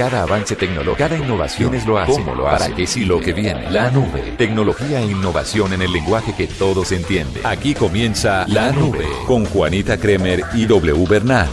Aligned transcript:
Cada 0.00 0.22
avance 0.22 0.56
tecnológico, 0.56 0.96
cada 0.96 1.18
innovación 1.18 1.74
es 1.74 1.84
lo 1.84 1.98
hace. 1.98 2.12
¿Cómo 2.12 2.34
lo 2.34 2.48
hace? 2.48 2.64
¿Para 2.64 2.74
qué 2.74 2.86
sí 2.86 3.04
lo 3.04 3.20
que 3.20 3.34
viene? 3.34 3.70
La 3.70 3.90
nube. 3.90 4.32
Tecnología 4.38 4.98
e 4.98 5.04
innovación 5.04 5.74
en 5.74 5.82
el 5.82 5.92
lenguaje 5.92 6.34
que 6.34 6.46
todos 6.46 6.90
entienden. 6.92 7.42
Aquí 7.44 7.74
comienza 7.74 8.46
La 8.48 8.72
Nube 8.72 9.06
con 9.26 9.44
Juanita 9.44 9.98
Kremer 9.98 10.42
y 10.54 10.64
W 10.64 11.04
Bernal. 11.06 11.50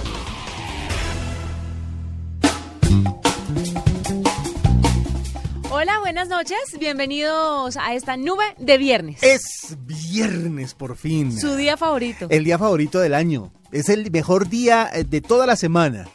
Hola, 5.70 6.00
buenas 6.00 6.30
noches. 6.30 6.58
Bienvenidos 6.80 7.76
a 7.76 7.96
esta 7.96 8.16
nube 8.16 8.46
de 8.58 8.78
viernes. 8.78 9.22
Es 9.24 9.76
viernes 9.82 10.74
por 10.74 10.96
fin. 10.96 11.38
Su 11.38 11.58
día 11.58 11.76
favorito. 11.76 12.28
El 12.30 12.46
día 12.46 12.58
favorito 12.58 13.02
del 13.02 13.14
año. 13.14 13.52
Es 13.74 13.90
el 13.90 14.10
mejor 14.10 14.48
día 14.48 14.90
eh, 14.94 15.04
de 15.04 15.20
toda 15.20 15.46
la 15.46 15.58
semana. 15.58 16.08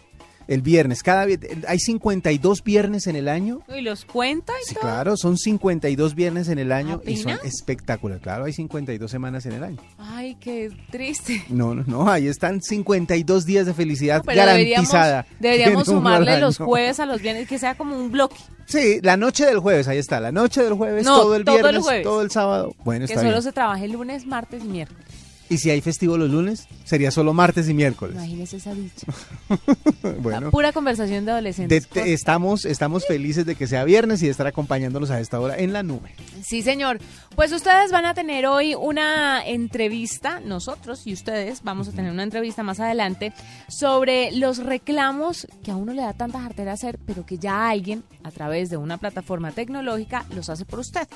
El 0.49 0.63
viernes, 0.63 1.03
cada 1.03 1.23
hay 1.69 1.79
52 1.79 2.65
viernes 2.65 3.07
en 3.07 3.17
el 3.17 3.29
año. 3.29 3.61
¿Y 3.75 3.81
los 3.81 4.05
cuenta 4.05 4.53
y 4.63 4.67
Sí, 4.69 4.75
todo? 4.75 4.83
claro, 4.83 5.17
son 5.17 5.37
52 5.39 6.15
viernes 6.15 6.49
en 6.49 6.59
el 6.59 6.73
año 6.73 7.01
y 7.07 7.17
son 7.17 7.33
¿Apenas? 7.33 7.55
espectaculares. 7.55 8.23
Claro, 8.23 8.45
hay 8.45 8.53
52 8.53 9.11
semanas 9.11 9.47
en 9.47 9.53
el 9.53 9.65
año. 9.65 9.79
Ay, 9.99 10.37
qué 10.41 10.71
triste. 10.91 11.45
No, 11.49 11.75
no, 11.75 11.85
no, 11.87 12.11
ahí 12.11 12.27
están 12.27 12.61
52 12.63 13.45
días 13.47 13.67
de 13.67 13.75
felicidad 13.75 14.23
Pero 14.25 14.39
garantizada. 14.39 15.27
deberíamos 15.41 15.85
sumarle 15.87 16.41
los 16.41 16.59
jueves 16.59 17.01
a 17.01 17.07
los 17.07 17.21
viernes, 17.23 17.49
que 17.49 17.59
sea 17.59 17.75
como 17.77 17.97
un 17.97 18.11
bloque, 18.11 18.37
Sí, 18.67 19.01
la 19.03 19.17
noche 19.17 19.45
del 19.45 19.59
jueves, 19.59 19.87
ahí 19.89 19.99
está. 19.99 20.19
La 20.21 20.33
noche 20.33 20.63
del 20.63 20.75
jueves, 20.75 21.05
No, 21.05 21.21
todo 21.21 21.35
el 21.37 21.45
todo 21.45 21.57
el 21.57 21.63
viernes, 21.63 21.83
jueves. 21.85 22.03
todo 22.05 22.23
el 22.23 22.31
sábado. 22.31 22.75
Bueno, 22.85 23.01
que 23.07 23.13
está 23.13 23.21
solo 23.21 23.33
bien. 23.33 23.43
se 23.43 23.53
trabaje 23.53 23.89
lunes, 23.89 24.25
martes 24.25 24.63
y 24.65 24.69
miércoles. 24.69 25.05
Y 25.53 25.59
si 25.59 25.71
hay 25.71 25.81
festivo 25.81 26.17
los 26.17 26.31
lunes, 26.31 26.67
sería 26.85 27.11
solo 27.11 27.35
martes 27.35 27.69
y 27.69 27.75
miércoles. 27.75 28.17
Imagínese 28.17 28.57
esa 28.57 28.75
dicha. 28.75 29.07
bueno. 30.21 30.47
La 30.47 30.51
pura 30.51 30.73
conversación 30.73 31.21
de 31.25 31.27
De- 31.27 31.31
adolescentes. 31.33 31.89
te- 31.89 32.13
estamos, 32.13 32.65
estamos 32.65 33.07
felices 33.07 33.45
de 33.47 33.55
que 33.55 33.67
sea 33.67 33.85
viernes 33.85 34.23
y 34.23 34.27
de 34.27 34.31
estar 34.33 34.47
acompañándolos 34.47 35.11
a 35.11 35.21
esta 35.21 35.39
hora 35.41 35.59
en 35.59 35.73
la 35.73 35.83
nube. 35.83 36.15
Sí, 36.43 36.63
señor. 36.63 36.99
Pues 37.37 37.53
ustedes 37.53 37.93
van 37.93 38.05
a 38.07 38.15
tener 38.15 38.47
hoy 38.47 38.75
una 38.75 39.47
entrevista, 39.47 40.41
nosotros 40.41 41.07
y 41.07 41.13
ustedes 41.13 41.63
vamos 41.63 41.89
a 41.89 41.93
tener 41.93 42.11
una 42.11 42.23
entrevista 42.23 42.63
más 42.63 42.81
adelante 42.81 43.33
sobre 43.69 44.33
los 44.33 44.59
reclamos 44.59 45.47
que 45.63 45.71
a 45.71 45.77
uno 45.77 45.93
le 45.93 46.03
da 46.03 46.13
tanta 46.15 46.41
jartera 46.41 46.73
hacer, 46.73 46.99
pero 47.07 47.25
que 47.27 47.39
ya 47.39 47.69
alguien 47.69 48.05
a 48.23 48.31
través 48.31 48.71
de 48.71 48.77
una 48.77 48.99
plataforma 48.99 49.53
tecnológica 49.53 50.25
los 50.35 50.49
hace 50.51 50.65
por 50.65 50.79
usted. 50.81 51.07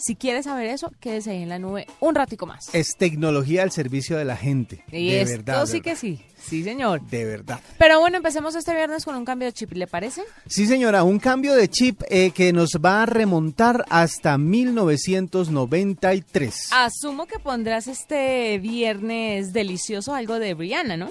Si 0.00 0.16
quiere 0.16 0.42
saber 0.42 0.66
eso, 0.66 0.90
quédese 0.98 1.30
ahí 1.32 1.42
en 1.42 1.50
la 1.50 1.58
nube 1.58 1.86
un 2.00 2.14
ratico 2.14 2.46
más. 2.46 2.74
Es 2.74 2.96
tecnología 2.96 3.62
al 3.62 3.70
servicio 3.70 4.16
de 4.16 4.24
la 4.24 4.34
gente. 4.36 4.82
Y 4.90 5.10
de 5.10 5.20
esto 5.20 5.44
verdad. 5.44 5.66
sí 5.66 5.82
que 5.82 5.94
sí. 5.94 6.22
Sí, 6.42 6.64
señor. 6.64 7.02
De 7.02 7.26
verdad. 7.26 7.60
Pero 7.78 8.00
bueno, 8.00 8.16
empecemos 8.16 8.54
este 8.54 8.74
viernes 8.74 9.04
con 9.04 9.14
un 9.14 9.26
cambio 9.26 9.48
de 9.48 9.52
chip, 9.52 9.72
¿le 9.72 9.86
parece? 9.86 10.22
Sí, 10.46 10.66
señora, 10.66 11.04
un 11.04 11.18
cambio 11.18 11.54
de 11.54 11.68
chip 11.68 12.00
eh, 12.08 12.30
que 12.30 12.54
nos 12.54 12.70
va 12.82 13.02
a 13.02 13.06
remontar 13.06 13.84
hasta 13.90 14.38
1993. 14.38 16.70
Asumo 16.72 17.26
que 17.26 17.38
pondrás 17.38 17.86
este 17.86 18.58
viernes 18.58 19.52
delicioso 19.52 20.14
algo 20.14 20.38
de 20.38 20.54
Brianna, 20.54 20.96
¿no? 20.96 21.10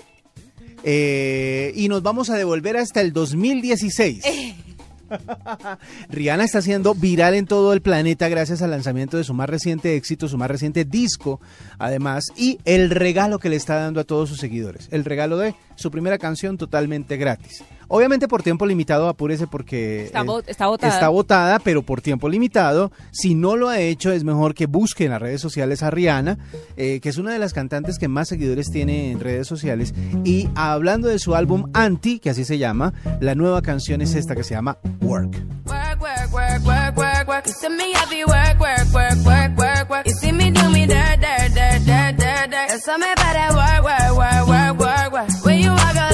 Eh, 0.83 1.73
y 1.75 1.89
nos 1.89 2.01
vamos 2.01 2.29
a 2.29 2.37
devolver 2.37 2.77
hasta 2.77 3.01
el 3.01 3.11
2016. 3.13 4.23
Rihanna 6.09 6.43
está 6.43 6.61
siendo 6.61 6.95
viral 6.95 7.33
en 7.35 7.45
todo 7.45 7.73
el 7.73 7.81
planeta 7.81 8.29
gracias 8.29 8.61
al 8.61 8.71
lanzamiento 8.71 9.17
de 9.17 9.23
su 9.23 9.33
más 9.33 9.49
reciente 9.49 9.95
éxito, 9.95 10.27
su 10.27 10.38
más 10.38 10.49
reciente 10.49 10.85
disco, 10.85 11.39
además, 11.77 12.25
y 12.35 12.59
el 12.65 12.89
regalo 12.89 13.39
que 13.39 13.49
le 13.49 13.55
está 13.55 13.75
dando 13.75 13.99
a 13.99 14.03
todos 14.03 14.30
sus 14.30 14.39
seguidores. 14.39 14.87
El 14.91 15.05
regalo 15.05 15.37
de 15.37 15.55
su 15.75 15.91
primera 15.91 16.17
canción 16.17 16.57
totalmente 16.57 17.17
gratis. 17.17 17.63
Obviamente 17.89 18.27
por 18.27 18.43
tiempo 18.43 18.65
limitado, 18.65 19.09
apúrese 19.09 19.47
porque 19.47 20.05
Está 20.05 20.21
eh, 20.21 20.25
está 20.47 20.67
votada. 20.67 20.93
está 20.93 21.09
votada, 21.09 21.59
pero 21.59 21.81
por 21.83 22.01
tiempo 22.01 22.29
limitado. 22.29 22.91
Si 23.11 23.35
no 23.35 23.55
lo 23.57 23.67
ha 23.67 23.79
hecho, 23.79 24.11
es 24.11 24.23
mejor 24.23 24.53
que 24.53 24.67
busque 24.67 25.05
en 25.05 25.11
las 25.11 25.21
redes 25.21 25.41
sociales 25.41 25.83
a 25.83 25.89
Rihanna, 25.91 26.37
eh, 26.77 26.99
que 27.01 27.09
es 27.09 27.17
una 27.17 27.33
de 27.33 27.39
las 27.39 27.53
cantantes 27.53 27.97
que 27.99 28.08
más 28.08 28.27
seguidores 28.30 28.71
tiene 28.71 29.11
en 29.11 29.19
redes 29.19 29.47
sociales. 29.47 29.93
Y 30.23 30.47
hablando 30.55 31.08
de 31.08 31.19
su 31.19 31.36
álbum 31.36 31.69
Anti, 31.73 32.19
que 32.19 32.30
así 32.30 32.45
se 32.45 32.58
llama, 32.58 32.93
la 33.19 33.36
nueva 33.36 33.61
canción 33.61 34.02
es 34.02 34.15
esta 34.15 34.35
que 34.35 34.43
se 34.43 34.53
llama 34.53 34.77
Work. 35.02 35.35
Work, 35.65 36.02
work, 36.02 36.33
work, 36.33 36.65
work, 36.65 36.97
work, 36.97 37.27
work. 37.27 37.45
You 37.47 37.53
see 37.53 37.69
me 37.69 37.91
happy 37.93 38.23
work, 38.23 38.59
work, 38.59 38.93
work, 38.93 39.25
work, 39.25 39.58
work, 39.58 39.89
work. 39.89 40.05
You 40.08 40.14
see 40.14 40.31
me 40.31 40.52
do 40.52 40.69
me 40.69 40.85
dirt, 40.87 41.19
dirt, 41.19 41.53
dirt, 41.53 41.85
dirt, 41.85 42.17
dirt, 42.17 42.49
dirt. 42.49 42.67
There's 42.69 42.83
something 42.85 43.11
about 43.11 43.33
that 43.33 43.53
work, 43.53 43.83
work, 43.83 44.17
work, 44.17 44.47
work, 44.47 44.80
work, 44.80 45.14
work. 45.14 45.45
When 45.45 45.59
you 45.59 45.69
walk 45.71 45.95
a 45.95 46.14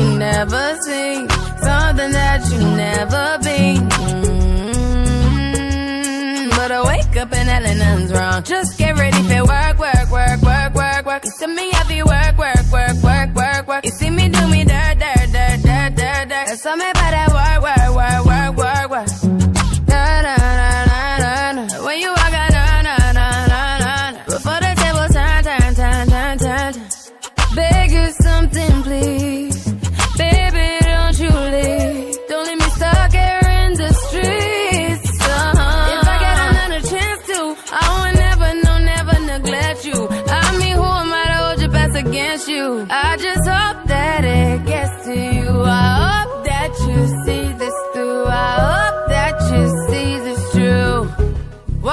you 0.00 0.18
never 0.18 0.76
seen, 0.82 1.28
something 1.28 2.12
that 2.12 2.40
you 2.50 2.58
never 2.76 3.38
been. 3.42 3.88
Mm, 5.18 6.50
But 6.50 6.70
I 6.72 6.82
wake 6.86 7.16
up 7.16 7.32
and 7.32 7.48
hell 7.48 7.62
nothing's 7.76 8.12
wrong. 8.12 8.42
Just 8.42 8.78
get 8.78 8.96
ready 8.96 9.22
for 9.22 9.44
work, 9.44 9.78
work, 9.78 10.10
work, 10.10 10.40
work, 10.42 10.74
work, 10.74 11.06
work. 11.06 11.24
You 11.24 11.30
see 11.32 11.46
me 11.46 11.70
happy 11.72 12.02
work, 12.02 12.36
work, 12.38 12.64
work, 12.72 12.96
work, 13.02 13.34
work, 13.34 13.66
work. 13.68 13.84
You 13.84 13.90
see 13.90 14.10
me 14.10 14.28
do 14.28 14.46
me 14.48 14.64
dirt, 14.64 14.98
dirt, 14.98 15.28
dirt, 15.32 15.62
dirt, 15.62 15.94
dirt, 15.96 16.28
dirt. 16.28 16.48
About 16.64 16.97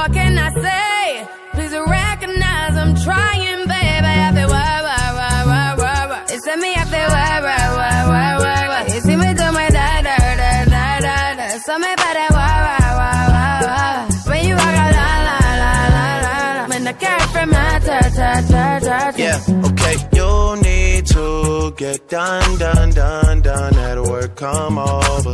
What 0.06 0.14
can 0.14 0.38
I 0.38 0.50
say? 0.54 1.28
Please 1.54 1.74
recognize 1.74 2.78
I'm 2.78 2.94
trying, 2.94 3.62
baby. 3.66 4.14
I 4.28 4.32
feel 4.36 4.50
why, 4.50 4.82
why, 4.86 5.06
why, 5.18 5.46
why, 5.50 5.76
why, 5.82 6.06
why. 6.06 6.26
It's 6.30 6.46
me, 6.46 6.76
I 6.76 6.86
feel 6.94 7.10
why, 7.10 7.42
why, 7.42 7.66
why, 7.80 7.98
why, 8.12 8.38
why, 8.38 8.68
why. 8.70 8.94
You 8.94 9.02
see 9.02 9.16
me 9.16 9.34
do 9.34 9.52
my 9.52 9.68
da, 9.70 10.02
da, 10.06 10.16
da, 10.42 10.66
da, 10.66 11.00
da, 11.00 11.34
da. 11.38 11.48
So 11.58 11.80
me 11.80 11.92
about 11.92 12.18
why, 12.38 12.54
why, 12.68 12.78
why, 13.00 13.18
why, 13.34 13.58
why. 13.66 14.30
When 14.30 14.46
you 14.46 14.54
walk 14.54 14.76
out, 14.84 14.94
la, 14.94 15.10
la, 15.26 15.38
la, 15.64 15.74
la, 15.96 16.14
la, 16.22 16.54
la. 16.54 16.68
When 16.68 16.84
the 16.84 16.94
car 16.94 17.20
from 17.34 17.50
my 17.50 17.80
ta, 17.80 18.00
ta, 18.14 18.42
ta, 18.52 18.80
ta, 18.86 19.10
ta. 19.10 19.18
Yeah, 19.18 19.42
okay. 19.70 19.96
You 20.14 20.62
need 20.62 21.08
to 21.18 21.74
get 21.78 22.08
done, 22.10 22.60
done, 22.60 22.92
done, 22.92 23.42
done 23.42 23.76
at 23.76 24.00
work. 24.04 24.36
Come 24.36 24.78
over. 24.78 25.34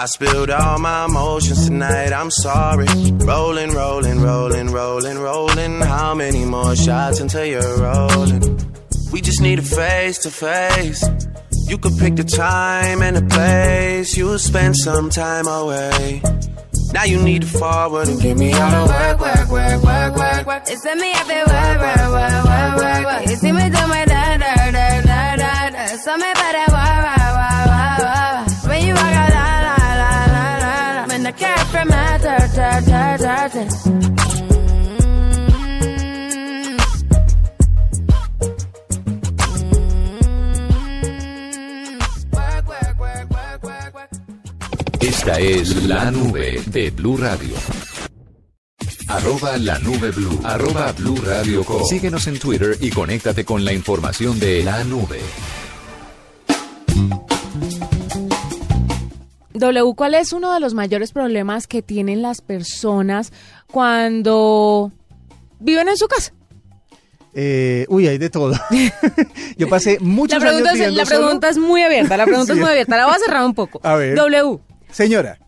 I 0.00 0.06
spilled 0.06 0.48
all 0.48 0.78
my 0.78 1.04
emotions 1.04 1.66
tonight, 1.66 2.10
I'm 2.10 2.30
sorry. 2.30 2.86
Rolling, 2.86 3.72
rolling, 3.72 4.20
rolling, 4.22 4.72
rolling, 4.72 5.18
rolling. 5.18 5.80
How 5.82 6.14
many 6.14 6.46
more 6.46 6.74
shots 6.74 7.20
until 7.20 7.44
you're 7.44 7.76
rolling? 7.76 8.40
We 9.12 9.20
just 9.20 9.42
need 9.42 9.58
a 9.58 9.62
face 9.62 10.16
to 10.20 10.30
face. 10.30 11.04
You 11.68 11.76
could 11.76 11.98
pick 11.98 12.16
the 12.16 12.24
time 12.24 13.02
and 13.02 13.14
the 13.14 13.26
place. 13.26 14.16
You'll 14.16 14.38
spend 14.38 14.74
some 14.78 15.10
time 15.10 15.46
away. 15.46 16.22
Now 16.94 17.04
you 17.04 17.22
need 17.22 17.42
to 17.42 17.48
forward 17.48 18.08
and 18.08 18.18
give 18.22 18.38
me 18.38 18.54
all 18.54 18.70
the 18.70 18.92
work, 18.94 19.20
work, 19.20 19.50
work, 19.50 19.82
work, 19.82 20.16
work, 20.16 20.46
work. 20.46 20.62
It's 20.66 20.82
me 20.82 21.12
up 21.12 21.28
work, 21.28 21.46
work, 21.46 21.98
work, 22.08 22.46
work, 22.48 22.76
work, 22.76 23.04
work. 23.04 23.28
You 23.28 23.36
see 23.36 23.52
me 23.52 23.68
do 23.68 23.86
my 23.86 24.06
Esta 45.00 45.38
es 45.38 45.84
la 45.84 46.10
nube 46.10 46.62
de 46.66 46.90
Blue 46.90 47.16
Radio. 47.16 47.54
Arroba 49.08 49.58
la 49.58 49.78
nube 49.80 50.10
blue. 50.12 50.40
Arroba 50.44 50.92
blue 50.92 51.16
radio 51.16 51.64
com. 51.64 51.84
Síguenos 51.84 52.26
en 52.28 52.38
Twitter 52.38 52.76
y 52.80 52.90
conéctate 52.90 53.44
con 53.44 53.64
la 53.64 53.72
información 53.72 54.38
de 54.38 54.62
la 54.62 54.84
nube. 54.84 55.20
W, 59.60 59.94
¿cuál 59.94 60.14
es 60.14 60.32
uno 60.32 60.52
de 60.54 60.60
los 60.60 60.74
mayores 60.74 61.12
problemas 61.12 61.66
que 61.66 61.82
tienen 61.82 62.22
las 62.22 62.40
personas 62.40 63.32
cuando 63.70 64.90
viven 65.58 65.88
en 65.88 65.96
su 65.96 66.08
casa? 66.08 66.32
Eh, 67.34 67.86
uy, 67.88 68.08
hay 68.08 68.18
de 68.18 68.30
todo. 68.30 68.54
Yo 69.56 69.68
pasé 69.68 69.98
muchos 70.00 70.42
La 70.42 70.48
pregunta, 70.48 70.70
años 70.70 70.86
es, 70.86 70.94
la 70.94 71.04
pregunta 71.04 71.48
es 71.48 71.58
muy 71.58 71.82
abierta, 71.82 72.16
la 72.16 72.24
pregunta 72.24 72.54
Sí. 72.54 72.58
es 72.58 72.64
muy 72.64 72.70
abierta. 72.70 72.96
La 72.96 73.06
voy 73.06 73.14
a 73.14 73.18
cerrar 73.18 73.44
un 73.44 73.54
poco. 73.54 73.80
A 73.84 73.94
ver. 73.94 74.16
W. 74.16 74.58
Señora, 74.90 75.38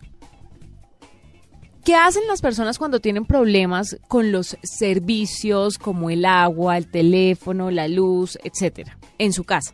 ¿qué 1.85 1.97
hacen 1.97 2.23
las 2.29 2.41
personas 2.41 2.79
cuando 2.79 3.01
tienen 3.01 3.25
problemas 3.25 3.97
con 4.09 4.31
los 4.31 4.57
servicios 4.63 5.79
como 5.79 6.11
el 6.11 6.25
agua, 6.25 6.77
el 6.77 6.89
teléfono, 6.89 7.71
la 7.71 7.89
luz, 7.89 8.39
etcétera, 8.45 8.97
en 9.19 9.33
su 9.33 9.43
casa? 9.45 9.73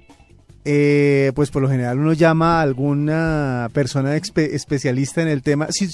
Eh, 0.64 1.32
pues 1.34 1.50
por 1.50 1.62
lo 1.62 1.69
general 1.69 1.99
uno 1.99 2.12
llama 2.12 2.58
a 2.58 2.62
alguna 2.62 3.70
persona 3.72 4.16
especialista 4.16 5.22
en 5.22 5.28
el 5.28 5.43
tema. 5.43 5.69
Si, 5.70 5.88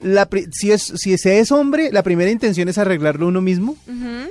la, 0.00 0.28
si, 0.50 0.72
es, 0.72 0.92
si 0.96 1.16
se 1.18 1.40
es 1.40 1.52
hombre, 1.52 1.90
la 1.92 2.02
primera 2.02 2.30
intención 2.30 2.68
es 2.68 2.78
arreglarlo 2.78 3.28
uno 3.28 3.40
mismo, 3.40 3.76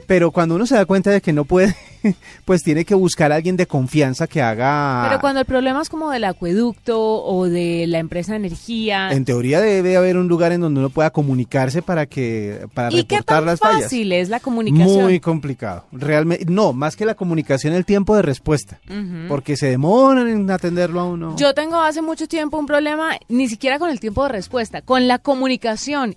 pero 0.07 0.31
cuando 0.31 0.55
uno 0.55 0.65
se 0.65 0.75
da 0.75 0.85
cuenta 0.85 1.11
de 1.11 1.21
que 1.21 1.31
no 1.31 1.45
puede, 1.45 1.75
pues 2.45 2.63
tiene 2.63 2.85
que 2.85 2.95
buscar 2.95 3.31
a 3.31 3.35
alguien 3.35 3.55
de 3.55 3.67
confianza 3.67 4.25
que 4.25 4.41
haga... 4.41 5.05
Pero 5.07 5.21
cuando 5.21 5.39
el 5.41 5.45
problema 5.45 5.81
es 5.81 5.89
como 5.89 6.09
del 6.09 6.23
acueducto 6.23 6.99
o 6.99 7.45
de 7.45 7.85
la 7.87 7.99
empresa 7.99 8.31
de 8.31 8.37
energía. 8.37 9.11
En 9.11 9.25
teoría 9.25 9.61
debe 9.61 9.95
haber 9.95 10.17
un 10.17 10.27
lugar 10.27 10.51
en 10.53 10.61
donde 10.61 10.79
uno 10.79 10.89
pueda 10.89 11.11
comunicarse 11.11 11.81
para 11.81 12.07
que 12.07 12.67
para 12.73 12.91
¿Y 12.91 13.03
qué 13.03 13.17
reportar 13.17 13.37
tan 13.39 13.45
las 13.45 13.59
fallas. 13.59 13.83
fácil 13.83 14.11
es 14.11 14.29
la 14.29 14.39
comunicación? 14.39 15.03
Muy 15.03 15.19
complicado. 15.19 15.85
Realmente, 15.91 16.45
no, 16.45 16.73
más 16.73 16.95
que 16.95 17.05
la 17.05 17.13
comunicación, 17.13 17.73
el 17.73 17.85
tiempo 17.85 18.15
de 18.15 18.23
respuesta. 18.23 18.79
Porque 19.27 19.55
se 19.55 19.67
demoran 19.67 20.27
en 20.27 20.49
atenderlo 20.49 20.99
a 20.99 21.05
uno. 21.05 21.35
Yo 21.37 21.53
tengo 21.53 21.77
hace 21.79 22.01
mucho 22.01 22.27
tiempo 22.27 22.57
un 22.57 22.65
problema, 22.65 23.11
ni 23.27 23.47
siquiera 23.47 23.77
con 23.77 23.89
el 23.89 23.99
tiempo 23.99 24.23
de 24.23 24.29
respuesta, 24.29 24.81
con 24.81 25.07
la 25.07 25.19
comunicación. 25.19 25.58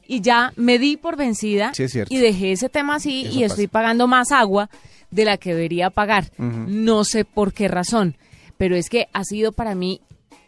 Y 0.07 0.21
ya 0.21 0.53
me 0.57 0.79
di 0.79 0.97
por 0.97 1.17
vencida 1.17 1.73
Sí, 1.75 1.83
es 1.85 1.93
cierto. 1.93 2.15
y 2.15 2.19
dejé 2.19 2.53
ese 2.53 2.69
tema 2.69 2.97
así 2.97 3.27
Eso 3.27 3.39
y 3.39 3.45
estoy 3.45 3.67
pasa. 3.67 3.73
pagando 3.83 4.07
más 4.07 4.33
agua 4.33 4.71
de 5.11 5.25
la 5.25 5.37
que 5.37 5.51
debería 5.55 5.91
pagar. 5.91 6.31
No 6.39 7.05
sé 7.05 7.25
por 7.25 7.53
qué 7.53 7.69
razón, 7.69 8.17
pero 8.57 8.77
es 8.77 8.89
que 8.89 9.09
ha 9.13 9.25
sido 9.25 9.53
para 9.53 9.75
mí 9.75 10.01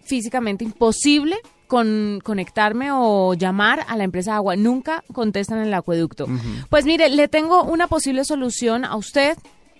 físicamente 0.02 0.64
imposible 0.64 1.36
con 1.66 2.20
conectarme 2.22 2.90
o 2.92 3.34
llamar 3.34 3.84
a 3.88 3.96
la 3.96 4.04
empresa 4.04 4.32
de 4.32 4.36
agua. 4.36 4.54
Nunca 4.56 5.02
contestan 5.12 5.58
en 5.58 5.66
el 5.66 5.74
acueducto. 5.74 6.26
Pues 6.70 6.84
mire, 6.84 7.08
le 7.10 7.26
tengo 7.28 7.64
una 7.64 7.88
posible 7.88 8.24
solución 8.24 8.84
a 8.84 8.96
usted 8.96 9.36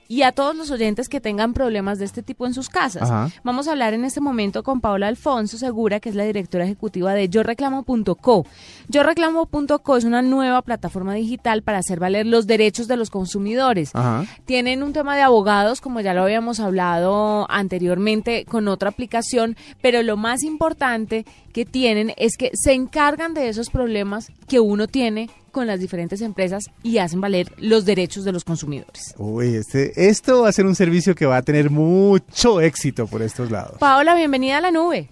y 0.09 0.23
a 0.23 0.33
todos 0.33 0.55
los 0.55 0.71
oyentes 0.71 1.09
que 1.09 1.21
tengan 1.21 1.55
problemas 1.55 1.99
de 1.99 2.05
este 2.05 2.23
tipo 2.23 2.47
en 2.47 2.55
sus 2.55 2.69
casas. 2.69 3.11
Ajá. 3.11 3.31
Vamos 3.43 3.69
a 3.69 3.73
hablar 3.73 3.95
en 3.95 4.05
este 4.05 4.21
momento 4.21 4.63
con 4.63 4.81
Paola 4.81 5.09
Alfonso 5.09 5.59
Segura, 5.59 6.01
que 6.01 6.09
es 6.09 6.15
la 6.15 6.25
directora 6.25 6.65
ejecutiva 6.65 7.15
de 7.15 7.29
YoReclamo.co. 7.29 8.47
YoReclamo.co 8.89 9.97
es 9.97 10.05
una 10.05 10.23
nueva 10.23 10.63
plataforma 10.63 11.15
digital 11.15 11.63
para 11.63 11.79
hacer 11.79 12.01
valer 12.01 12.27
los 12.27 12.47
derechos 12.47 12.89
de 12.89 12.97
los 12.97 13.11
consumidores. 13.11 13.91
Ajá. 13.95 14.25
Tienen 14.45 14.83
un 14.83 14.93
tema 14.93 15.17
de 15.17 15.23
abogados, 15.23 15.81
como 15.81 16.01
ya 16.01 16.15
lo 16.15 16.23
habíamos 16.23 16.61
hablado 16.61 17.51
anteriormente 17.51 18.45
con 18.45 18.69
otra 18.69 18.91
aplicación, 18.91 19.57
pero 19.81 20.03
lo 20.03 20.17
más 20.17 20.43
importante 20.43 21.25
que 21.53 21.65
tienen 21.65 22.13
es 22.17 22.37
que 22.37 22.51
se 22.55 22.73
encargan 22.73 23.35
de 23.35 23.49
esos 23.49 23.71
problemas 23.71 24.33
que 24.49 24.61
uno 24.61 24.87
tiene 24.87 25.31
con 25.55 25.67
las 25.67 25.81
diferentes 25.81 26.21
empresas 26.21 26.65
y 26.83 26.99
hacen 26.99 27.23
valer 27.23 27.51
los 27.57 27.87
derechos 27.87 28.25
de 28.25 28.33
los 28.33 28.45
consumidores. 28.45 29.15
Uy, 29.17 29.55
este, 29.55 30.09
esto 30.09 30.43
va 30.43 30.51
a 30.51 30.53
ser 30.53 30.67
un 30.67 30.75
servicio 30.75 31.15
que 31.15 31.25
va 31.25 31.39
a 31.39 31.43
tener 31.43 31.71
mucho 31.71 32.61
éxito 32.61 33.07
por 33.07 33.23
estos 33.23 33.51
lados. 33.51 33.79
Paola, 33.79 34.15
bienvenida 34.15 34.59
a 34.59 34.61
la 34.61 34.71
nube. 34.71 35.09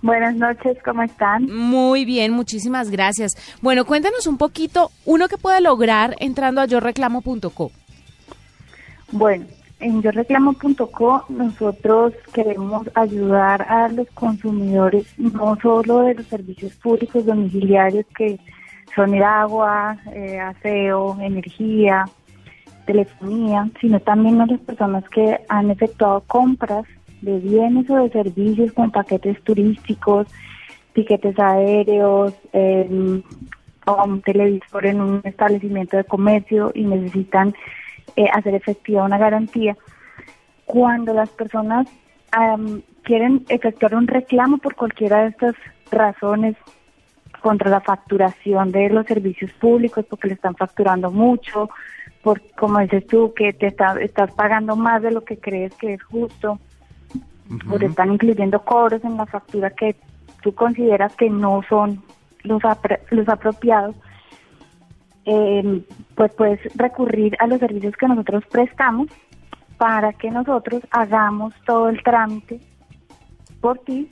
Buenas 0.00 0.36
noches, 0.36 0.76
¿cómo 0.84 1.02
están? 1.02 1.46
Muy 1.46 2.04
bien, 2.04 2.32
muchísimas 2.32 2.90
gracias. 2.90 3.32
Bueno, 3.60 3.84
cuéntanos 3.84 4.26
un 4.26 4.38
poquito, 4.38 4.90
uno 5.04 5.28
que 5.28 5.38
puede 5.38 5.60
lograr 5.60 6.14
entrando 6.20 6.60
a 6.60 6.66
yoreclamo.co. 6.66 7.72
Bueno, 9.12 9.46
en 9.80 10.02
yoreclamo.co 10.02 11.24
nosotros 11.30 12.12
queremos 12.32 12.88
ayudar 12.94 13.62
a 13.62 13.88
los 13.88 14.06
consumidores 14.14 15.06
no 15.18 15.58
solo 15.60 16.02
de 16.02 16.14
los 16.14 16.26
servicios 16.26 16.72
públicos 16.74 17.26
domiciliarios 17.26 18.06
que 18.16 18.38
son 18.94 19.14
el 19.14 19.22
agua, 19.22 19.96
eh, 20.12 20.38
aseo, 20.38 21.18
energía, 21.20 22.04
telefonía, 22.86 23.68
sino 23.80 24.00
también 24.00 24.40
a 24.40 24.46
las 24.46 24.60
personas 24.60 25.08
que 25.08 25.40
han 25.48 25.70
efectuado 25.70 26.22
compras 26.26 26.84
de 27.22 27.38
bienes 27.38 27.88
o 27.90 27.96
de 27.96 28.10
servicios 28.10 28.72
con 28.72 28.90
paquetes 28.90 29.42
turísticos, 29.42 30.26
tiquetes 30.92 31.38
aéreos, 31.38 32.34
eh, 32.52 33.22
o 33.86 34.04
un 34.04 34.22
televisor 34.22 34.86
en 34.86 35.00
un 35.00 35.20
establecimiento 35.24 35.96
de 35.96 36.04
comercio 36.04 36.72
y 36.74 36.84
necesitan 36.84 37.54
eh, 38.16 38.26
hacer 38.32 38.54
efectiva 38.54 39.04
una 39.04 39.18
garantía. 39.18 39.76
Cuando 40.64 41.12
las 41.12 41.28
personas 41.30 41.86
am, 42.32 42.82
quieren 43.02 43.44
efectuar 43.48 43.94
un 43.94 44.06
reclamo 44.06 44.58
por 44.58 44.74
cualquiera 44.74 45.22
de 45.22 45.28
estas 45.28 45.54
razones 45.90 46.56
contra 47.44 47.68
la 47.70 47.82
facturación 47.82 48.72
de 48.72 48.88
los 48.88 49.04
servicios 49.04 49.52
públicos, 49.60 50.06
porque 50.08 50.28
le 50.28 50.34
están 50.34 50.54
facturando 50.54 51.10
mucho, 51.10 51.68
por 52.22 52.40
como 52.56 52.78
dices 52.78 53.06
tú, 53.06 53.34
que 53.34 53.52
te 53.52 53.66
está- 53.66 54.00
estás 54.00 54.32
pagando 54.32 54.76
más 54.76 55.02
de 55.02 55.10
lo 55.10 55.20
que 55.24 55.36
crees 55.36 55.74
que 55.74 55.92
es 55.92 56.02
justo, 56.04 56.58
o 57.70 57.78
te 57.78 57.84
están 57.84 58.10
incluyendo 58.14 58.58
cobros 58.64 59.04
en 59.04 59.18
la 59.18 59.26
factura 59.26 59.68
que 59.68 59.94
tú 60.42 60.54
consideras 60.54 61.14
que 61.16 61.28
no 61.28 61.60
son 61.68 62.02
los, 62.44 62.62
apro- 62.62 62.98
los 63.10 63.28
apropiados, 63.28 63.94
eh, 65.26 65.82
pues 66.14 66.32
puedes 66.32 66.60
recurrir 66.76 67.36
a 67.40 67.46
los 67.46 67.58
servicios 67.58 67.94
que 67.98 68.08
nosotros 68.08 68.42
prestamos 68.50 69.08
para 69.76 70.14
que 70.14 70.30
nosotros 70.30 70.80
hagamos 70.92 71.52
todo 71.66 71.90
el 71.90 72.02
trámite 72.02 72.58
por 73.60 73.78
ti 73.80 74.08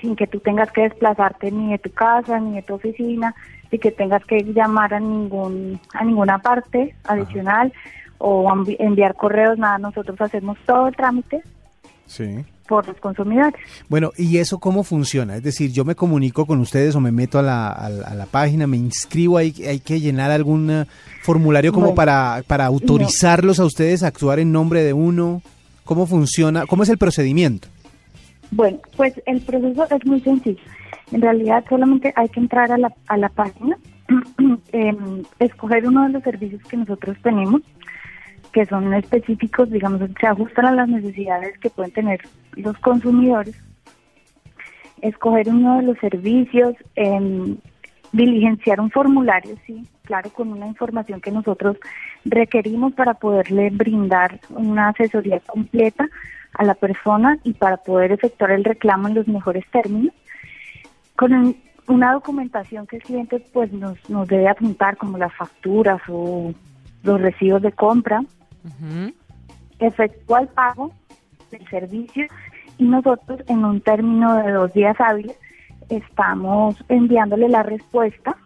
sin 0.00 0.14
que 0.16 0.26
tú 0.26 0.40
tengas 0.40 0.70
que 0.72 0.82
desplazarte 0.82 1.50
ni 1.50 1.72
de 1.72 1.78
tu 1.78 1.90
casa 1.90 2.38
ni 2.40 2.56
de 2.56 2.62
tu 2.62 2.74
oficina 2.74 3.34
y 3.70 3.78
que 3.78 3.90
tengas 3.90 4.24
que 4.24 4.42
llamar 4.44 4.94
a 4.94 5.00
ningún 5.00 5.80
a 5.92 6.04
ninguna 6.04 6.38
parte 6.38 6.94
adicional 7.04 7.72
o 8.18 8.48
envi- 8.50 8.76
enviar 8.78 9.14
correos 9.14 9.58
nada 9.58 9.78
nosotros 9.78 10.20
hacemos 10.20 10.56
todo 10.66 10.88
el 10.88 10.96
trámite 10.96 11.42
Sí. 12.06 12.44
por 12.66 12.86
los 12.88 12.96
consumidores 12.98 13.54
Bueno, 13.88 14.12
¿y 14.16 14.38
eso 14.38 14.58
cómo 14.58 14.82
funciona? 14.82 15.36
Es 15.36 15.42
decir, 15.42 15.72
yo 15.72 15.84
me 15.84 15.94
comunico 15.94 16.46
con 16.46 16.58
ustedes 16.60 16.94
o 16.96 17.00
me 17.00 17.12
meto 17.12 17.38
a 17.38 17.42
la, 17.42 17.68
a 17.70 17.88
la- 17.90 18.06
a 18.08 18.14
la 18.14 18.26
página, 18.26 18.66
me 18.66 18.76
inscribo, 18.78 19.36
hay, 19.36 19.52
hay 19.66 19.80
que 19.80 20.00
llenar 20.00 20.30
algún 20.30 20.70
eh, 20.70 20.84
formulario 21.22 21.70
como 21.72 21.86
Bueno, 21.88 21.96
para, 21.96 22.42
para 22.46 22.64
autorizarlos 22.66 23.60
a 23.60 23.64
ustedes 23.66 24.02
a 24.02 24.06
actuar 24.08 24.38
en 24.38 24.52
nombre 24.52 24.82
de 24.82 24.92
uno. 24.94 25.42
¿Cómo 25.84 26.06
funciona? 26.06 26.66
¿Cómo 26.66 26.82
es 26.82 26.88
el 26.90 26.98
procedimiento? 26.98 27.68
Bueno, 28.50 28.78
pues 28.96 29.20
el 29.26 29.40
proceso 29.42 29.86
es 29.90 30.06
muy 30.06 30.20
sencillo. 30.20 30.62
En 31.12 31.22
realidad 31.22 31.64
solamente 31.68 32.12
hay 32.16 32.28
que 32.28 32.40
entrar 32.40 32.70
a 32.72 32.78
la, 32.78 32.92
a 33.08 33.16
la 33.16 33.28
página, 33.28 33.76
em, 34.72 35.22
escoger 35.38 35.86
uno 35.86 36.04
de 36.04 36.10
los 36.10 36.22
servicios 36.22 36.62
que 36.64 36.76
nosotros 36.76 37.16
tenemos, 37.22 37.62
que 38.52 38.64
son 38.66 38.92
específicos, 38.94 39.70
digamos, 39.70 40.00
se 40.18 40.26
ajustan 40.26 40.66
a 40.66 40.72
las 40.72 40.88
necesidades 40.88 41.58
que 41.58 41.70
pueden 41.70 41.92
tener 41.92 42.20
los 42.52 42.76
consumidores, 42.78 43.54
escoger 45.02 45.48
uno 45.48 45.78
de 45.78 45.82
los 45.82 45.98
servicios, 45.98 46.74
em, 46.96 47.56
diligenciar 48.12 48.80
un 48.80 48.90
formulario, 48.90 49.54
sí, 49.66 49.86
claro, 50.04 50.30
con 50.30 50.50
una 50.50 50.66
información 50.66 51.20
que 51.20 51.30
nosotros 51.30 51.76
requerimos 52.24 52.94
para 52.94 53.14
poderle 53.14 53.68
brindar 53.70 54.40
una 54.48 54.88
asesoría 54.88 55.40
completa 55.40 56.08
a 56.54 56.64
la 56.64 56.74
persona 56.74 57.38
y 57.44 57.52
para 57.52 57.76
poder 57.78 58.12
efectuar 58.12 58.50
el 58.52 58.64
reclamo 58.64 59.08
en 59.08 59.14
los 59.14 59.28
mejores 59.28 59.64
términos, 59.70 60.14
con 61.16 61.32
un- 61.32 61.56
una 61.86 62.12
documentación 62.12 62.86
que 62.86 62.96
el 62.96 63.02
cliente 63.02 63.40
pues 63.52 63.72
nos, 63.72 63.96
nos 64.10 64.26
debe 64.28 64.48
apuntar 64.48 64.96
como 64.96 65.18
las 65.18 65.34
facturas 65.34 66.00
o 66.08 66.52
los 67.02 67.20
recibos 67.20 67.62
de 67.62 67.72
compra, 67.72 68.20
Ujú. 68.20 69.12
efectúa 69.78 70.40
el 70.40 70.48
pago 70.48 70.92
del 71.50 71.66
servicio 71.68 72.26
y 72.76 72.84
nosotros 72.84 73.40
en 73.48 73.64
un 73.64 73.80
término 73.80 74.36
de 74.42 74.52
dos 74.52 74.72
días 74.72 74.96
hábiles 75.00 75.36
estamos 75.88 76.76
enviándole 76.88 77.48
la 77.48 77.62
respuesta 77.62 78.36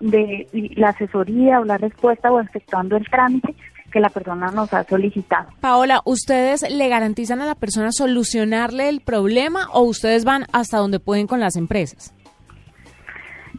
de 0.00 0.46
la 0.76 0.90
asesoría 0.90 1.60
o 1.60 1.64
la 1.64 1.78
respuesta 1.78 2.30
o 2.30 2.40
efectuando 2.40 2.96
el 2.96 3.08
trámite 3.08 3.54
que 3.96 4.00
la 4.00 4.10
persona 4.10 4.50
nos 4.50 4.74
ha 4.74 4.84
solicitado. 4.84 5.48
Paola, 5.62 6.02
¿ustedes 6.04 6.70
le 6.70 6.86
garantizan 6.90 7.40
a 7.40 7.46
la 7.46 7.54
persona 7.54 7.92
solucionarle 7.92 8.90
el 8.90 9.00
problema 9.00 9.70
o 9.72 9.84
ustedes 9.84 10.26
van 10.26 10.44
hasta 10.52 10.76
donde 10.76 11.00
pueden 11.00 11.26
con 11.26 11.40
las 11.40 11.56
empresas? 11.56 12.12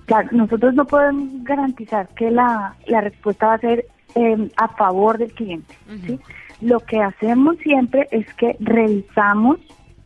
Claro, 0.06 0.29
nosotros 0.34 0.75
no 0.75 0.86
podemos 0.86 1.44
garantizar 1.44 2.08
que 2.10 2.29
la, 2.29 2.75
la 2.86 3.01
respuesta 3.01 3.48
va 3.48 3.53
a 3.56 3.58
ser 3.58 3.88
eh, 4.13 4.51
a 4.58 4.67
favor 4.67 5.17
del 5.17 5.34
cliente. 5.34 5.74
¿sí? 6.06 6.20
Lo 6.62 6.82
que 6.82 7.01
hacemos 7.01 7.58
siempre 7.58 8.08
es 8.12 8.32
que 8.36 8.58
revisamos 8.60 9.58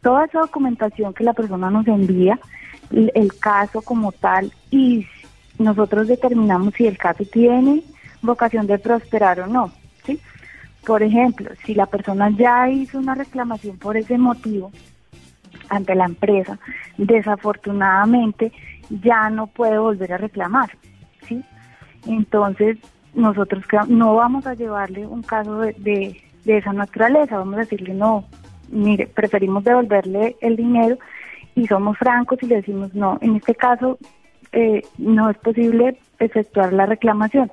toda 0.02 0.24
esa 0.24 0.40
documentación 0.40 1.14
que 1.14 1.26
la 1.26 1.34
persona 1.34 1.70
nos 1.70 1.86
envía, 1.88 2.40
el, 2.90 3.12
el 3.16 3.38
caso 3.38 3.82
como 3.82 4.14
tal, 4.14 4.54
y 4.70 5.06
nosotros 5.60 6.08
determinamos 6.08 6.74
si 6.76 6.88
el 6.88 6.98
caso 6.98 7.26
tiene 7.26 7.84
vocación 8.22 8.66
de 8.66 8.80
prosperar 8.80 9.42
o 9.42 9.48
no. 9.48 9.74
Por 10.86 11.04
ejemplo, 11.04 11.52
si 11.66 11.76
la 11.76 11.86
persona 11.86 12.30
ya 12.32 12.70
hizo 12.70 12.98
una 12.98 13.16
reclamación 13.16 13.78
por 13.78 13.98
ese 13.98 14.18
motivo, 14.18 14.72
ante 15.70 15.96
la 15.96 16.06
empresa, 16.06 16.60
desafortunadamente 16.98 18.52
ya 18.90 19.30
no 19.30 19.48
puede 19.48 19.78
volver 19.78 20.14
a 20.14 20.18
reclamar, 20.18 20.70
¿sí? 21.28 21.42
Entonces, 22.06 22.78
nosotros 23.14 23.64
no 23.88 24.16
vamos 24.16 24.46
a 24.48 24.54
llevarle 24.54 25.06
un 25.06 25.22
caso 25.22 25.60
de, 25.60 25.74
de, 25.74 26.22
de 26.46 26.58
esa 26.58 26.74
naturaleza, 26.74 27.38
vamos 27.38 27.56
a 27.56 27.62
decirle 27.62 27.94
no, 27.94 28.26
mire, 28.70 29.08
preferimos 29.08 29.64
devolverle 29.64 30.36
el 30.42 30.56
dinero 30.56 30.98
y 31.56 31.68
somos 31.68 31.98
francos 31.98 32.40
y 32.42 32.48
le 32.48 32.56
decimos 32.58 32.94
no, 32.94 33.18
en 33.22 33.36
este 33.36 33.56
caso 33.56 33.98
eh, 34.52 34.82
no 34.98 35.30
es 35.30 35.38
posible 35.38 35.98
efectuar 36.20 36.74
la 36.74 36.86
reclamación. 36.86 37.52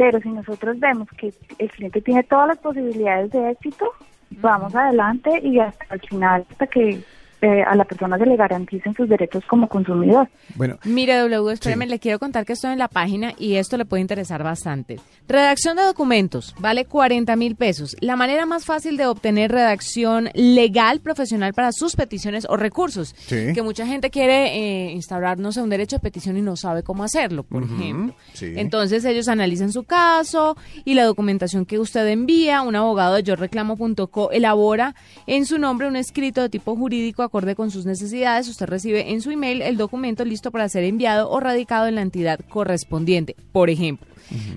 Pero 0.00 0.18
si 0.18 0.30
nosotros 0.30 0.80
vemos 0.80 1.08
que 1.18 1.30
el 1.58 1.70
cliente 1.72 2.00
tiene 2.00 2.22
todas 2.22 2.48
las 2.48 2.58
posibilidades 2.60 3.30
de 3.32 3.50
éxito, 3.50 3.84
vamos 4.30 4.74
adelante 4.74 5.30
y 5.42 5.58
hasta 5.58 5.94
el 5.94 6.00
final, 6.00 6.46
hasta 6.50 6.66
que 6.68 7.02
eh, 7.42 7.62
a 7.62 7.74
la 7.74 7.84
persona 7.84 8.18
se 8.18 8.26
le 8.26 8.36
garanticen 8.36 8.94
sus 8.94 9.08
derechos 9.08 9.42
como 9.48 9.68
consumidor. 9.68 10.28
Bueno, 10.56 10.78
Mire, 10.84 11.18
W, 11.18 11.52
espérame, 11.52 11.82
Sí. 11.84 11.88
le 11.88 11.98
quiero 11.98 12.18
contar 12.18 12.44
que 12.44 12.52
estoy 12.52 12.72
en 12.72 12.78
la 12.78 12.88
página 12.88 13.32
y 13.38 13.54
esto 13.56 13.76
le 13.76 13.84
puede 13.84 14.00
interesar 14.02 14.42
bastante. 14.42 14.98
Redacción 15.28 15.76
de 15.76 15.84
documentos 15.84 16.54
vale 16.58 16.84
40 16.84 17.36
mil 17.36 17.56
pesos. 17.56 17.96
La 18.00 18.16
manera 18.16 18.46
más 18.46 18.64
fácil 18.64 18.96
de 18.96 19.06
obtener 19.06 19.52
redacción 19.52 20.28
legal 20.34 21.00
profesional 21.00 21.54
para 21.54 21.72
sus 21.72 21.96
peticiones 21.96 22.46
o 22.48 22.56
recursos. 22.56 23.14
Sí. 23.16 23.52
Que 23.54 23.62
mucha 23.62 23.86
gente 23.86 24.10
quiere 24.10 24.56
eh, 24.56 24.92
instaurar, 24.92 25.38
no 25.38 25.52
sé, 25.52 25.62
un 25.62 25.70
derecho 25.70 25.96
de 25.96 26.00
petición 26.00 26.36
y 26.36 26.42
no 26.42 26.56
sabe 26.56 26.82
cómo 26.82 27.04
hacerlo, 27.04 27.42
por 27.44 27.62
ejemplo. 27.62 28.14
sí. 28.32 28.52
Entonces 28.56 29.04
ellos 29.04 29.28
analizan 29.28 29.72
su 29.72 29.84
caso 29.84 30.56
y 30.84 30.94
la 30.94 31.04
documentación 31.04 31.64
que 31.66 31.78
usted 31.78 32.06
envía. 32.08 32.62
Un 32.62 32.76
abogado 32.76 33.14
de 33.14 33.22
yoreclamo.co 33.22 34.30
elabora 34.32 34.94
en 35.26 35.46
su 35.46 35.58
nombre 35.58 35.86
un 35.86 35.96
escrito 35.96 36.40
de 36.42 36.48
tipo 36.48 36.76
jurídico 36.76 37.22
acorde 37.30 37.54
con 37.54 37.70
sus 37.70 37.86
necesidades. 37.86 38.48
Usted 38.48 38.66
recibe 38.66 39.12
en 39.12 39.22
su 39.22 39.30
email 39.30 39.62
el 39.62 39.76
documento 39.76 40.24
listo 40.24 40.50
para 40.50 40.68
ser 40.68 40.82
enviado 40.82 41.30
o 41.30 41.38
radicado 41.38 41.86
en 41.86 41.94
la 41.94 42.02
entidad 42.02 42.40
correspondiente. 42.48 43.36
Por 43.52 43.70
ejemplo, 43.70 44.06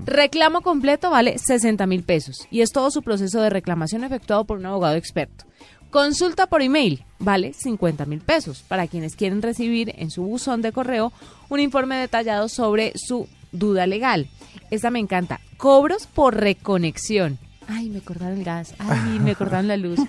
reclamo 0.06 0.62
completo 0.62 1.12
vale 1.12 1.38
60 1.38 1.86
mil 1.86 2.02
pesos 2.02 2.48
y 2.50 2.62
es 2.62 2.72
todo 2.72 2.90
su 2.90 3.04
proceso 3.04 3.42
de 3.42 3.52
reclamación 3.52 4.04
efectuado 4.04 4.46
por 4.46 4.58
un 4.58 4.66
abogado 4.66 4.96
experto. 4.96 5.46
Consulta 5.92 6.48
por 6.48 6.64
email 6.64 7.06
vale 7.20 7.54
50 7.54 8.06
mil 8.08 8.22
pesos 8.22 8.64
para 8.68 8.88
quienes 8.88 9.16
quieren 9.16 9.44
recibir 9.44 9.94
en 9.96 10.10
su 10.10 10.24
buzón 10.24 10.64
de 10.64 10.72
correo 10.72 11.14
un 11.50 11.60
informe 11.60 11.98
detallado 11.98 12.50
sobre 12.50 12.94
su 12.96 13.28
duda 13.52 13.86
legal. 13.86 14.28
Esta 14.72 14.90
me 14.90 14.98
encanta. 14.98 15.40
Cobros 15.58 16.08
por 16.08 16.36
reconexión. 16.36 17.38
Ay, 17.68 17.90
me 17.90 18.02
cortaron 18.02 18.38
el 18.38 18.44
gas. 18.44 18.74
Ay, 18.80 19.20
me 19.20 19.36
cortaron 19.36 19.68
la 19.68 19.78
luz. 19.78 20.00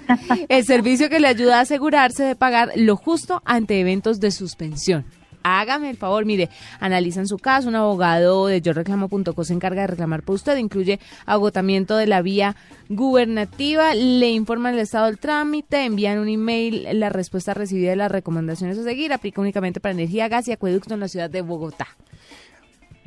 El 0.49 0.65
servicio 0.65 1.09
que 1.09 1.21
le 1.21 1.29
ayuda 1.29 1.59
a 1.59 1.63
asegurarse 1.63 2.25
de 2.25 2.37
pagar 2.37 2.71
lo 2.77 2.97
justo 2.97 3.43
ante 3.45 3.81
eventos 3.81 4.21
de 4.21 4.31
suspensión. 4.31 5.05
Hágame 5.47 5.91
el 5.91 5.99
favor, 5.99 6.25
mire, 6.25 6.49
analizan 6.81 7.27
su 7.27 7.37
caso, 7.37 7.69
un 7.69 7.75
abogado 7.75 8.47
de 8.47 8.63
yoreclamo.co 8.63 9.45
se 9.45 9.53
encarga 9.53 9.83
de 9.83 9.89
reclamar 9.89 10.23
por 10.23 10.37
usted, 10.37 10.57
incluye 10.57 11.01
agotamiento 11.27 11.99
de 11.99 12.07
la 12.07 12.23
vía 12.23 12.57
gubernativa, 12.89 13.95
le 13.95 14.31
informan 14.31 14.73
el 14.73 14.81
estado 14.81 15.05
del 15.05 15.19
trámite, 15.19 15.85
envían 15.85 16.19
un 16.19 16.29
email, 16.29 16.89
la 16.99 17.11
respuesta 17.11 17.53
recibida 17.53 17.91
de 17.91 17.97
las 17.97 18.11
recomendaciones 18.11 18.79
a 18.79 18.85
seguir, 18.85 19.13
aplica 19.13 19.43
únicamente 19.43 19.81
para 19.81 19.93
energía, 19.93 20.29
gas 20.29 20.49
y 20.49 20.53
acueducto 20.53 20.95
en 20.95 21.01
la 21.01 21.09
ciudad 21.09 21.29
de 21.29 21.43
Bogotá. 21.43 21.89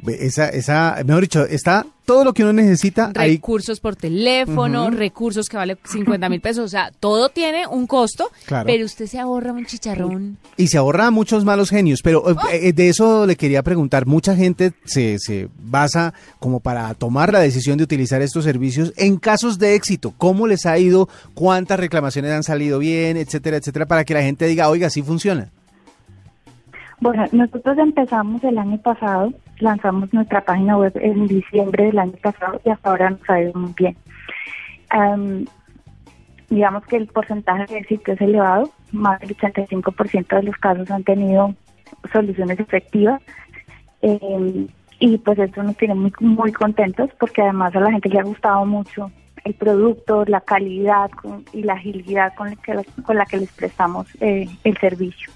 Esa, 0.07 0.49
esa, 0.49 0.97
mejor 1.05 1.21
dicho, 1.21 1.45
está 1.45 1.85
todo 2.05 2.23
lo 2.23 2.33
que 2.33 2.43
uno 2.43 2.53
necesita 2.53 3.11
ahí. 3.15 3.31
recursos 3.35 3.79
por 3.81 3.95
teléfono, 3.97 4.89
recursos 4.91 5.49
que 5.49 5.57
vale 5.57 5.77
50 5.83 6.29
mil 6.29 6.39
pesos, 6.39 6.63
o 6.65 6.67
sea, 6.69 6.91
todo 6.99 7.27
tiene 7.29 7.67
un 7.67 7.85
costo, 7.85 8.29
Claro. 8.45 8.65
pero 8.65 8.85
usted 8.85 9.07
se 9.07 9.19
ahorra 9.19 9.51
un 9.51 9.65
chicharrón. 9.65 10.37
Y 10.55 10.67
se 10.67 10.77
ahorra 10.77 11.11
muchos 11.11 11.43
malos 11.43 11.69
genios, 11.69 12.01
pero 12.01 12.29
eh, 12.31 12.35
eh, 12.69 12.73
de 12.73 12.87
eso 12.89 13.25
le 13.25 13.35
quería 13.35 13.61
preguntar. 13.63 14.05
Mucha 14.05 14.35
gente 14.35 14.71
se, 14.85 15.17
se 15.19 15.49
basa 15.59 16.13
como 16.39 16.59
para 16.61 16.93
tomar 16.93 17.33
la 17.33 17.39
decisión 17.39 17.77
de 17.77 17.83
utilizar 17.83 18.21
estos 18.21 18.45
servicios 18.45 18.93
en 18.95 19.17
casos 19.17 19.59
de 19.59 19.75
éxito. 19.75 20.13
¿Cómo 20.17 20.47
les 20.47 20.65
ha 20.65 20.77
ido? 20.79 21.09
¿Cuántas 21.33 21.77
reclamaciones 21.79 22.31
han 22.31 22.43
salido 22.43 22.79
bien? 22.79 23.17
Etcétera, 23.17 23.57
etcétera, 23.57 23.85
para 23.85 24.05
que 24.05 24.13
la 24.13 24.21
gente 24.21 24.45
diga, 24.47 24.69
oiga, 24.69 24.89
sí 24.89 25.01
funciona. 25.01 25.49
Bueno, 26.99 27.25
nosotros 27.31 27.77
empezamos 27.77 28.43
el 28.43 28.57
año 28.57 28.79
pasado, 28.81 29.31
lanzamos 29.59 30.13
nuestra 30.13 30.41
página 30.41 30.77
web 30.77 30.93
en 30.95 31.27
diciembre 31.27 31.85
del 31.85 31.99
año 31.99 32.13
pasado 32.21 32.61
y 32.63 32.69
hasta 32.69 32.89
ahora 32.89 33.09
nos 33.09 33.29
ha 33.29 33.41
ido 33.41 33.53
muy 33.53 33.73
bien. 33.75 33.97
Am, 34.89 35.45
digamos 36.49 36.85
que 36.85 36.97
el 36.97 37.07
porcentaje 37.07 37.65
de 37.73 37.79
éxito 37.79 38.13
es 38.13 38.21
elevado, 38.21 38.71
más 38.91 39.19
del 39.19 39.35
85% 39.35 40.35
de 40.35 40.43
los 40.43 40.55
casos 40.57 40.89
han 40.91 41.03
tenido 41.03 41.53
soluciones 42.11 42.59
efectivas 42.59 43.21
eh, 44.01 44.67
y 44.99 45.17
pues 45.17 45.39
esto 45.39 45.63
nos 45.63 45.77
tiene 45.77 45.95
muy, 45.95 46.11
muy 46.19 46.51
contentos 46.51 47.09
porque 47.19 47.41
además 47.41 47.75
a 47.75 47.81
la 47.81 47.91
gente 47.91 48.09
le 48.09 48.19
ha 48.19 48.23
gustado 48.23 48.65
mucho 48.65 49.11
el 49.43 49.53
producto, 49.53 50.25
la 50.25 50.41
calidad 50.41 51.09
y 51.53 51.63
la 51.63 51.73
agilidad 51.73 52.33
con 52.35 52.49
la 52.49 52.55
que, 52.55 53.01
con 53.03 53.15
la 53.17 53.25
que 53.25 53.37
les 53.37 53.51
prestamos 53.51 54.07
eh, 54.19 54.47
el 54.63 54.77
servicio. 54.77 55.31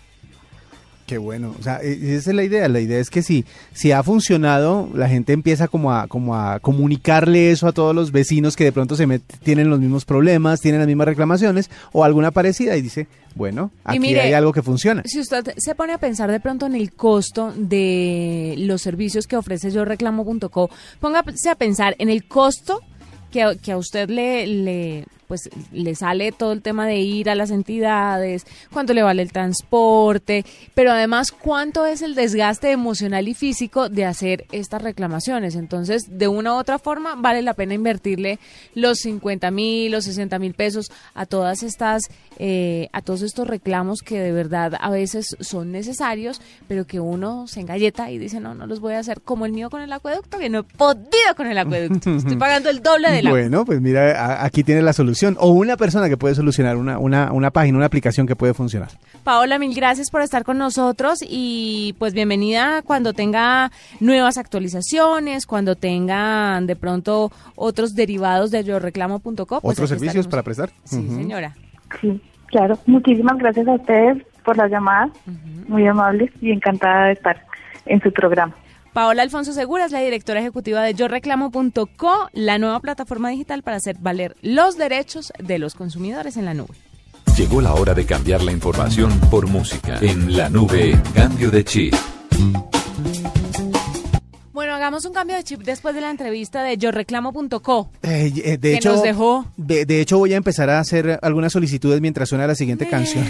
Qué 1.12 1.18
bueno, 1.18 1.54
o 1.60 1.62
sea, 1.62 1.82
e- 1.84 2.16
esa 2.16 2.30
es 2.30 2.36
la 2.38 2.44
idea. 2.46 2.70
La 2.70 2.80
idea 2.80 2.98
es 2.98 3.10
que 3.10 3.22
si, 3.22 3.44
si 3.74 3.92
ha 3.92 4.02
funcionado, 4.02 4.88
la 4.96 5.10
gente 5.10 5.34
empieza 5.34 5.68
como 5.68 5.92
a, 5.92 6.08
como 6.08 6.38
a 6.38 6.62
comunicarle 6.62 7.52
eso 7.52 7.68
a 7.68 7.74
todos 7.74 7.94
los 7.94 8.14
vecinos 8.14 8.56
que 8.56 8.64
de 8.64 8.72
pronto 8.72 8.96
se 8.96 9.06
met- 9.10 9.20
tienen 9.44 9.70
los 9.70 9.82
mismos 9.82 10.06
problemas, 10.06 10.62
tienen 10.62 10.80
las 10.80 10.88
mismas 10.88 11.08
reclamaciones 11.08 11.70
o 11.92 12.06
alguna 12.06 12.32
parecida 12.32 12.78
y 12.78 12.82
dice, 12.82 13.08
bueno, 13.36 13.72
aquí 13.84 14.00
mire, 14.00 14.22
hay 14.22 14.32
algo 14.34 14.54
que 14.54 14.62
funciona. 14.62 15.02
Si 15.06 15.20
usted 15.20 15.54
se 15.58 15.76
pone 15.76 15.92
a 15.92 15.98
pensar 15.98 16.32
de 16.32 16.40
pronto 16.40 16.66
en 16.66 16.76
el 16.76 16.94
costo 16.94 17.54
de 17.58 18.56
los 18.60 18.82
servicios 18.82 19.28
que 19.28 19.36
ofrece 19.36 19.70
yo 19.70 19.84
reclamo.co, 19.84 20.70
póngase 21.02 21.50
a 21.50 21.56
pensar 21.56 21.94
en 22.00 22.08
el 22.10 22.26
costo 22.26 22.80
que, 23.32 23.44
a- 23.44 23.56
que 23.56 23.74
a 23.74 23.78
usted 23.78 24.10
le, 24.10 24.48
le 24.48 25.06
pues 25.32 25.50
le 25.72 25.96
sale 25.96 26.34
todo 26.34 26.52
el 26.52 26.62
tema 26.62 26.86
de 26.86 26.98
ir 26.98 27.30
a 27.30 27.36
las 27.36 27.52
entidades, 27.52 28.46
cuánto 28.70 28.94
le 28.94 29.02
vale 29.02 29.22
el 29.22 29.32
transporte, 29.32 30.44
pero 30.76 30.92
además 30.92 31.32
cuánto 31.32 31.86
es 31.86 32.02
el 32.02 32.16
desgaste 32.16 32.72
emocional 32.72 33.30
y 33.30 33.34
físico 33.34 33.88
de 33.88 34.04
hacer 34.04 34.46
estas 34.52 34.82
reclamaciones. 34.82 35.56
Entonces, 35.56 36.18
de 36.20 36.28
una 36.28 36.54
u 36.54 36.58
otra 36.58 36.80
forma, 36.80 37.16
vale 37.16 37.44
la 37.44 37.54
pena 37.54 37.76
invertirle 37.76 38.40
los 38.76 38.98
50 38.98 39.52
mil, 39.52 39.94
los 39.94 40.04
60 40.04 40.38
mil 40.38 40.54
pesos 40.54 40.92
a 41.14 41.26
todas 41.26 41.64
estas, 41.64 42.04
eh, 42.38 42.90
a 42.92 43.02
todos 43.02 43.22
estos 43.22 43.48
reclamos 43.48 44.02
que 44.02 44.20
de 44.20 44.34
verdad 44.34 44.74
a 44.82 44.90
veces 44.90 45.38
son 45.40 45.72
necesarios, 45.72 46.42
pero 46.68 46.86
que 46.86 47.00
uno 47.00 47.48
se 47.48 47.62
engalleta 47.62 48.12
y 48.12 48.18
dice, 48.18 48.42
no, 48.42 48.54
no 48.54 48.68
los 48.68 48.82
voy 48.82 48.96
a 48.96 49.00
hacer 49.00 49.22
como 49.22 49.46
el 49.46 49.54
mío 49.54 49.70
con 49.70 49.82
el 49.82 49.94
acueducto, 49.94 50.40
que 50.40 50.50
no 50.50 50.60
he 50.60 50.64
podido 50.64 51.36
con 51.38 51.48
el 51.48 51.58
acueducto. 51.58 52.18
Estoy 52.18 52.36
pagando 52.38 52.70
el 52.70 52.84
doble 52.84 53.12
del 53.12 53.28
agua. 53.28 53.40
Bueno, 53.40 53.64
pues 53.64 53.80
mira, 53.80 54.44
aquí 54.44 54.66
tiene 54.66 54.82
la 54.82 54.92
solución. 54.92 55.21
O 55.38 55.52
una 55.52 55.78
persona 55.78 56.10
que 56.10 56.18
puede 56.18 56.36
solucionar, 56.36 56.78
una, 56.78 56.98
una, 56.98 57.32
una 57.32 57.52
página, 57.52 57.78
una 57.78 57.86
aplicación 57.86 58.28
que 58.28 58.36
puede 58.36 58.54
funcionar. 58.54 58.90
Paola, 59.24 59.60
mil 59.60 59.74
gracias 59.74 60.10
por 60.10 60.22
estar 60.22 60.44
con 60.44 60.58
nosotros 60.58 61.20
y 61.28 61.96
pues 62.00 62.14
bienvenida 62.14 62.82
cuando 62.82 63.14
tenga 63.14 63.72
nuevas 64.00 64.38
actualizaciones, 64.38 65.46
cuando 65.46 65.76
tengan 65.76 66.66
de 66.68 66.76
pronto 66.76 67.32
otros 67.56 67.94
derivados 67.94 68.52
de 68.52 68.64
yoreclamo.com. 68.64 69.46
Pues 69.62 69.64
¿Otros 69.64 69.90
servicios 69.90 70.26
estaremos. 70.26 70.28
para 70.28 70.44
prestar? 70.44 70.70
Sí, 70.84 71.08
señora. 71.10 71.56
Sí, 72.00 72.20
claro. 72.48 72.78
Muchísimas 72.86 73.38
gracias 73.38 73.68
a 73.68 73.74
ustedes 73.74 74.24
por 74.44 74.58
la 74.58 74.68
llamada. 74.68 75.10
Muy 75.68 75.86
amables 75.88 76.32
y 76.42 76.52
encantada 76.52 77.06
de 77.08 77.14
estar 77.14 77.46
en 77.86 78.02
su 78.02 78.12
programa. 78.12 78.56
Paola 78.94 79.24
Alfonso 79.24 79.54
Segura 79.54 79.86
es 79.86 79.92
la 79.94 80.00
directora 80.00 80.42
ejecutiva 80.42 80.84
de 80.84 80.94
yoreclamo.co, 80.94 82.30
la 82.34 82.58
nueva 82.58 82.80
plataforma 82.82 83.30
digital 83.30 83.64
para 83.64 83.78
hacer 83.78 83.96
valer 84.00 84.36
los 84.42 84.78
derechos 84.78 85.32
de 85.40 85.60
los 85.60 85.76
consumidores 85.76 86.36
en 86.36 86.44
la 86.44 86.54
nube. 86.54 86.76
Llegó 87.38 87.62
la 87.62 87.74
hora 87.74 87.94
de 87.94 88.06
cambiar 88.06 88.44
la 88.44 88.52
información 88.52 89.18
por 89.30 89.48
música. 89.48 89.98
En 90.02 90.36
la 90.36 90.50
nube, 90.50 91.00
cambio 91.16 91.50
de 91.50 91.64
chip. 91.64 91.96
Bueno, 94.52 94.74
hagamos 94.76 95.06
un 95.06 95.14
cambio 95.14 95.38
de 95.38 95.44
chip 95.46 95.62
después 95.62 95.96
de 95.96 96.02
la 96.02 96.12
entrevista 96.12 96.62
de 96.62 96.76
yoreclamo.co. 96.78 97.90
Eh, 98.04 98.34
eh, 98.44 98.58
de 98.58 98.72
Que 98.72 98.76
hecho, 98.76 98.92
nos 98.92 99.04
dejó. 99.04 99.46
De, 99.56 99.86
de 99.86 100.02
hecho, 100.02 100.18
voy 100.18 100.34
a 100.34 100.38
empezar 100.38 100.70
a 100.70 100.80
hacer 100.80 101.18
algunas 101.22 101.54
solicitudes 101.54 102.02
mientras 102.02 102.28
suena 102.28 102.46
la 102.46 102.56
siguiente 102.56 102.86
canción. 102.90 103.26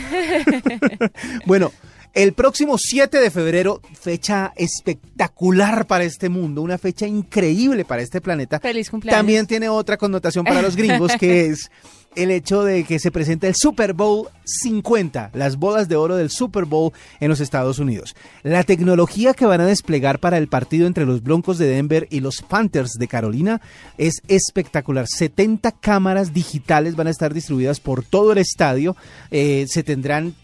bueno, 1.46 1.72
el 2.14 2.34
próximo 2.34 2.78
7 2.78 3.20
de 3.20 3.32
febrero, 3.32 3.82
fecha 4.00 4.54
espectacular 4.56 5.88
para 5.88 6.04
este 6.04 6.30
mundo, 6.30 6.62
una 6.62 6.78
fecha 6.78 7.08
increíble 7.08 7.86
para 7.86 8.02
este 8.02 8.22
planeta. 8.22 8.60
Feliz 8.60 8.90
cumpleaños. 8.90 9.18
También 9.18 9.48
tiene 9.48 9.70
otra 9.70 9.98
connotación 9.98 10.46
para 10.46 10.62
los 10.62 10.76
gringos, 10.76 11.14
que 11.18 11.46
es 11.48 11.72
el 12.16 12.32
hecho 12.32 12.64
de 12.64 12.84
que 12.84 13.00
se 13.00 13.12
presenta 13.12 13.48
el 13.48 13.56
Super 13.56 13.94
Bowl 13.94 14.28
50, 14.44 15.32
las 15.34 15.58
bodas 15.58 15.88
de 15.88 15.96
oro 15.96 16.18
del 16.18 16.30
Super 16.30 16.66
Bowl 16.66 16.92
en 17.20 17.30
los 17.30 17.40
Estados 17.40 17.80
Unidos. 17.80 18.16
La 18.44 18.64
tecnología 18.64 19.34
que 19.34 19.46
van 19.46 19.62
a 19.62 19.66
desplegar 19.66 20.20
para 20.20 20.38
el 20.38 20.48
partido 20.48 20.88
entre 20.88 21.06
los 21.06 21.24
Broncos 21.24 21.58
de 21.58 21.68
Denver 21.68 22.08
y 22.10 22.20
los 22.20 22.42
Panthers 22.42 22.94
de 22.94 23.08
Carolina 23.08 23.62
es 23.98 24.22
espectacular. 24.28 25.08
70 25.08 25.72
cámaras 25.72 26.34
digitales 26.34 26.96
van 26.96 27.08
a 27.08 27.12
estar 27.12 27.34
distribuidas 27.34 27.80
por 27.80 28.04
todo 28.04 28.34
el 28.34 28.40
estadio. 28.40 28.96
Eh, 29.30 29.66
se 29.68 29.84
tendrán, 29.84 30.36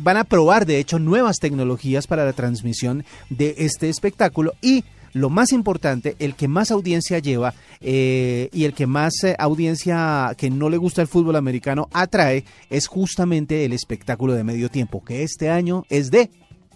van 0.00 0.16
a 0.16 0.24
probar 0.24 0.66
de 0.66 0.78
hecho 0.78 0.98
nuevas 0.98 1.38
tecnologías 1.38 2.06
para 2.06 2.24
la 2.24 2.32
transmisión 2.32 3.04
de 3.30 3.54
este 3.58 3.88
espectáculo 3.88 4.54
y 4.60 4.84
lo 5.12 5.30
más 5.30 5.52
importante, 5.52 6.16
el 6.18 6.34
que 6.34 6.48
más 6.48 6.70
audiencia 6.70 7.18
lleva 7.18 7.54
eh, 7.80 8.48
y 8.52 8.64
el 8.64 8.74
que 8.74 8.86
más 8.86 9.24
eh, 9.24 9.36
audiencia 9.38 10.34
que 10.36 10.50
no 10.50 10.70
le 10.70 10.76
gusta 10.76 11.02
el 11.02 11.08
fútbol 11.08 11.36
americano 11.36 11.88
atrae 11.92 12.44
es 12.70 12.86
justamente 12.86 13.64
el 13.64 13.72
espectáculo 13.72 14.34
de 14.34 14.44
medio 14.44 14.68
tiempo, 14.68 15.04
que 15.04 15.22
este 15.22 15.50
año 15.50 15.84
es 15.88 16.10
de 16.10 16.30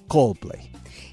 Coldplay. 0.08 0.70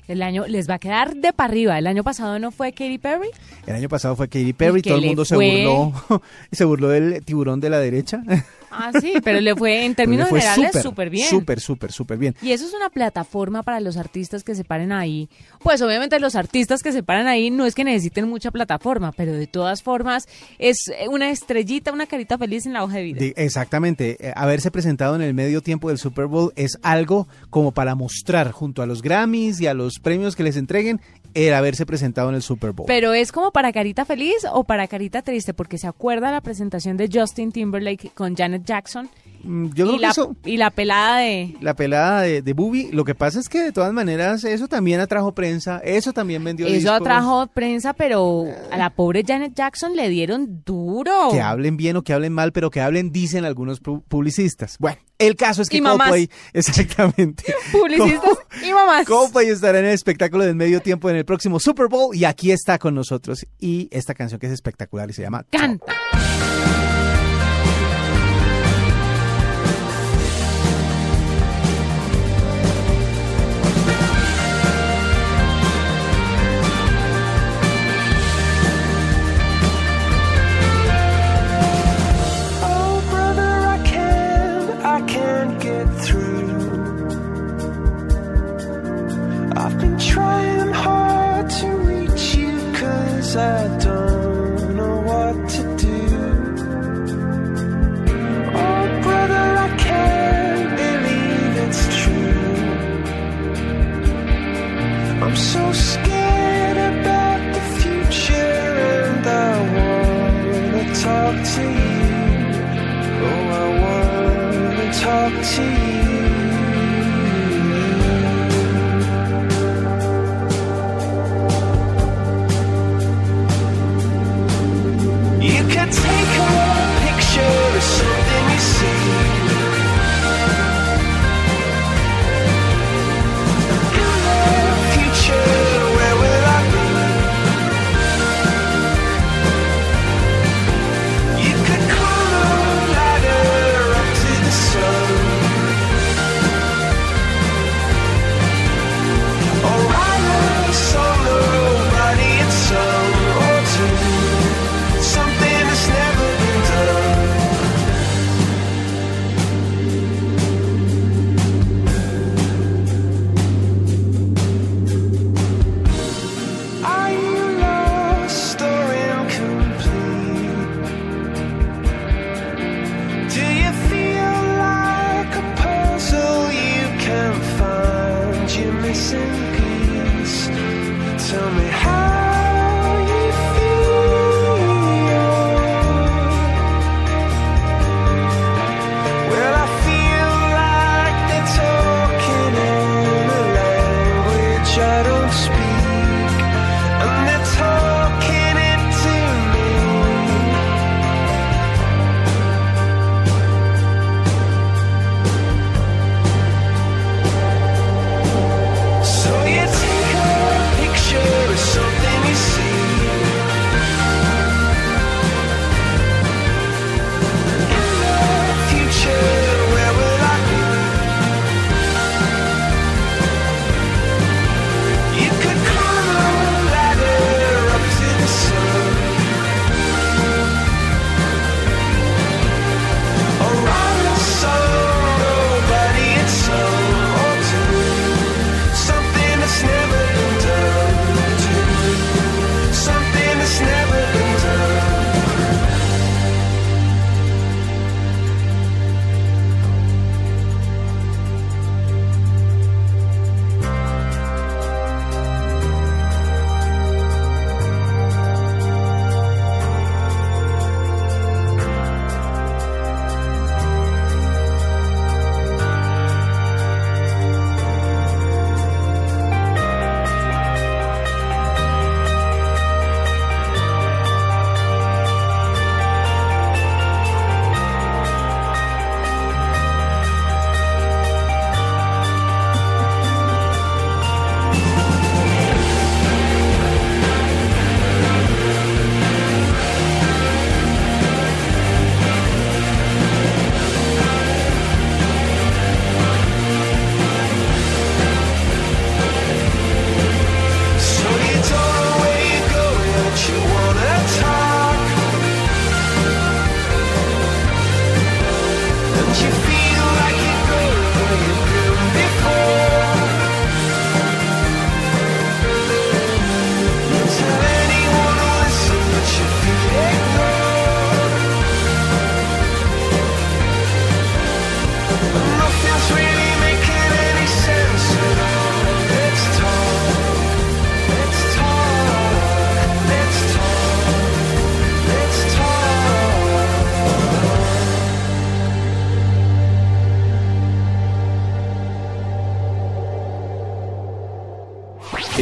El 0.08 0.24
año 0.24 0.48
les 0.48 0.68
va 0.68 0.76
a 0.76 0.80
quedar 0.80 1.16
de 1.16 1.34
para 1.34 1.52
arriba. 1.52 1.78
El 1.78 1.86
año 1.86 2.04
pasado 2.04 2.40
no 2.40 2.50
fue 2.50 2.72
Katy 2.72 2.98
Perry. 2.98 3.30
El 3.68 3.76
año 3.76 3.90
pasado 3.90 4.16
fue 4.16 4.28
Katy 4.28 4.54
Perry, 4.54 4.80
¿Y 4.80 4.82
qué 4.82 4.90
todo 4.90 5.00
el 5.00 5.06
mundo 5.06 5.24
se 5.24 5.36
burló, 5.36 5.94
se 6.52 6.66
burló 6.66 6.90
del 6.90 7.24
tiburón 7.24 7.60
de 7.60 7.70
la 7.70 7.80
derecha. 7.80 8.24
Ah, 8.72 8.92
sí, 9.00 9.14
pero 9.24 9.40
le 9.42 9.56
fue 9.56 9.86
en 9.86 9.96
términos 9.96 10.30
fue 10.30 10.42
generales 10.42 10.82
súper 10.82 11.10
bien. 11.10 11.28
Súper, 11.30 11.60
súper, 11.60 11.92
súper 11.92 12.18
bien. 12.18 12.36
Y 12.42 12.52
eso 12.52 12.66
es 12.66 12.74
una 12.74 12.90
plataforma 12.90 13.64
para 13.64 13.80
los 13.80 13.98
artistas 13.98 14.44
que 14.44 14.56
se 14.56 14.64
paren 14.64 14.92
ahí. 14.92 15.30
Pues 15.64 15.82
obviamente 15.82 16.20
los 16.20 16.36
artistas 16.36 16.82
que 16.84 16.92
se 16.92 17.04
paran 17.04 17.28
ahí 17.28 17.50
no 17.52 17.66
es 17.66 17.76
que 17.76 17.84
necesiten 17.84 18.28
mucha 18.30 18.52
plataforma, 18.52 19.12
pero 19.12 19.34
de 19.34 19.48
todas 19.48 19.82
formas 19.84 20.28
es 20.58 20.78
una 21.10 21.30
estrellita, 21.32 21.92
una 21.92 22.06
carita 22.06 22.38
feliz 22.38 22.66
en 22.66 22.74
la 22.74 22.84
hoja 22.84 22.96
de 22.98 23.04
vida. 23.04 23.20
De- 23.20 23.34
exactamente, 23.38 24.18
eh, 24.20 24.34
haberse 24.36 24.72
presentado 24.72 25.16
en 25.16 25.22
el 25.22 25.34
medio 25.34 25.62
tiempo 25.62 25.90
del 25.90 25.98
Super 25.98 26.26
Bowl 26.28 26.54
es 26.56 26.78
algo 26.82 27.28
como 27.50 27.72
para 27.72 27.96
mostrar 27.96 28.52
junto 28.52 28.82
a 28.82 28.86
los 28.86 29.02
Grammys 29.02 29.60
y 29.62 29.68
a 29.68 29.74
los 29.74 30.00
premios 30.00 30.36
que 30.36 30.44
les 30.44 30.56
entreguen 30.58 31.02
el 31.34 31.54
haberse 31.54 31.86
presentado 31.86 32.30
en 32.30 32.36
el 32.36 32.42
Super 32.42 32.72
Bowl. 32.72 32.88
Pero 32.88 33.14
es 33.14 33.32
como 33.32 33.52
para 33.52 33.72
carita 33.72 34.06
feliz 34.06 34.46
o 34.52 34.64
para 34.64 34.88
carita 34.88 35.22
triste, 35.22 35.54
porque 35.54 35.78
se 35.78 35.88
acuerda 35.88 36.32
la 36.32 36.42
presentación 36.42 36.98
de 36.98 37.10
Justin 37.12 37.52
Timberlake 37.52 38.12
con 38.14 38.36
Janet 38.36 38.64
Jackson 38.66 39.10
Yo 39.44 39.86
creo 39.86 39.96
que 39.98 40.02
la, 40.02 40.10
eso, 40.10 40.36
y 40.46 40.58
la 40.58 40.70
pelada 40.72 41.18
de... 41.20 41.56
la 41.62 41.76
pelada 41.76 42.22
de, 42.22 42.42
de 42.42 42.54
Bubi, 42.54 42.90
lo 42.92 43.04
que 43.06 43.16
pasa 43.16 43.40
es 43.40 43.50
que 43.50 43.62
de 43.62 43.72
todas 43.72 43.94
maneras 43.94 44.44
eso 44.44 44.68
también 44.68 45.00
atrajo 45.00 45.34
prensa, 45.34 45.80
eso 45.84 46.14
también 46.14 46.44
vendió 46.44 46.66
Eso 46.68 46.76
discos. 46.76 46.94
atrajo 47.02 47.48
prensa, 47.48 47.94
pero 47.94 48.46
a 48.72 48.78
la 48.78 48.90
pobre 48.92 49.24
Janet 49.26 49.54
Jackson 49.56 49.96
le 49.96 50.10
dieron 50.10 50.62
duro. 50.66 51.30
Que 51.32 51.42
hablen 51.42 51.78
bien 51.78 51.96
o 51.98 52.04
que 52.04 52.14
hablen 52.14 52.34
mal, 52.34 52.52
pero 52.52 52.70
que 52.70 52.82
hablen, 52.82 53.12
dicen 53.12 53.46
algunos 53.46 53.82
pu- 53.82 54.04
publicistas. 54.08 54.78
Bueno, 54.80 54.98
el 55.18 55.36
caso 55.36 55.62
es 55.62 55.70
que. 55.70 55.82
Coldplay, 55.82 56.30
exactamente. 56.54 57.44
Publicistas 57.72 58.38
y 58.68 58.74
mamás. 58.74 59.06
Coldplay 59.08 59.48
estará 59.50 59.80
en 59.80 59.86
el 59.86 59.92
espectáculo 59.94 60.44
del 60.46 60.56
medio 60.56 60.82
tiempo 60.82 61.10
en 61.10 61.16
el 61.16 61.26
próximo 61.26 61.60
Super 61.60 61.88
Bowl 61.88 62.16
y 62.16 62.26
aquí 62.26 62.52
está 62.52 62.78
con 62.78 62.94
nosotros. 62.96 63.46
Y 63.60 63.88
esta 63.92 64.14
canción 64.14 64.40
que 64.40 64.48
es 64.48 64.54
espectacular 64.54 65.10
y 65.10 65.14
se 65.14 65.22
llama 65.22 65.46
Canta. 65.50 65.94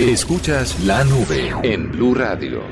Escuchas 0.08 0.80
la 0.86 1.04
nube 1.04 1.54
en 1.64 1.92
Blue 1.92 2.16
Radio. 2.16 2.64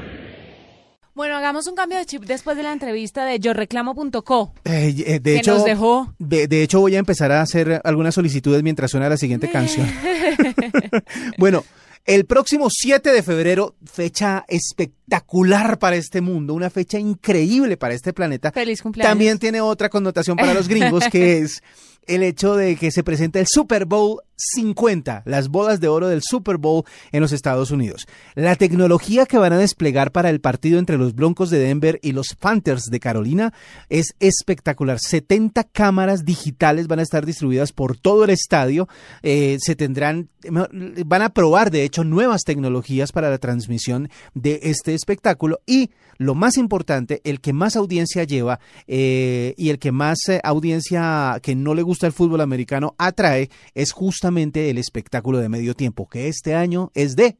Bueno, 1.13 1.35
hagamos 1.35 1.67
un 1.67 1.75
cambio 1.75 1.97
de 1.97 2.05
chip 2.05 2.23
después 2.23 2.55
de 2.55 2.63
la 2.63 2.71
entrevista 2.71 3.25
de 3.25 3.41
yoreclamo.co. 3.41 4.53
Eh, 4.63 4.95
eh, 5.05 5.19
de 5.19 5.33
Que 5.33 5.39
hecho, 5.39 5.55
nos 5.55 5.65
dejó. 5.65 6.13
De, 6.17 6.47
de 6.47 6.63
hecho, 6.63 6.79
voy 6.79 6.95
a 6.95 6.99
empezar 6.99 7.33
a 7.33 7.41
hacer 7.41 7.81
algunas 7.83 8.15
solicitudes 8.15 8.63
mientras 8.63 8.89
suena 8.89 9.09
la 9.09 9.17
siguiente 9.17 9.51
canción. 9.51 9.85
bueno, 11.37 11.65
el 12.05 12.25
próximo 12.25 12.69
7 12.69 13.11
de 13.11 13.21
febrero, 13.21 13.75
fecha 13.83 14.45
espectacular 14.47 15.77
para 15.77 15.97
este 15.97 16.21
mundo, 16.21 16.53
una 16.53 16.69
fecha 16.69 16.99
increíble 16.99 17.75
para 17.75 17.95
este 17.95 18.13
planeta. 18.13 18.53
Feliz 18.53 18.81
cumpleaños. 18.81 19.11
También 19.11 19.39
tiene 19.39 19.59
otra 19.59 19.89
connotación 19.89 20.37
para 20.37 20.53
los 20.53 20.69
gringos, 20.69 21.03
que 21.11 21.37
es 21.39 21.61
el 22.07 22.23
hecho 22.23 22.55
de 22.55 22.75
que 22.75 22.91
se 22.91 23.03
presenta 23.03 23.39
el 23.39 23.47
Super 23.47 23.85
Bowl 23.85 24.21
50, 24.35 25.23
las 25.25 25.49
bodas 25.49 25.79
de 25.79 25.87
oro 25.87 26.07
del 26.07 26.21
Super 26.21 26.57
Bowl 26.57 26.83
en 27.11 27.21
los 27.21 27.31
Estados 27.31 27.71
Unidos. 27.71 28.05
La 28.35 28.55
tecnología 28.55 29.25
que 29.25 29.37
van 29.37 29.53
a 29.53 29.57
desplegar 29.57 30.11
para 30.11 30.29
el 30.29 30.41
partido 30.41 30.79
entre 30.79 30.97
los 30.97 31.15
Broncos 31.15 31.49
de 31.49 31.59
Denver 31.59 31.99
y 32.01 32.11
los 32.11 32.35
Panthers 32.35 32.85
de 32.85 32.99
Carolina 32.99 33.53
es 33.89 34.15
espectacular. 34.19 34.99
70 34.99 35.63
cámaras 35.65 36.25
digitales 36.25 36.87
van 36.87 36.99
a 36.99 37.03
estar 37.03 37.25
distribuidas 37.25 37.71
por 37.71 37.97
todo 37.97 38.23
el 38.23 38.29
estadio. 38.29 38.87
Eh, 39.23 39.57
se 39.59 39.75
tendrán, 39.75 40.29
van 40.49 41.21
a 41.21 41.29
probar 41.29 41.71
de 41.71 41.83
hecho 41.83 42.03
nuevas 42.03 42.43
tecnologías 42.43 43.11
para 43.11 43.29
la 43.29 43.37
transmisión 43.37 44.09
de 44.33 44.59
este 44.63 44.93
espectáculo 44.93 45.61
y 45.65 45.91
lo 46.17 46.33
más 46.33 46.57
importante, 46.57 47.19
el 47.25 47.41
que 47.41 47.51
más 47.51 47.75
audiencia 47.75 48.23
lleva 48.23 48.61
eh, 48.87 49.53
y 49.57 49.69
el 49.69 49.79
que 49.79 49.91
más 49.91 50.17
eh, 50.29 50.39
audiencia 50.45 51.39
que 51.41 51.55
no 51.55 51.73
le 51.73 51.81
gusta 51.81 52.07
el 52.07 52.13
fútbol 52.13 52.39
americano 52.39 52.95
atrae 52.97 53.49
es 53.73 53.91
justamente 53.91 54.24
el 54.69 54.77
espectáculo 54.77 55.37
de 55.37 55.49
medio 55.49 55.75
tiempo, 55.75 56.07
que 56.07 56.27
este 56.27 56.55
año 56.55 56.91
es 56.95 57.15
de 57.15 57.37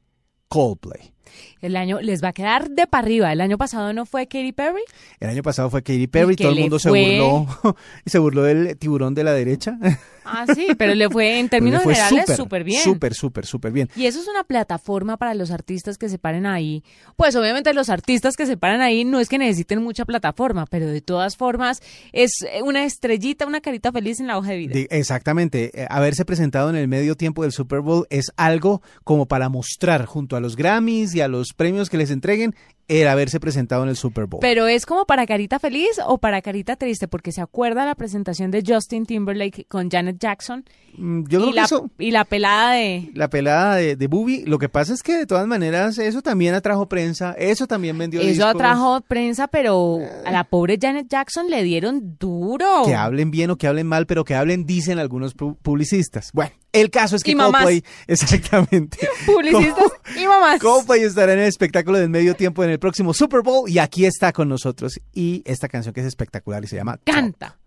Coldplay. 0.47 1.14
El 1.61 1.75
año 1.75 1.99
les 2.01 2.23
va 2.23 2.29
a 2.29 2.33
quedar 2.33 2.69
de 2.69 2.87
para 2.87 3.05
arriba. 3.05 3.31
El 3.31 3.41
año 3.41 3.57
pasado 3.57 3.93
no 3.93 4.05
fue 4.05 4.27
Katy 4.27 4.51
Perry. 4.51 4.81
El 5.19 5.29
año 5.29 5.43
pasado 5.43 5.69
fue 5.69 5.81
Katy 5.83 6.07
Perry, 6.07 6.35
que 6.35 6.43
todo 6.43 6.53
el 6.53 6.59
mundo 6.59 6.79
se 6.79 6.89
burló, 6.89 7.75
se 8.05 8.19
burló 8.19 8.43
del 8.43 8.77
tiburón 8.77 9.13
de 9.15 9.23
la 9.23 9.33
derecha. 9.33 9.77
Ah, 10.27 10.47
sí, 10.55 10.69
pero 10.75 10.95
le 10.95 11.07
fue 11.07 11.39
en 11.39 11.49
términos 11.49 11.83
fue 11.83 11.93
generales 11.93 12.35
súper 12.35 12.63
bien. 12.63 12.81
Súper, 12.81 13.13
súper, 13.13 13.45
súper 13.45 13.71
bien. 13.71 13.89
Y 13.95 14.07
eso 14.07 14.19
es 14.19 14.27
una 14.27 14.43
plataforma 14.43 15.17
para 15.17 15.35
los 15.35 15.51
artistas 15.51 15.99
que 15.99 16.09
se 16.09 16.17
paren 16.17 16.47
ahí. 16.47 16.83
Pues 17.15 17.35
obviamente 17.35 17.71
los 17.75 17.89
artistas 17.89 18.35
que 18.35 18.47
se 18.47 18.57
paran 18.57 18.81
ahí 18.81 19.05
no 19.05 19.19
es 19.19 19.29
que 19.29 19.37
necesiten 19.37 19.83
mucha 19.83 20.03
plataforma, 20.03 20.65
pero 20.65 20.87
de 20.87 21.01
todas 21.01 21.37
formas 21.37 21.83
es 22.11 22.31
una 22.63 22.85
estrellita, 22.85 23.45
una 23.45 23.61
carita 23.61 23.91
feliz 23.91 24.19
en 24.19 24.25
la 24.25 24.39
hoja 24.39 24.49
de 24.49 24.57
vida. 24.57 24.73
De- 24.73 24.87
exactamente. 24.89 25.79
Eh, 25.79 25.85
Haberse 25.91 26.25
presentado 26.25 26.71
en 26.71 26.75
el 26.75 26.87
medio 26.87 27.15
tiempo 27.15 27.43
del 27.43 27.51
Super 27.51 27.81
Bowl 27.81 28.07
es 28.09 28.31
algo 28.35 28.81
como 29.03 29.27
para 29.27 29.49
mostrar 29.49 30.05
junto 30.05 30.35
a 30.35 30.39
los 30.39 30.55
Grammys 30.55 31.13
y 31.13 31.21
a 31.21 31.24
los 31.27 31.53
premios 31.53 31.89
que 31.89 31.97
les 31.97 32.11
entreguen 32.11 32.55
el 32.87 33.07
haberse 33.07 33.39
presentado 33.39 33.83
en 33.83 33.89
el 33.89 33.95
Super 33.95 34.25
Bowl. 34.25 34.39
Pero 34.41 34.67
es 34.67 34.85
como 34.85 35.05
para 35.05 35.25
carita 35.25 35.59
feliz 35.59 35.99
o 36.05 36.17
para 36.19 36.41
carita 36.41 36.75
triste, 36.75 37.07
porque 37.07 37.31
se 37.31 37.41
acuerda 37.41 37.85
la 37.85 37.95
presentación 37.95 38.51
de 38.51 38.63
Justin 38.65 39.05
Timberlake 39.05 39.65
con 39.67 39.89
Janet 39.89 40.17
Jackson 40.19 40.63
Mm, 40.97 41.23
Yo 41.27 41.39
y, 41.39 41.41
creo 41.41 41.49
que 41.51 41.55
la, 41.57 41.63
eso, 41.65 41.91
y 41.99 42.11
la 42.11 42.23
pelada 42.23 42.71
de... 42.71 43.09
la 43.13 43.29
pelada 43.29 43.75
de, 43.75 43.97
de 43.97 44.07
Bubi, 44.07 44.45
lo 44.45 44.57
que 44.59 44.69
pasa 44.69 44.93
es 44.93 45.03
que 45.03 45.13
de 45.17 45.25
todas 45.25 45.45
maneras 45.45 45.97
eso 45.97 46.21
también 46.21 46.53
atrajo 46.53 46.87
prensa, 46.87 47.33
eso 47.37 47.67
también 47.67 47.97
vendió 47.97 48.21
Eso 48.21 48.29
discos. 48.29 48.45
atrajo 48.55 49.01
prensa, 49.01 49.47
pero 49.49 49.99
a 50.25 50.31
la 50.31 50.45
pobre 50.45 50.77
Janet 50.81 51.07
Jackson 51.09 51.49
le 51.49 51.63
dieron 51.63 52.15
duro. 52.17 52.83
Que 52.85 52.95
hablen 52.95 53.29
bien 53.29 53.49
o 53.51 53.57
que 53.57 53.67
hablen 53.67 53.87
mal, 53.87 54.05
pero 54.05 54.23
que 54.23 54.35
hablen, 54.35 54.65
dicen 54.65 54.97
algunos 54.97 55.35
pu- 55.35 55.57
publicistas. 55.61 56.29
Bueno, 56.33 56.53
el 56.71 56.89
caso 56.91 57.17
es 57.17 57.23
que. 57.25 57.35
Coldplay, 57.35 57.83
exactamente. 58.07 58.97
Publicistas 59.25 59.91
y 60.17 60.25
mamás. 60.27 60.59
Coldplay 60.61 61.01
estará 61.03 61.33
en 61.33 61.39
el 61.39 61.45
espectáculo 61.45 61.97
del 61.99 62.09
medio 62.09 62.35
tiempo 62.35 62.63
en 62.63 62.69
el 62.69 62.74
próximo 62.79 63.13
Super 63.13 63.41
Bowl 63.41 63.69
y 63.69 63.79
aquí 63.79 64.05
está 64.05 64.31
con 64.33 64.49
nosotros 64.49 64.99
y 65.13 65.41
esta 65.45 65.67
canción 65.67 65.93
que 65.93 66.01
es 66.01 66.07
espectacular 66.07 66.63
y 66.63 66.67
se 66.67 66.75
llama 66.75 66.97
Canta. 67.03 67.57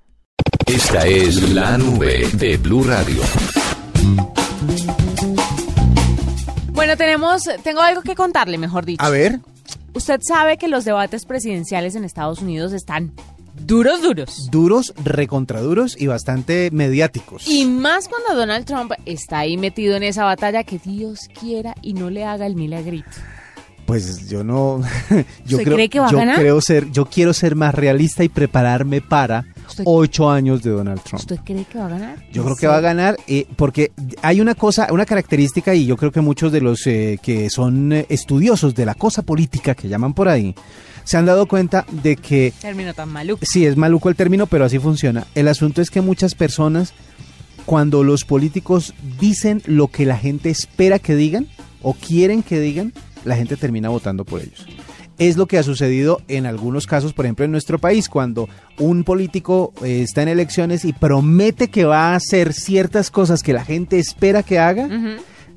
Esta 0.66 1.06
es 1.06 1.52
la 1.52 1.78
nube 1.78 2.28
de 2.34 2.56
Blue 2.56 2.84
Radio. 2.84 3.22
Bueno, 6.72 6.96
tenemos, 6.96 7.42
tengo 7.64 7.80
algo 7.80 8.02
que 8.02 8.14
contarle, 8.14 8.58
mejor 8.58 8.84
dicho. 8.84 9.02
A 9.02 9.10
ver, 9.10 9.40
Usted 9.94 10.20
sabe 10.22 10.58
que 10.58 10.68
los 10.68 10.84
debates 10.84 11.24
presidenciales 11.24 11.94
en 11.96 12.04
Estados 12.04 12.40
Unidos 12.40 12.72
están 12.72 13.12
duros, 13.54 14.00
duros. 14.02 14.48
duros, 14.50 14.94
recontraduros 15.02 16.00
y 16.00 16.06
bastante 16.06 16.70
mediáticos. 16.72 17.48
Y 17.48 17.64
más 17.64 18.08
cuando 18.08 18.34
Donald 18.34 18.64
Trump 18.64 18.92
está 19.06 19.40
ahí 19.40 19.56
metido 19.56 19.96
en 19.96 20.04
esa 20.04 20.24
batalla 20.24 20.62
que 20.62 20.78
Dios 20.78 21.28
quiera 21.40 21.74
y 21.82 21.94
no 21.94 22.10
le 22.10 22.24
haga 22.24 22.46
el 22.46 22.54
milagrito. 22.54 23.10
Pues 23.88 24.28
yo 24.28 24.44
no, 24.44 24.82
yo 25.46 25.56
¿Usted 25.56 25.64
creo, 25.64 25.74
cree 25.76 25.88
que 25.88 25.98
va 25.98 26.08
a 26.08 26.10
yo 26.12 26.18
ganar? 26.18 26.38
creo 26.38 26.60
ser, 26.60 26.90
yo 26.92 27.06
quiero 27.06 27.32
ser 27.32 27.56
más 27.56 27.74
realista 27.74 28.22
y 28.22 28.28
prepararme 28.28 29.00
para 29.00 29.46
¿Usted- 29.66 29.84
ocho 29.86 30.30
años 30.30 30.62
de 30.62 30.68
Donald 30.70 31.00
Trump. 31.00 31.20
¿Usted 31.20 31.38
cree 31.42 31.64
que 31.64 31.78
va 31.78 31.86
a 31.86 31.88
ganar? 31.88 32.16
Yo 32.30 32.42
¿En 32.42 32.46
creo 32.48 32.56
que 32.58 32.66
va 32.66 32.76
a 32.76 32.80
ganar 32.80 33.16
eh, 33.26 33.46
porque 33.56 33.90
hay 34.20 34.42
una 34.42 34.54
cosa, 34.54 34.88
una 34.90 35.06
característica 35.06 35.74
y 35.74 35.86
yo 35.86 35.96
creo 35.96 36.12
que 36.12 36.20
muchos 36.20 36.52
de 36.52 36.60
los 36.60 36.86
eh, 36.86 37.18
que 37.22 37.48
son 37.48 37.92
eh, 37.94 38.04
estudiosos 38.10 38.74
de 38.74 38.84
la 38.84 38.94
cosa 38.94 39.22
política 39.22 39.74
que 39.74 39.88
llaman 39.88 40.12
por 40.12 40.28
ahí 40.28 40.54
se 41.04 41.16
han 41.16 41.24
dado 41.24 41.46
cuenta 41.46 41.86
de 41.90 42.16
que 42.16 42.52
Término 42.60 42.92
tan 42.92 43.08
maluco. 43.08 43.40
sí 43.42 43.64
es 43.64 43.78
maluco 43.78 44.10
el 44.10 44.16
término, 44.16 44.46
pero 44.46 44.66
así 44.66 44.78
funciona. 44.78 45.26
El 45.34 45.48
asunto 45.48 45.80
es 45.80 45.88
que 45.88 46.02
muchas 46.02 46.34
personas 46.34 46.92
cuando 47.64 48.04
los 48.04 48.24
políticos 48.26 48.92
dicen 49.18 49.62
lo 49.64 49.88
que 49.88 50.04
la 50.04 50.18
gente 50.18 50.50
espera 50.50 50.98
que 50.98 51.14
digan 51.14 51.46
o 51.80 51.94
quieren 51.94 52.42
que 52.42 52.60
digan, 52.60 52.92
la 53.24 53.36
gente 53.36 53.56
termina 53.56 53.88
votando 53.88 54.24
por 54.24 54.40
ellos. 54.40 54.66
Es 55.18 55.36
lo 55.36 55.46
que 55.46 55.58
ha 55.58 55.62
sucedido 55.64 56.22
en 56.28 56.46
algunos 56.46 56.86
casos, 56.86 57.12
por 57.12 57.24
ejemplo, 57.24 57.44
en 57.44 57.50
nuestro 57.50 57.78
país, 57.78 58.08
cuando 58.08 58.48
un 58.78 59.02
político 59.02 59.72
eh, 59.82 60.02
está 60.02 60.22
en 60.22 60.28
elecciones 60.28 60.84
y 60.84 60.92
promete 60.92 61.68
que 61.68 61.84
va 61.84 62.12
a 62.12 62.14
hacer 62.14 62.52
ciertas 62.52 63.10
cosas 63.10 63.42
que 63.42 63.52
la 63.52 63.64
gente 63.64 63.98
espera 63.98 64.44
que 64.44 64.60
haga, 64.60 64.88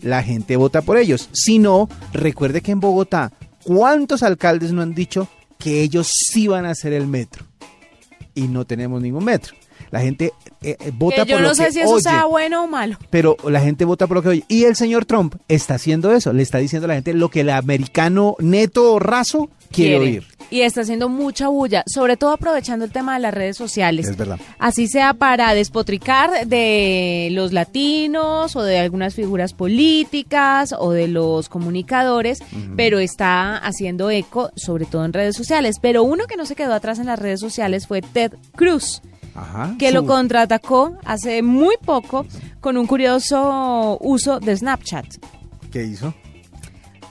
la 0.01 0.23
gente 0.23 0.55
vota 0.55 0.81
por 0.81 0.97
ellos. 0.97 1.29
Si 1.31 1.59
no, 1.59 1.89
recuerde 2.11 2.61
que 2.61 2.71
en 2.71 2.79
Bogotá, 2.79 3.31
¿cuántos 3.63 4.23
alcaldes 4.23 4.71
no 4.71 4.81
han 4.81 4.95
dicho 4.95 5.27
que 5.59 5.81
ellos 5.83 6.11
sí 6.11 6.47
van 6.47 6.65
a 6.65 6.71
hacer 6.71 6.93
el 6.93 7.05
metro? 7.05 7.45
Y 8.33 8.47
no 8.47 8.65
tenemos 8.65 8.99
ningún 8.99 9.25
metro. 9.25 9.53
La 9.91 10.01
gente 10.01 10.33
eh, 10.61 10.77
eh, 10.79 10.91
vota 10.93 11.25
Que 11.25 11.31
yo 11.31 11.35
por 11.35 11.43
no 11.43 11.49
lo 11.49 11.55
sé 11.55 11.71
si 11.71 11.81
eso 11.81 11.91
oye 11.91 12.01
sea 12.01 12.25
bueno 12.25 12.63
o 12.63 12.67
malo. 12.67 12.97
pero 13.09 13.35
la 13.47 13.59
gente 13.61 13.85
vota 13.85 14.07
por 14.07 14.17
lo 14.17 14.23
que 14.23 14.29
oye. 14.29 14.43
Y 14.47 14.63
el 14.63 14.75
señor 14.75 15.05
Trump 15.05 15.35
está 15.47 15.75
haciendo 15.75 16.13
eso, 16.13 16.33
le 16.33 16.43
está 16.43 16.57
diciendo 16.57 16.85
a 16.85 16.89
la 16.89 16.95
gente 16.95 17.13
lo 17.13 17.29
que 17.29 17.41
el 17.41 17.49
americano 17.49 18.35
neto 18.39 18.93
o 18.93 18.99
raso 18.99 19.49
quiere, 19.71 19.97
oír. 19.99 20.23
Y 20.49 20.61
está 20.61 20.81
haciendo 20.81 21.07
mucha 21.07 21.47
bulla, 21.47 21.83
sobre 21.87 22.17
todo 22.17 22.31
aprovechando 22.31 22.83
el 22.83 22.91
tema 22.91 23.13
de 23.13 23.21
las 23.21 23.33
redes 23.33 23.55
sociales. 23.55 24.07
Es 24.07 24.17
verdad. 24.17 24.39
Así 24.59 24.87
sea 24.87 25.13
para 25.13 25.53
despotricar 25.53 26.45
de 26.45 27.29
los 27.31 27.53
latinos 27.53 28.55
o 28.55 28.63
de 28.63 28.79
algunas 28.79 29.15
figuras 29.15 29.53
políticas 29.53 30.75
o 30.77 30.91
de 30.91 31.07
los 31.07 31.47
comunicadores, 31.47 32.39
pero 32.75 32.99
está 32.99 33.57
haciendo 33.57 34.09
eco 34.09 34.51
sobre 34.55 34.85
todo 34.85 35.05
en 35.05 35.13
redes 35.13 35.37
sociales. 35.37 35.77
Pero 35.81 36.03
uno 36.03 36.27
que 36.27 36.35
no 36.35 36.45
se 36.45 36.55
quedó 36.55 36.73
atrás 36.73 36.99
en 36.99 37.05
las 37.05 37.19
redes 37.19 37.39
sociales 37.39 37.87
fue 37.87 38.01
Ted 38.01 38.33
Cruz, 38.55 39.01
Ajá. 39.35 39.75
que 39.79 39.89
Su- 39.89 39.93
lo 39.95 40.05
contraatacó 40.05 40.97
hace 41.05 41.41
muy 41.41 41.75
poco 41.83 42.25
con 42.59 42.77
un 42.77 42.85
curioso 42.87 43.97
uso 44.01 44.39
de 44.39 44.55
Snapchat. 44.57 45.05
¿Qué 45.71 45.83
hizo? 45.85 46.13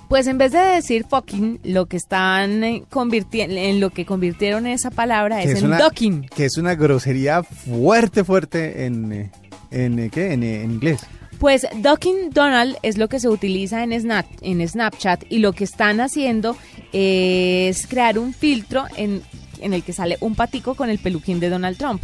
Pues 0.09 0.27
en 0.27 0.39
vez 0.39 0.51
de 0.53 0.59
decir 0.59 1.05
fucking, 1.09 1.61
lo 1.63 1.87
que 1.87 1.97
están 1.97 2.85
convirtiendo, 2.91 3.55
en 3.57 3.79
lo 3.79 3.91
que 3.91 4.05
convirtieron 4.05 4.67
esa 4.67 4.91
palabra 4.91 5.41
es, 5.43 5.59
en 5.61 5.67
una- 5.67 5.79
docking. 5.79 6.23
Que 6.35 6.47
es 6.47 6.57
una 6.59 6.75
grosería 6.75 7.43
fuerte, 7.45 8.25
fuerte 8.25 8.87
en, 8.87 9.13
eh, 9.13 9.31
en, 9.71 9.99
eh, 10.01 10.11
¿qué? 10.11 10.33
En, 10.33 10.43
eh, 10.43 10.63
en 10.63 10.73
inglés. 10.73 11.01
Pues 11.39 11.67
Docking 11.77 12.31
Donald 12.35 12.77
es 12.83 12.99
lo 12.99 13.09
que 13.09 13.19
se 13.21 13.29
utiliza 13.29 13.83
en, 13.83 13.99
Snap, 13.99 14.27
en 14.43 14.67
Snapchat 14.69 15.25
y 15.31 15.39
lo 15.39 15.53
que 15.53 15.65
están 15.65 16.01
haciendo 16.01 16.55
es 16.93 17.87
crear 17.87 18.19
un 18.19 18.35
filtro 18.35 18.85
en, 18.97 19.23
en 19.63 19.73
el 19.73 19.83
que 19.83 19.93
sale 19.93 20.17
un 20.21 20.35
patico 20.35 20.75
con 20.75 20.91
el 20.91 20.99
peluquín 20.99 21.41
de 21.41 21.51
Donald 21.51 21.77
Trump. 21.77 22.03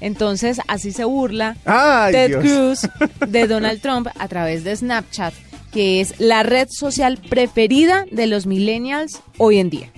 Entonces 0.00 0.60
así 0.66 0.90
se 0.90 1.04
burla 1.04 1.56
¡Ay, 1.64 2.12
Ted 2.12 2.28
Dios! 2.28 2.42
Cruz 2.42 3.30
de 3.30 3.46
Donald 3.46 3.80
Trump 3.80 4.08
a 4.18 4.28
través 4.28 4.64
de 4.64 4.74
Snapchat, 4.74 5.32
que 5.72 6.00
es 6.00 6.18
la 6.18 6.42
red 6.42 6.68
social 6.70 7.18
preferida 7.28 8.04
de 8.10 8.26
los 8.26 8.46
millennials 8.46 9.20
hoy 9.38 9.58
en 9.58 9.70
día. 9.70 9.92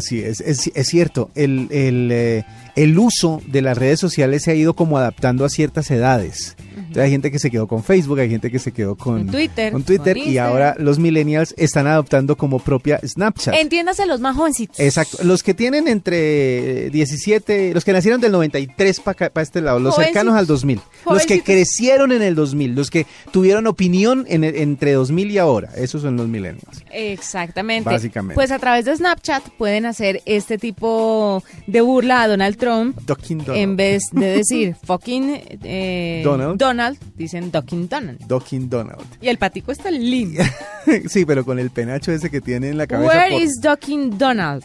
Sí, 0.00 0.20
es, 0.20 0.40
es, 0.40 0.70
es 0.74 0.86
cierto. 0.86 1.30
El, 1.34 1.68
el, 1.70 2.10
eh, 2.10 2.44
el 2.76 2.98
uso 2.98 3.42
de 3.46 3.62
las 3.62 3.76
redes 3.76 4.00
sociales 4.00 4.42
se 4.42 4.52
ha 4.52 4.54
ido 4.54 4.74
como 4.74 4.96
adaptando 4.96 5.44
a 5.44 5.50
ciertas 5.50 5.90
edades. 5.90 6.56
Entonces, 6.96 7.04
hay 7.04 7.10
gente 7.10 7.30
que 7.30 7.38
se 7.38 7.50
quedó 7.50 7.66
con 7.66 7.84
Facebook, 7.84 8.18
hay 8.20 8.30
gente 8.30 8.50
que 8.50 8.58
se 8.58 8.72
quedó 8.72 8.96
con, 8.96 9.26
Twitter, 9.26 9.70
con 9.70 9.82
Twitter 9.82 10.16
con 10.16 10.28
y 10.32 10.38
ahora 10.38 10.74
los 10.78 10.98
millennials 10.98 11.54
están 11.58 11.86
adoptando 11.86 12.36
como 12.36 12.58
propia 12.58 12.98
Snapchat. 13.06 13.54
Entiéndase 13.54 14.06
los 14.06 14.20
más 14.20 14.34
jovencitos. 14.34 14.80
Exacto, 14.80 15.18
los 15.22 15.42
que 15.42 15.52
tienen 15.52 15.88
entre 15.88 16.88
17, 16.88 17.74
los 17.74 17.84
que 17.84 17.92
nacieron 17.92 18.18
del 18.20 18.32
93 18.32 19.00
para 19.00 19.42
este 19.42 19.60
lado, 19.60 19.78
los 19.78 19.94
Jovencitos. 19.94 20.14
cercanos 20.22 20.38
al 20.38 20.46
2000, 20.46 20.80
los 21.10 21.26
que 21.26 21.42
crecieron 21.42 22.12
en 22.12 22.22
el 22.22 22.34
2000, 22.34 22.74
los 22.74 22.90
que 22.90 23.06
tuvieron 23.30 23.66
opinión 23.66 24.24
en 24.28 24.44
el- 24.44 24.56
entre 24.56 24.92
2000 24.92 25.30
y 25.30 25.36
ahora, 25.36 25.68
esos 25.76 26.00
son 26.00 26.16
los 26.16 26.28
millennials. 26.28 26.82
Exactamente. 26.90 27.90
Básicamente. 27.90 28.34
Pues 28.34 28.50
a 28.50 28.58
través 28.58 28.86
de 28.86 28.96
Snapchat 28.96 29.50
pueden 29.58 29.84
hacer 29.84 30.22
este 30.24 30.56
tipo 30.56 31.44
de 31.66 31.82
burla 31.82 32.22
a 32.22 32.28
Donald 32.28 32.56
Trump. 32.56 32.96
Donald. 33.06 33.50
En 33.54 33.76
vez 33.76 34.04
de 34.12 34.26
decir 34.26 34.76
fucking 34.84 35.40
eh, 35.62 36.22
Donald. 36.24 36.58
Dicen 37.16 37.50
Ducking 37.50 37.88
Donald. 37.88 38.20
Ducking 38.26 38.68
Donald. 38.68 39.04
Y 39.20 39.28
el 39.28 39.38
patico 39.38 39.72
está 39.72 39.90
lindo. 39.90 40.42
sí, 41.08 41.24
pero 41.24 41.44
con 41.44 41.58
el 41.58 41.70
penacho 41.70 42.12
ese 42.12 42.30
que 42.30 42.40
tiene 42.40 42.68
en 42.70 42.78
la 42.78 42.86
cabeza. 42.86 43.08
Where 43.12 43.30
por- 43.32 43.42
is 43.42 43.60
Ducking 43.60 44.18
Donald? 44.18 44.64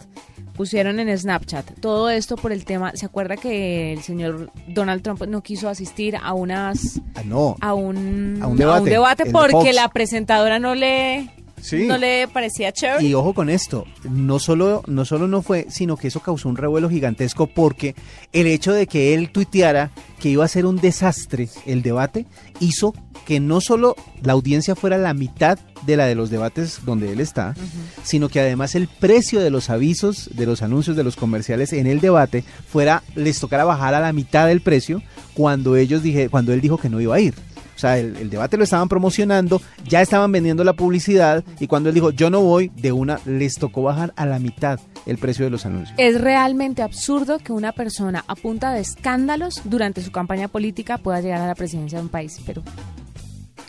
Pusieron 0.56 1.00
en 1.00 1.18
Snapchat 1.18 1.80
todo 1.80 2.10
esto 2.10 2.36
por 2.36 2.52
el 2.52 2.66
tema. 2.66 2.92
¿Se 2.96 3.06
acuerda 3.06 3.38
que 3.38 3.94
el 3.94 4.04
señor 4.04 4.52
Donald 4.68 5.02
Trump 5.02 5.24
no 5.28 5.42
quiso 5.42 5.70
asistir 5.70 6.16
a 6.22 6.34
unas 6.34 7.00
Ah, 7.16 7.22
no. 7.26 7.56
a 7.62 7.74
un, 7.74 8.38
A 8.42 8.48
un 8.48 8.58
debate, 8.86 9.26
porque 9.32 9.74
la 9.74 9.88
presentadora 9.90 10.60
no 10.60 10.76
le 10.76 11.30
Sí. 11.62 11.86
no 11.86 11.98
le 11.98 12.28
parecía 12.28 12.72
chévere? 12.72 13.06
Y 13.06 13.14
ojo 13.14 13.34
con 13.34 13.50
esto, 13.50 13.86
no 14.10 14.40
solo, 14.40 14.84
no 14.88 15.06
solo 15.06 15.28
no 15.28 15.42
fue, 15.42 15.68
sino 15.70 15.98
que 15.98 16.08
eso 16.08 16.20
causó 16.20 16.50
un 16.50 16.58
revuelo 16.58 16.90
gigantesco 16.90 17.48
porque 17.48 17.96
el 18.34 18.48
hecho 18.48 18.74
de 18.74 18.88
que 18.88 19.14
él 19.14 19.32
tuiteara 19.32 19.92
que 20.20 20.30
iba 20.30 20.46
a 20.46 20.48
ser 20.48 20.66
un 20.66 20.78
desastre 20.78 21.50
el 21.66 21.82
debate 21.82 22.26
hizo 22.60 22.94
que 23.26 23.40
no 23.40 23.62
solo 23.62 23.96
la 24.22 24.34
audiencia 24.34 24.76
fuera 24.76 24.98
la 24.98 25.14
mitad 25.14 25.60
de 25.86 25.98
la 25.98 26.06
de 26.06 26.16
los 26.16 26.30
debates 26.30 26.80
donde 26.86 27.12
él 27.12 27.20
está, 27.20 27.56
sino 28.04 28.30
que 28.30 28.40
además 28.40 28.76
el 28.76 28.88
precio 28.88 29.40
de 29.40 29.50
los 29.50 29.70
avisos, 29.70 30.30
de 30.34 30.46
los 30.46 30.62
anuncios, 30.62 30.96
de 30.96 31.04
los 31.04 31.16
comerciales 31.16 31.74
en 31.74 31.88
el 31.88 32.00
debate 32.02 32.44
fuera, 32.68 33.04
les 33.16 33.40
tocara 33.40 33.64
bajar 33.64 33.96
a 33.96 34.00
la 34.00 34.14
mitad 34.14 34.48
del 34.48 34.62
precio 34.62 35.02
cuando 35.34 35.76
ellos 35.76 36.04
dije, 36.04 36.30
cuando 36.30 36.54
él 36.54 36.62
dijo 36.62 36.78
que 36.78 36.90
no 36.90 37.02
iba 37.02 37.16
a 37.16 37.20
ir. 37.20 37.34
Sea, 37.82 37.98
el, 37.98 38.16
el 38.18 38.30
debate 38.30 38.58
lo 38.58 38.64
estaban 38.64 38.88
promocionando, 38.88 39.60
ya 39.88 40.04
estaban 40.04 40.32
vendiendo 40.32 40.64
la 40.64 40.74
publicidad 40.74 41.44
y 41.60 41.66
cuando 41.66 41.90
él 41.90 41.96
dijo 41.96 42.12
yo 42.12 42.30
no 42.30 42.42
voy, 42.42 42.72
de 42.76 42.92
una 42.92 43.20
les 43.26 43.56
tocó 43.56 43.82
bajar 43.82 44.14
a 44.16 44.28
la 44.28 44.38
mitad 44.38 44.80
el 45.08 45.18
precio 45.18 45.46
de 45.46 45.50
los 45.50 45.66
anuncios. 45.66 45.96
Es 45.98 46.22
realmente 46.22 46.84
absurdo 46.84 47.40
que 47.40 47.54
una 47.54 47.72
persona 47.72 48.24
a 48.28 48.36
punta 48.36 48.72
de 48.72 48.82
escándalos 48.82 49.62
durante 49.64 50.02
su 50.02 50.12
campaña 50.12 50.48
política 50.48 51.00
pueda 51.00 51.22
llegar 51.22 51.42
a 51.42 51.48
la 51.48 51.56
presidencia 51.56 51.98
de 51.98 52.04
un 52.04 52.10
país, 52.10 52.40
pero 52.46 52.62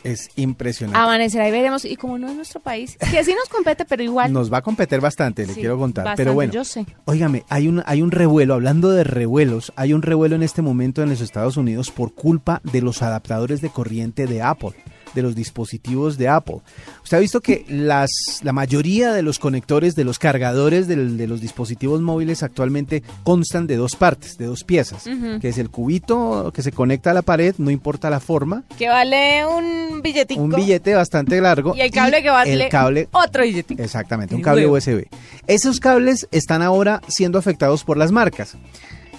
Es 0.05 0.31
impresionante. 0.37 0.99
amanecerá 0.99 1.49
y 1.49 1.51
veremos. 1.53 1.85
Y 1.85 1.97
como 1.97 2.19
no 2.19 2.29
es 2.29 2.35
nuestro 2.37 2.61
país, 2.61 2.97
que 3.11 3.23
sí 3.25 3.35
nos 3.35 3.49
compete, 3.49 3.85
pero 3.85 4.03
igual. 4.03 4.33
Nos 4.33 4.53
va 4.53 4.59
a 4.59 4.62
competir 4.62 5.01
bastante, 5.01 5.47
le 5.47 5.55
Sí, 5.55 5.61
quiero 5.61 5.79
contar. 5.79 6.05
bastante, 6.05 6.23
Pero 6.23 6.35
bueno, 6.35 6.53
yo 6.53 6.65
sé. 6.65 6.85
óigame, 7.05 7.45
hay 7.49 7.69
un, 7.69 7.83
hay 7.87 8.03
un 8.03 8.11
revuelo, 8.11 8.55
hablando 8.55 8.91
de 8.91 9.05
revuelos, 9.05 9.73
hay 9.77 9.93
un 9.93 10.03
revuelo 10.03 10.35
en 10.37 10.43
este 10.43 10.62
momento 10.62 11.03
en 11.03 11.11
los 11.11 11.21
Estados 11.21 11.57
Unidos 11.57 11.91
por 11.91 12.15
culpa 12.15 12.61
de 12.65 12.83
los 12.83 13.03
adaptadores 13.03 13.61
de 13.61 13.71
corriente 13.71 14.27
de 14.27 14.43
Apple, 14.43 14.73
de 15.14 15.22
los 15.22 15.35
dispositivos 15.35 16.18
de 16.18 16.29
Apple. 16.29 16.59
Usted 17.03 17.16
ha 17.16 17.20
visto 17.20 17.40
que 17.40 17.64
las, 17.68 18.11
la 18.42 18.53
mayoría 18.53 19.12
de 19.12 19.22
los 19.22 19.38
conectores, 19.38 19.94
de 19.94 20.05
los 20.05 20.18
cargadores 20.18 20.88
del- 20.88 21.16
de 21.16 21.27
los 21.27 21.40
dispositivos 21.40 22.01
móviles 22.01 22.42
actualmente 22.42 23.03
constan 23.25 23.66
de 23.66 23.77
dos 23.77 23.96
partes, 23.96 24.38
de 24.38 24.46
dos 24.46 24.64
piezas, 24.64 25.05
que 25.40 25.48
es 25.48 25.59
el 25.59 25.70
cubito 25.70 26.51
que 26.55 26.62
se 26.62 26.72
conecta 26.72 27.11
a 27.11 27.14
la 27.14 27.22
pared, 27.22 27.55
no 27.59 27.70
importa 27.70 28.11
la 28.11 28.20
forma, 28.20 28.64
Que 28.79 28.88
vale 28.88 29.44
un 29.46 30.01
billetico. 30.03 30.40
un 30.40 30.51
billete 30.51 30.94
bastante 30.94 31.40
largo. 31.40 31.75
Y 31.77 31.81
el 31.81 31.90
cable 31.90 32.22
que 32.22 32.31
vale 32.31 32.53
el 32.53 32.68
cable 32.68 33.09
otro 33.12 33.42
billetico. 33.42 33.83
Exactamente, 33.83 34.35
un 34.35 34.42
cable. 34.42 34.66
USB. 34.66 35.07
Esos 35.46 35.81
cables 35.81 36.29
están 36.31 36.62
ahora 36.62 37.03
siendo 37.09 37.38
afectados 37.38 37.85
por 37.85 37.96
las 37.96 38.12
marcas. 38.12 38.57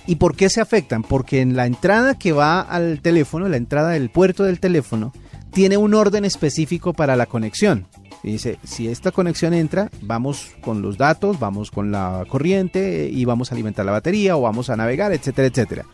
¿Y 0.06 0.16
por 0.18 0.36
qué 0.36 0.50
se 0.50 0.60
afectan? 0.60 1.02
Porque 1.04 1.40
en 1.40 1.56
la 1.56 1.66
entrada 1.66 2.18
que 2.18 2.34
va 2.34 2.60
al 2.60 3.00
teléfono, 3.02 3.48
la 3.48 3.56
entrada 3.58 3.92
del 3.92 4.10
puerto 4.10 4.44
del 4.44 4.60
teléfono, 4.60 5.14
tiene 5.54 5.78
un 5.78 5.94
orden 5.94 6.26
específico 6.26 6.94
para 6.94 7.16
la 7.16 7.26
conexión. 7.26 7.88
Y 8.24 8.34
dice, 8.34 8.58
si 8.64 8.88
esta 8.88 9.12
conexión 9.12 9.54
entra, 9.54 9.90
vamos 10.02 10.52
con 10.62 10.82
los 10.82 10.98
datos, 10.98 11.40
vamos 11.40 11.72
con 11.72 11.92
la 11.92 12.26
corriente 12.28 13.10
y 13.12 13.26
vamos 13.26 13.52
a 13.52 13.56
alimentar 13.56 13.86
la 13.86 13.92
batería 13.92 14.38
o 14.38 14.42
vamos 14.42 14.70
a 14.70 14.78
navegar, 14.78 15.12
etcétera, 15.12 15.48
etcétera. 15.48 15.86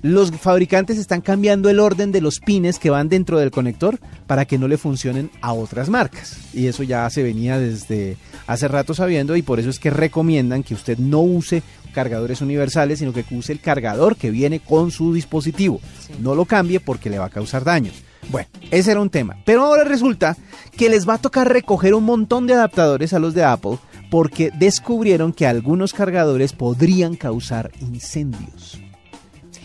Los 0.00 0.32
fabricantes 0.32 0.98
están 0.98 1.20
cambiando 1.20 1.70
el 1.70 1.78
orden 1.78 2.10
de 2.10 2.20
los 2.20 2.40
pines 2.40 2.78
que 2.78 2.90
van 2.90 3.08
dentro 3.08 3.38
del 3.38 3.52
conector 3.52 4.00
para 4.26 4.46
que 4.46 4.58
no 4.58 4.66
le 4.66 4.76
funcionen 4.76 5.30
a 5.40 5.52
otras 5.52 5.88
marcas. 5.88 6.38
Y 6.52 6.66
eso 6.66 6.82
ya 6.82 7.08
se 7.10 7.22
venía 7.22 7.58
desde 7.58 8.16
hace 8.46 8.66
rato 8.66 8.94
sabiendo 8.94 9.36
y 9.36 9.42
por 9.42 9.60
eso 9.60 9.70
es 9.70 9.78
que 9.78 9.90
recomiendan 9.90 10.64
que 10.64 10.74
usted 10.74 10.98
no 10.98 11.20
use 11.20 11.62
cargadores 11.94 12.40
universales, 12.40 12.98
sino 12.98 13.12
que 13.12 13.24
use 13.30 13.52
el 13.52 13.60
cargador 13.60 14.16
que 14.16 14.30
viene 14.30 14.58
con 14.60 14.90
su 14.90 15.12
dispositivo. 15.12 15.80
No 16.20 16.34
lo 16.34 16.46
cambie 16.46 16.80
porque 16.80 17.10
le 17.10 17.18
va 17.18 17.26
a 17.26 17.30
causar 17.30 17.62
daños. 17.62 17.94
Bueno, 18.30 18.48
ese 18.70 18.92
era 18.92 19.00
un 19.00 19.10
tema. 19.10 19.36
Pero 19.44 19.62
ahora 19.64 19.84
resulta 19.84 20.36
que 20.76 20.88
les 20.88 21.08
va 21.08 21.14
a 21.14 21.18
tocar 21.18 21.52
recoger 21.52 21.94
un 21.94 22.04
montón 22.04 22.46
de 22.46 22.54
adaptadores 22.54 23.12
a 23.12 23.18
los 23.18 23.34
de 23.34 23.44
Apple 23.44 23.78
porque 24.10 24.50
descubrieron 24.58 25.32
que 25.32 25.46
algunos 25.46 25.92
cargadores 25.92 26.52
podrían 26.52 27.16
causar 27.16 27.70
incendios. 27.80 28.80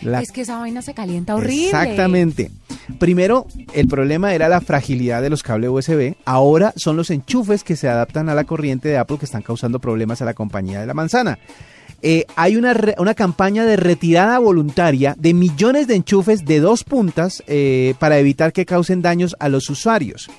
La- 0.02 0.20
Es 0.20 0.30
que 0.30 0.42
esa 0.42 0.58
vaina 0.58 0.80
se 0.82 0.94
calienta 0.94 1.34
horrible. 1.34 1.66
Exactamente. 1.66 2.50
Primero, 2.98 3.46
el 3.74 3.88
problema 3.88 4.32
era 4.34 4.48
la 4.48 4.60
fragilidad 4.60 5.20
de 5.22 5.28
los 5.30 5.42
cables 5.42 5.70
USB. 5.70 6.14
Ahora 6.24 6.72
son 6.76 6.96
los 6.96 7.10
enchufes 7.10 7.64
que 7.64 7.76
se 7.76 7.88
adaptan 7.88 8.28
a 8.28 8.34
la 8.34 8.44
corriente 8.44 8.88
de 8.88 8.96
Apple 8.98 9.18
que 9.18 9.24
están 9.26 9.42
causando 9.42 9.80
problemas 9.80 10.22
a 10.22 10.24
la 10.24 10.34
compañía 10.34 10.80
de 10.80 10.86
la 10.86 10.94
manzana. 10.94 11.38
Eh, 12.02 12.26
hay 12.36 12.56
una, 12.56 12.74
re- 12.74 12.94
una 12.98 13.14
campaña 13.14 13.64
de 13.64 13.76
retirada 13.76 14.38
voluntaria 14.38 15.16
de 15.18 15.34
millones 15.34 15.88
de 15.88 15.96
enchufes 15.96 16.44
de 16.44 16.60
dos 16.60 16.84
puntas 16.84 17.42
eh, 17.48 17.94
para 17.98 18.18
evitar 18.18 18.52
que 18.52 18.64
causen 18.66 19.02
daños 19.02 19.34
a 19.40 19.48
los 19.48 19.68
usuarios. 19.68 20.30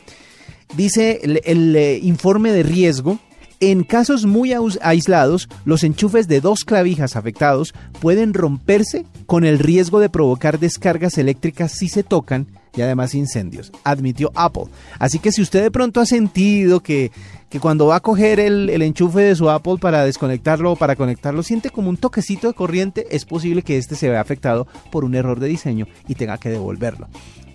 Dice 0.75 1.19
el, 1.43 1.75
eh, 1.75 1.99
informe 2.01 2.51
de 2.53 2.63
riesgo. 2.63 3.19
En 3.61 3.83
casos 3.83 4.25
muy 4.25 4.53
aislados, 4.81 5.49
los 5.65 5.83
enchufes 5.83 6.29
de 6.29 6.39
dos 6.39 6.63
clavijas 6.63 7.17
afectados 7.17 7.73
pueden 7.99 8.33
romperse 8.33 9.05
con 9.25 9.43
el 9.43 9.59
riesgo 9.59 9.99
de 9.99 10.09
provocar 10.09 10.59
descargas 10.59 11.17
eléctricas 11.17 11.73
si 11.73 11.89
se 11.89 12.03
tocan 12.03 12.47
y 12.73 12.81
además 12.81 13.15
incendios, 13.15 13.73
admitió 13.83 14.31
Apple. 14.35 14.65
Así 14.97 15.19
que 15.19 15.33
si 15.33 15.41
usted 15.41 15.61
de 15.61 15.71
pronto 15.71 15.99
ha 15.99 16.05
sentido 16.05 16.79
que, 16.79 17.11
que 17.49 17.59
cuando 17.59 17.87
va 17.87 17.97
a 17.97 17.99
coger 17.99 18.39
el, 18.39 18.69
el 18.69 18.81
enchufe 18.81 19.19
de 19.19 19.35
su 19.35 19.49
Apple 19.49 19.75
para 19.81 20.05
desconectarlo 20.05 20.71
o 20.71 20.75
para 20.77 20.95
conectarlo, 20.95 21.43
siente 21.43 21.69
como 21.69 21.89
un 21.89 21.97
toquecito 21.97 22.47
de 22.47 22.53
corriente, 22.53 23.07
es 23.11 23.25
posible 23.25 23.61
que 23.61 23.77
este 23.77 23.95
se 23.95 24.07
vea 24.07 24.21
afectado 24.21 24.67
por 24.89 25.03
un 25.03 25.15
error 25.15 25.41
de 25.41 25.49
diseño 25.49 25.85
y 26.07 26.15
tenga 26.15 26.37
que 26.37 26.49
devolverlo. 26.49 27.09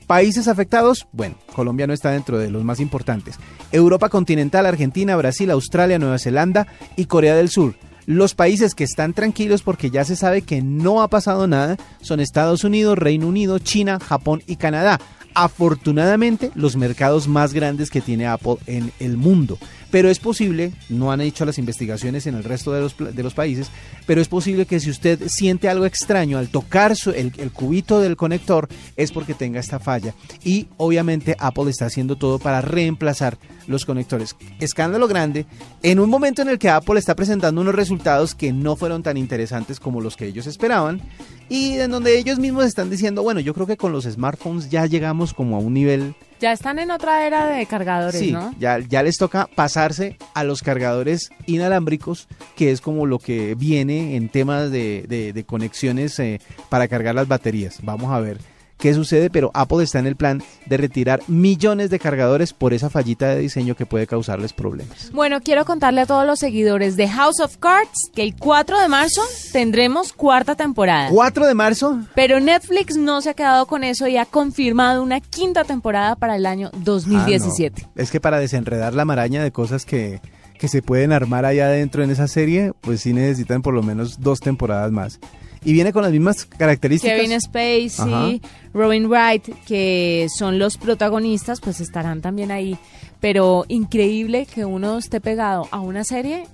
Países 0.06 0.48
afectados, 0.48 1.06
bueno, 1.12 1.36
Colombia 1.54 1.86
no 1.86 1.94
está 1.94 2.10
dentro 2.10 2.38
de 2.38 2.50
los 2.50 2.62
más 2.62 2.78
importantes. 2.80 3.36
Europa 3.72 4.10
continental, 4.10 4.66
Argentina, 4.66 5.16
Brasil, 5.16 5.50
Australia, 5.50 5.98
Nueva 5.98 6.18
Zelanda 6.18 6.66
y 6.96 7.06
Corea 7.06 7.34
del 7.34 7.48
Sur. 7.48 7.74
Los 8.06 8.34
países 8.34 8.74
que 8.74 8.84
están 8.84 9.14
tranquilos 9.14 9.62
porque 9.62 9.90
ya 9.90 10.04
se 10.04 10.14
sabe 10.14 10.42
que 10.42 10.60
no 10.60 11.02
ha 11.02 11.08
pasado 11.08 11.46
nada 11.46 11.78
son 12.02 12.20
Estados 12.20 12.62
Unidos, 12.62 12.98
Reino 12.98 13.26
Unido, 13.26 13.58
China, 13.58 13.98
Japón 13.98 14.42
y 14.46 14.56
Canadá. 14.56 15.00
Afortunadamente, 15.34 16.50
los 16.54 16.76
mercados 16.76 17.26
más 17.26 17.54
grandes 17.54 17.90
que 17.90 18.02
tiene 18.02 18.26
Apple 18.26 18.56
en 18.66 18.92
el 19.00 19.16
mundo. 19.16 19.58
Pero 19.94 20.10
es 20.10 20.18
posible, 20.18 20.72
no 20.88 21.12
han 21.12 21.20
hecho 21.20 21.44
las 21.44 21.56
investigaciones 21.56 22.26
en 22.26 22.34
el 22.34 22.42
resto 22.42 22.72
de 22.72 22.80
los, 23.22 23.34
países, 23.34 23.70
pero 24.06 24.20
es 24.20 24.26
posible 24.26 24.66
que 24.66 24.80
si 24.80 24.90
usted 24.90 25.28
siente 25.28 25.68
algo 25.68 25.86
extraño 25.86 26.36
al 26.36 26.48
tocar 26.48 26.96
el 27.14 27.52
cubito 27.52 28.00
del 28.00 28.16
conector, 28.16 28.66
es 28.96 29.12
porque 29.12 29.34
tenga 29.34 29.60
esta 29.60 29.78
falla. 29.78 30.12
Y 30.42 30.66
obviamente 30.78 31.36
Apple 31.38 31.70
está 31.70 31.86
haciendo 31.86 32.16
todo 32.16 32.40
para 32.40 32.60
reemplazar 32.60 33.38
los 33.68 33.84
conectores. 33.84 34.34
Escándalo 34.58 35.06
grande, 35.06 35.46
en 35.84 36.00
un 36.00 36.10
momento 36.10 36.42
en 36.42 36.48
el 36.48 36.58
que 36.58 36.70
Apple 36.70 36.98
está 36.98 37.14
presentando 37.14 37.60
unos 37.60 37.76
resultados 37.76 38.34
que 38.34 38.52
no 38.52 38.74
fueron 38.74 39.04
tan 39.04 39.16
interesantes 39.16 39.78
como 39.78 40.00
los 40.00 40.16
que 40.16 40.26
ellos 40.26 40.48
esperaban, 40.48 41.02
y 41.48 41.74
en 41.74 41.92
donde 41.92 42.18
ellos 42.18 42.40
mismos 42.40 42.64
están 42.64 42.90
diciendo, 42.90 43.22
bueno, 43.22 43.38
yo 43.38 43.54
creo 43.54 43.68
que 43.68 43.76
con 43.76 43.92
los 43.92 44.06
smartphones 44.06 44.70
ya 44.70 44.86
llegamos 44.86 45.32
como 45.32 45.54
a 45.54 45.60
un 45.60 45.72
nivel 45.72 46.16
Ya 46.44 46.52
están 46.52 46.78
en 46.78 46.90
otra 46.90 47.26
era 47.26 47.46
de 47.46 47.64
cargadores, 47.64 48.20
Sí, 48.20 48.30
¿no? 48.30 48.54
ya, 48.58 48.78
ya 48.78 49.02
les 49.02 49.16
toca 49.16 49.48
pasarse 49.54 50.18
a 50.34 50.44
los 50.44 50.62
cargadores 50.62 51.30
inalámbricos, 51.46 52.28
que 52.54 52.70
es 52.70 52.82
como 52.82 53.06
lo 53.06 53.18
que 53.18 53.54
viene 53.54 54.14
en 54.16 54.28
temas 54.28 54.70
de, 54.70 55.06
de- 55.08 55.32
de 55.32 55.44
conexiones 55.44 56.18
eh, 56.18 56.42
para 56.68 56.86
cargar 56.86 57.14
las 57.14 57.28
baterías. 57.28 57.78
Vamos 57.82 58.12
a 58.12 58.20
ver 58.20 58.36
qué 58.78 58.94
sucede, 58.94 59.30
pero 59.30 59.50
Apple 59.54 59.82
está 59.82 59.98
en 59.98 60.06
el 60.06 60.16
plan 60.16 60.42
de 60.66 60.76
retirar 60.76 61.22
millones 61.28 61.90
de 61.90 61.98
cargadores 61.98 62.52
por 62.52 62.74
esa 62.74 62.90
fallita 62.90 63.28
de 63.28 63.38
diseño 63.40 63.74
que 63.76 63.86
puede 63.86 64.06
causarles 64.06 64.52
problemas. 64.52 65.10
Bueno, 65.12 65.40
quiero 65.40 65.64
contarle 65.64 66.02
a 66.02 66.06
todos 66.06 66.26
los 66.26 66.38
seguidores 66.38 66.96
de 66.96 67.08
House 67.08 67.40
of 67.40 67.56
Cards 67.58 68.10
que 68.14 68.22
el 68.22 68.36
4 68.36 68.80
de 68.80 68.88
marzo 68.88 69.22
tendremos 69.52 70.12
cuarta 70.12 70.54
temporada. 70.54 71.08
4 71.10 71.46
de 71.46 71.54
marzo, 71.54 72.00
Pero 72.14 72.40
Netflix 72.40 72.96
no 72.96 73.20
se 73.20 73.30
ha 73.30 73.34
quedado 73.34 73.66
con 73.66 73.84
eso 73.84 74.06
y 74.06 74.16
ha 74.16 74.26
confirmado 74.26 75.02
una 75.02 75.20
quinta 75.20 75.64
temporada 75.64 76.16
para 76.16 76.36
el 76.36 76.46
año 76.46 76.70
2017. 76.78 77.82
Ah, 77.84 77.90
no. 77.94 78.02
Es 78.02 78.10
que 78.10 78.20
para 78.20 78.38
desenredar 78.38 78.94
la 78.94 79.04
maraña 79.04 79.42
de 79.42 79.52
cosas 79.52 79.84
que, 79.84 80.20
que 80.58 80.68
se 80.68 80.82
pueden 80.82 81.12
armar 81.12 81.44
allá 81.44 81.66
adentro 81.66 82.02
en 82.02 82.10
esa 82.10 82.28
serie, 82.28 82.72
pues 82.80 83.00
sí 83.00 83.12
necesitan 83.12 83.62
por 83.62 83.74
lo 83.74 83.82
menos 83.82 84.20
dos 84.20 84.40
temporadas 84.40 84.90
más. 84.92 85.20
Y 85.64 85.72
viene 85.72 85.92
con 85.92 86.02
las 86.02 86.12
mismas 86.12 86.44
características. 86.44 87.16
Kevin 87.16 87.40
Spacey, 87.40 88.42
Robin 88.72 89.08
Wright, 89.08 89.48
que 89.66 90.26
son 90.36 90.58
los 90.58 90.76
protagonistas, 90.76 91.60
pues 91.60 91.80
estarán 91.80 92.20
también 92.20 92.50
ahí. 92.50 92.78
Pero 93.20 93.64
increíble 93.68 94.46
que 94.46 94.64
uno 94.64 94.98
esté 94.98 95.20
pegado 95.20 95.66
a 95.70 95.80
una 95.80 96.04
serie, 96.04 96.46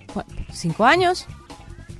cinco 0.53 0.85
años. 0.85 1.27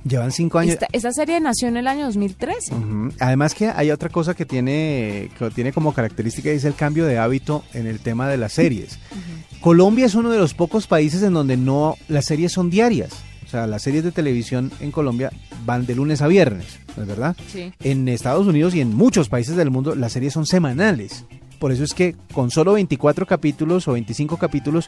Llevan 0.03 0.31
cinco 0.31 0.57
años. 0.57 0.73
Esta, 0.73 0.87
esta 0.91 1.11
serie 1.11 1.39
nació 1.39 1.67
en 1.67 1.77
el 1.77 1.87
año 1.87 2.05
2013. 2.05 2.73
Ujú. 2.73 3.13
Además 3.19 3.53
que 3.53 3.67
hay 3.67 3.91
otra 3.91 4.09
cosa 4.09 4.33
que 4.33 4.45
tiene, 4.45 5.29
que 5.37 5.51
tiene 5.51 5.73
como 5.73 5.93
característica 5.93 6.51
y 6.51 6.55
es 6.55 6.65
el 6.65 6.73
cambio 6.73 7.05
de 7.05 7.19
hábito 7.19 7.63
en 7.73 7.85
el 7.85 7.99
tema 7.99 8.27
de 8.27 8.37
las 8.37 8.53
series. 8.53 8.97
Colombia 9.59 10.07
es 10.07 10.15
uno 10.15 10.31
de 10.31 10.39
los 10.39 10.55
pocos 10.55 10.87
países 10.87 11.21
en 11.21 11.33
donde 11.33 11.55
no 11.55 11.97
las 12.07 12.25
series 12.25 12.51
son 12.51 12.69
diarias. 12.71 13.11
O 13.51 13.55
sea, 13.57 13.67
las 13.67 13.81
series 13.81 14.05
de 14.05 14.13
televisión 14.13 14.71
en 14.79 14.91
Colombia 14.91 15.29
van 15.65 15.85
de 15.85 15.93
lunes 15.93 16.21
a 16.21 16.27
viernes, 16.27 16.79
¿no 16.95 17.03
es 17.03 17.09
verdad? 17.09 17.35
Sí. 17.51 17.73
En 17.83 18.07
Estados 18.07 18.47
Unidos 18.47 18.73
y 18.75 18.79
en 18.79 18.95
muchos 18.95 19.27
países 19.27 19.57
del 19.57 19.69
mundo 19.69 19.93
las 19.93 20.13
series 20.13 20.31
son 20.31 20.45
semanales. 20.45 21.25
Por 21.59 21.73
eso 21.73 21.83
es 21.83 21.93
que 21.93 22.15
con 22.33 22.49
solo 22.49 22.71
24 22.73 23.25
capítulos 23.27 23.89
o 23.89 23.91
25 23.91 24.37
capítulos 24.37 24.87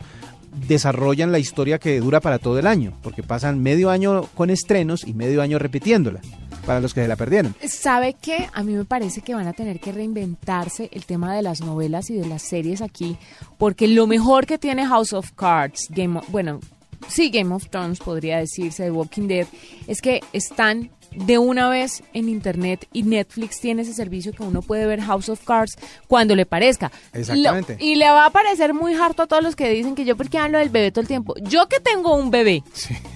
desarrollan 0.67 1.31
la 1.33 1.39
historia 1.39 1.77
que 1.77 1.99
dura 1.99 2.21
para 2.21 2.39
todo 2.39 2.57
el 2.57 2.65
año, 2.67 2.93
porque 3.03 3.21
pasan 3.21 3.61
medio 3.61 3.89
año 3.89 4.23
con 4.33 4.49
estrenos 4.49 5.05
y 5.05 5.13
medio 5.13 5.41
año 5.41 5.59
repitiéndola, 5.59 6.21
para 6.65 6.79
los 6.79 6.93
que 6.93 7.01
se 7.01 7.07
la 7.07 7.15
perdieron. 7.17 7.53
¿Sabe 7.67 8.15
qué? 8.21 8.47
A 8.53 8.63
mí 8.63 8.73
me 8.73 8.85
parece 8.85 9.21
que 9.21 9.35
van 9.35 9.47
a 9.47 9.53
tener 9.53 9.79
que 9.81 9.91
reinventarse 9.91 10.89
el 10.93 11.05
tema 11.05 11.35
de 11.35 11.41
las 11.41 11.61
novelas 11.61 12.09
y 12.09 12.15
de 12.15 12.27
las 12.27 12.43
series 12.43 12.81
aquí, 12.81 13.17
porque 13.57 13.87
lo 13.87 14.07
mejor 14.07 14.45
que 14.45 14.57
tiene 14.57 14.85
House 14.87 15.11
of 15.13 15.31
Cards, 15.33 15.87
Game 15.89 16.19
of- 16.19 16.29
bueno, 16.29 16.59
sí, 17.07 17.29
Game 17.29 17.53
of 17.53 17.69
Thrones 17.69 17.99
podría 17.99 18.37
decirse, 18.37 18.83
The 18.83 18.91
Walking 18.91 19.27
Dead, 19.27 19.47
es 19.87 20.01
que 20.01 20.21
están 20.33 20.89
de 21.15 21.37
una 21.37 21.69
vez 21.69 22.01
en 22.13 22.27
internet 22.27 22.87
y 22.91 23.03
Netflix 23.03 23.59
tiene 23.59 23.83
ese 23.83 23.93
servicio 23.93 24.31
que 24.33 24.41
uno 24.41 24.63
puede 24.63 24.87
ver 24.87 24.99
House 25.01 25.29
of 25.29 25.43
Cards 25.45 25.77
cuando 26.07 26.35
le 26.35 26.47
parezca. 26.47 26.91
Exactamente. 27.13 27.77
Lo- 27.79 27.85
y 27.85 27.95
le 27.95 28.05
va 28.09 28.25
a 28.25 28.29
parecer 28.31 28.73
muy 28.73 28.95
harto 28.95 29.21
a 29.21 29.27
todos 29.27 29.43
los 29.43 29.55
que 29.55 29.69
dicen 29.69 29.93
que 29.93 30.05
yo 30.05 30.17
porque 30.17 30.39
hablo 30.39 30.57
del 30.57 30.69
bebé 30.69 30.89
todo 30.91 31.01
el 31.01 31.07
tiempo. 31.07 31.35
Yo 31.43 31.67
que 31.69 31.79
tengo 31.79 32.15
un 32.15 32.31
bebé 32.31 32.63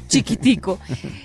chiquitico, 0.08 0.80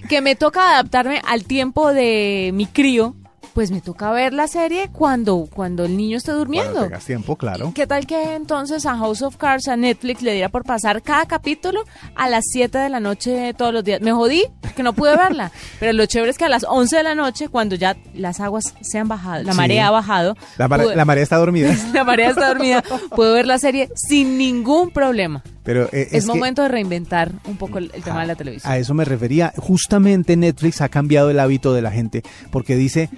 que 0.09 0.21
me 0.21 0.35
toca 0.35 0.71
adaptarme 0.73 1.21
al 1.27 1.45
tiempo 1.45 1.93
de 1.93 2.51
mi 2.55 2.67
crío, 2.67 3.15
pues 3.55 3.71
me 3.71 3.81
toca 3.81 4.11
ver 4.13 4.33
la 4.33 4.49
serie 4.49 4.89
cuando, 4.93 5.47
cuando 5.55 5.85
el 5.85 5.97
niño 5.97 6.17
esté 6.17 6.31
Cuando 6.33 6.45
durmiendo. 6.45 6.83
tengas 6.85 7.05
tiempo, 7.05 7.37
claro. 7.37 7.73
¿Qué 7.75 7.87
tal 7.87 8.07
que 8.07 8.35
entonces 8.35 8.87
a 8.87 8.97
House 8.97 9.21
of 9.23 9.37
Cards, 9.37 9.69
a 9.69 9.77
Netflix, 9.77 10.23
le 10.23 10.33
diera 10.33 10.49
por 10.49 10.65
pasar 10.65 11.03
cada 11.03 11.27
capítulo 11.27 11.85
a 12.15 12.29
las 12.31 12.45
7 12.51 12.79
de 12.79 12.89
la 12.89 13.01
noche 13.01 13.53
todos 13.55 13.73
los 13.75 13.85
días? 13.85 14.01
Me 14.01 14.13
jodí 14.13 14.45
que 14.75 14.83
no 14.83 14.95
pude 14.95 15.17
verla, 15.17 15.53
pero 15.81 15.93
lo 15.93 16.07
chévere 16.07 16.31
es 16.31 16.39
que 16.39 16.47
a 16.47 16.49
las 16.49 16.65
11 16.67 16.97
de 16.97 17.03
la 17.03 17.15
noche, 17.15 17.49
cuando 17.49 17.75
ya 17.77 17.97
las 18.15 18.41
aguas 18.41 18.75
se 18.81 18.99
han 18.99 19.09
bajado, 19.09 19.43
la 19.43 19.53
Sí. 19.53 19.59
marea 19.59 19.89
ha 19.89 19.91
bajado, 19.91 20.35
La, 20.57 20.69
mare- 20.69 20.85
pude- 20.85 20.97
la 20.97 21.05
marea 21.05 21.23
está 21.23 21.37
dormida. 21.37 21.75
la 21.93 22.05
marea 22.05 22.31
está 22.31 22.49
dormida, 22.49 22.83
puedo 23.15 23.35
ver 23.35 23.47
la 23.47 23.59
serie 23.59 23.91
sin 23.95 24.39
ningún 24.39 24.91
problema. 24.91 25.43
Pero 25.65 25.89
eh, 25.93 26.09
Es, 26.11 26.27
momento 26.27 26.63
de 26.63 26.69
reinventar 26.69 27.31
un 27.45 27.57
poco 27.57 27.79
el, 27.79 27.93
el 27.95 28.03
tema 28.03 28.23
de 28.23 28.27
la 28.27 28.35
televisión. 28.35 28.73
a 28.73 28.79
eso 28.79 28.95
me 28.95 29.05
refería. 29.05 29.53
Justamente 29.59 30.37
Netflix 30.37 30.81
ha 30.81 30.89
cambiado 30.89 31.31
el 31.31 31.39
hábito 31.39 31.73
de 31.73 31.83
la 31.83 31.93
gente 31.93 32.23
porque 32.51 32.75
dice 32.75 33.11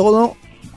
todo, 0.00 0.36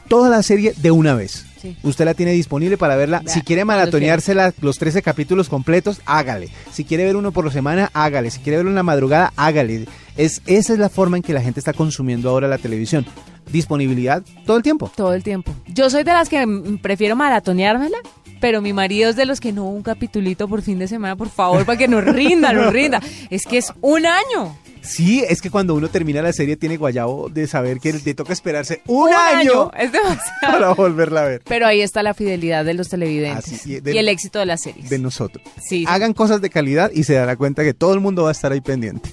toda 0.10 0.30
la 0.30 0.44
serie 0.44 0.74
de 0.76 0.92
una 0.92 1.16
vez. 1.16 1.46
Sí. 1.62 1.78
Usted 1.82 2.04
la 2.04 2.14
tiene 2.14 2.34
disponible 2.34 2.78
para 2.78 2.98
verla. 2.98 3.24
Si 3.26 3.42
quiere 3.42 3.62
cuando 3.62 3.80
maratoneársela 3.80 4.54
los 4.60 4.78
13 4.78 5.02
capítulos 5.02 5.48
completos, 5.48 6.02
hágale. 6.06 6.50
Si 6.74 6.84
quiere 6.84 7.06
ver 7.06 7.16
uno 7.16 7.32
por 7.32 7.50
semana, 7.54 7.90
hágale. 7.94 8.30
Si 8.32 8.40
quiere 8.42 8.58
verlo 8.58 8.72
en 8.72 8.76
la 8.76 8.84
madrugada, 8.84 9.32
hágale. 9.38 9.88
Es, 10.18 10.42
esa 10.46 10.74
es 10.74 10.80
la 10.80 10.90
forma 10.90 11.16
en 11.16 11.24
que 11.24 11.32
la 11.32 11.42
gente 11.42 11.62
está 11.62 11.72
consumiendo 11.72 12.30
ahora 12.30 12.50
la 12.50 12.58
televisión. 12.58 13.06
Disponibilidad 13.50 14.24
todo 14.46 14.58
el 14.58 14.64
tiempo. 14.64 14.92
Todo 14.94 15.14
el 15.14 15.24
tiempo. 15.24 15.54
Yo 15.68 15.90
soy 15.90 16.04
de 16.04 16.12
las 16.12 16.28
que 16.28 16.46
prefiero 16.82 17.16
maratoneármela, 17.16 17.98
pero 18.42 18.62
mi 18.62 18.74
marido 18.74 19.10
es 19.10 19.16
de 19.16 19.26
los 19.26 19.40
que 19.40 19.54
no, 19.54 19.70
un 19.70 19.84
capitulito 19.84 20.50
por 20.50 20.64
fin 20.64 20.80
de 20.80 20.90
semana, 20.90 21.16
por 21.16 21.30
favor, 21.30 21.66
para 21.66 21.78
que 21.78 21.88
nos 21.88 22.04
rinda, 22.04 22.52
nos 22.52 22.74
rinda. 22.74 23.00
Es 23.30 23.46
que 23.46 23.58
es 23.58 23.72
un 23.80 24.06
año. 24.06 24.54
Sí, 24.84 25.24
es 25.28 25.42
que 25.42 25.50
cuando 25.50 25.76
uno 25.76 25.88
termina 25.90 26.22
la 26.22 26.34
serie 26.34 26.58
tiene 26.58 26.76
guayabo 26.78 27.30
de 27.30 27.48
saber 27.48 27.80
que 27.80 27.94
le 27.94 28.14
toca 28.14 28.34
esperarse 28.34 28.82
un, 28.86 29.12
año, 29.14 29.72
Es 29.78 29.92
demasiado. 29.92 30.22
para 30.42 30.74
volverla 30.74 31.22
a 31.22 31.26
ver. 31.26 31.42
Pero 31.48 31.66
ahí 31.66 31.82
está 31.82 32.04
la 32.04 32.14
fidelidad 32.14 32.66
de 32.66 32.74
los 32.74 32.90
televidentes 32.90 33.54
Así, 33.62 33.74
y 33.76 33.80
de- 33.80 33.94
y 33.96 33.98
el 33.98 34.10
éxito 34.10 34.40
de 34.40 34.46
las 34.46 34.62
series. 34.62 34.90
De 34.90 35.00
nosotros. 35.00 35.44
Sí. 35.68 35.86
Hagan 35.88 36.14
cosas 36.14 36.42
de 36.42 36.50
calidad 36.50 36.92
y 36.94 37.06
se 37.06 37.14
dará 37.14 37.36
cuenta 37.38 37.64
que 37.64 37.74
todo 37.74 37.94
el 37.94 38.02
mundo 38.02 38.24
va 38.24 38.30
a 38.30 38.32
estar 38.34 38.52
ahí 38.52 38.62
pendiente. 38.62 39.10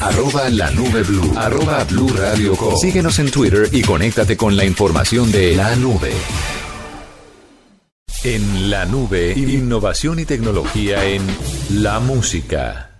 Arroba 0.00 0.48
la 0.48 0.70
nube 0.72 1.02
blue. 1.02 1.32
Arroba 1.36 1.84
blue 1.84 2.08
radio 2.08 2.56
com. 2.56 2.74
Síguenos 2.76 3.18
en 3.20 3.30
Twitter 3.30 3.68
y 3.70 3.82
conéctate 3.82 4.36
con 4.36 4.56
la 4.56 4.64
información 4.64 5.30
de 5.30 5.54
la 5.54 5.76
nube. 5.76 6.10
En 8.24 8.70
la 8.70 8.84
nube, 8.86 9.32
innovación 9.36 10.18
y 10.20 10.24
tecnología 10.24 11.04
en 11.04 11.22
la 11.70 12.00
música. 12.00 12.91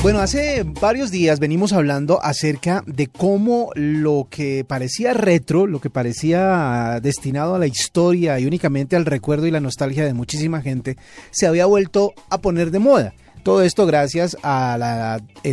Bueno, 0.00 0.20
hace 0.20 0.64
varios 0.80 1.10
días 1.10 1.40
venimos 1.40 1.72
hablando 1.72 2.22
acerca 2.22 2.84
de 2.86 3.08
cómo 3.08 3.70
lo 3.74 4.28
que 4.30 4.64
parecía 4.64 5.12
retro, 5.12 5.66
lo 5.66 5.80
que 5.80 5.90
parecía 5.90 7.00
destinado 7.02 7.56
a 7.56 7.58
la 7.58 7.66
historia 7.66 8.38
y 8.38 8.46
únicamente 8.46 8.94
al 8.94 9.04
recuerdo 9.04 9.48
y 9.48 9.50
la 9.50 9.60
nostalgia 9.60 10.04
de 10.04 10.14
muchísima 10.14 10.62
gente, 10.62 10.96
se 11.32 11.48
había 11.48 11.66
vuelto 11.66 12.14
a 12.30 12.40
poner 12.40 12.70
de 12.70 12.78
moda. 12.78 13.12
Todo 13.42 13.62
esto 13.62 13.86
gracias 13.86 14.36
al 14.42 14.82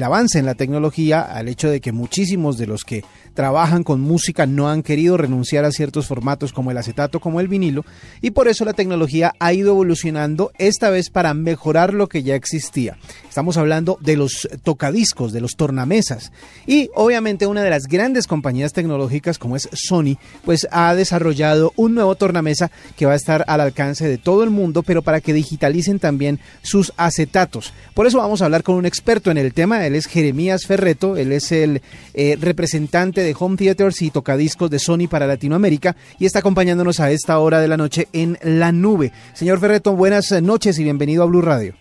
avance 0.04 0.38
en 0.38 0.46
la 0.46 0.56
tecnología, 0.56 1.22
al 1.22 1.48
hecho 1.48 1.70
de 1.70 1.82
que 1.82 1.92
muchísimos 1.92 2.58
de 2.58 2.68
los 2.68 2.84
que 2.84 3.04
trabajan 3.36 3.84
con 3.84 4.02
música 4.02 4.48
no 4.48 4.70
han 4.70 4.82
querido 4.82 5.18
renunciar 5.18 5.66
a 5.66 5.72
ciertos 5.72 6.08
formatos 6.08 6.54
como 6.54 6.72
el 6.72 6.78
acetato, 6.78 7.20
como 7.20 7.40
el 7.40 7.48
vinilo, 7.48 7.86
y 8.22 8.32
por 8.32 8.48
eso 8.48 8.66
la 8.66 8.74
tecnología 8.74 9.34
ha 9.40 9.54
ido 9.54 9.72
evolucionando, 9.72 10.52
esta 10.58 10.90
vez 10.90 11.10
para 11.12 11.34
mejorar 11.36 11.94
lo 11.94 12.08
que 12.08 12.24
ya 12.24 12.36
existía. 12.36 12.98
Estamos 13.28 13.58
hablando 13.58 14.00
de 14.02 14.16
los 14.16 14.48
tocadiscos, 14.64 15.34
de 15.34 15.42
los 15.42 15.56
tornamesas, 15.56 16.32
y 16.66 16.90
obviamente 16.96 17.46
una 17.46 17.62
de 17.62 17.70
las 17.70 17.84
grandes 17.88 18.26
compañías 18.26 18.74
tecnológicas 18.74 19.38
como 19.38 19.56
es 19.56 19.70
Sony, 19.74 20.18
pues 20.44 20.68
ha 20.72 20.96
desarrollado 20.96 21.74
un 21.76 21.94
nuevo 21.94 22.16
tornamesa 22.16 22.72
que 22.96 23.06
va 23.06 23.12
a 23.14 23.18
estar 23.18 23.44
al 23.48 23.60
alcance 23.60 24.08
de 24.08 24.18
todo 24.18 24.44
el 24.44 24.50
mundo, 24.50 24.82
pero 24.82 25.02
para 25.02 25.20
que 25.20 25.34
digitalicen 25.34 26.00
también 26.00 26.40
sus 26.62 26.94
acetatos. 26.96 27.74
Por 27.94 28.08
eso 28.08 28.18
vamos 28.18 28.42
a 28.42 28.46
hablar 28.46 28.64
con 28.64 28.76
un 28.76 28.86
experto 28.86 29.30
en 29.30 29.38
el 29.38 29.54
tema, 29.54 29.86
él 29.86 29.96
es 29.96 30.06
Jeremías 30.06 30.66
Ferreto, 30.66 31.18
él 31.18 31.34
es 31.34 31.52
el 31.52 31.82
eh, 32.14 32.38
representante 32.40 33.25
de 33.26 33.36
Home 33.40 33.58
Theaters 33.58 34.02
y 34.02 34.12
tocadiscos 34.12 34.70
de 34.70 34.80
Sony 34.80 35.08
para 35.10 35.28
Latinoamérica 35.28 35.96
y 36.20 36.26
está 36.26 36.40
acompañándonos 36.40 37.00
a 37.00 37.12
esta 37.12 37.40
hora 37.40 37.60
de 37.60 37.68
la 37.68 37.78
noche 37.78 38.08
en 38.14 38.38
la 38.44 38.72
nube. 38.72 39.12
Señor 39.34 39.60
Ferreto, 39.60 39.96
buenas 39.96 40.32
noches 40.42 40.80
y 40.80 40.84
bienvenido 40.84 41.24
a 41.24 41.26
Blue 41.26 41.42
Radio. 41.42 41.74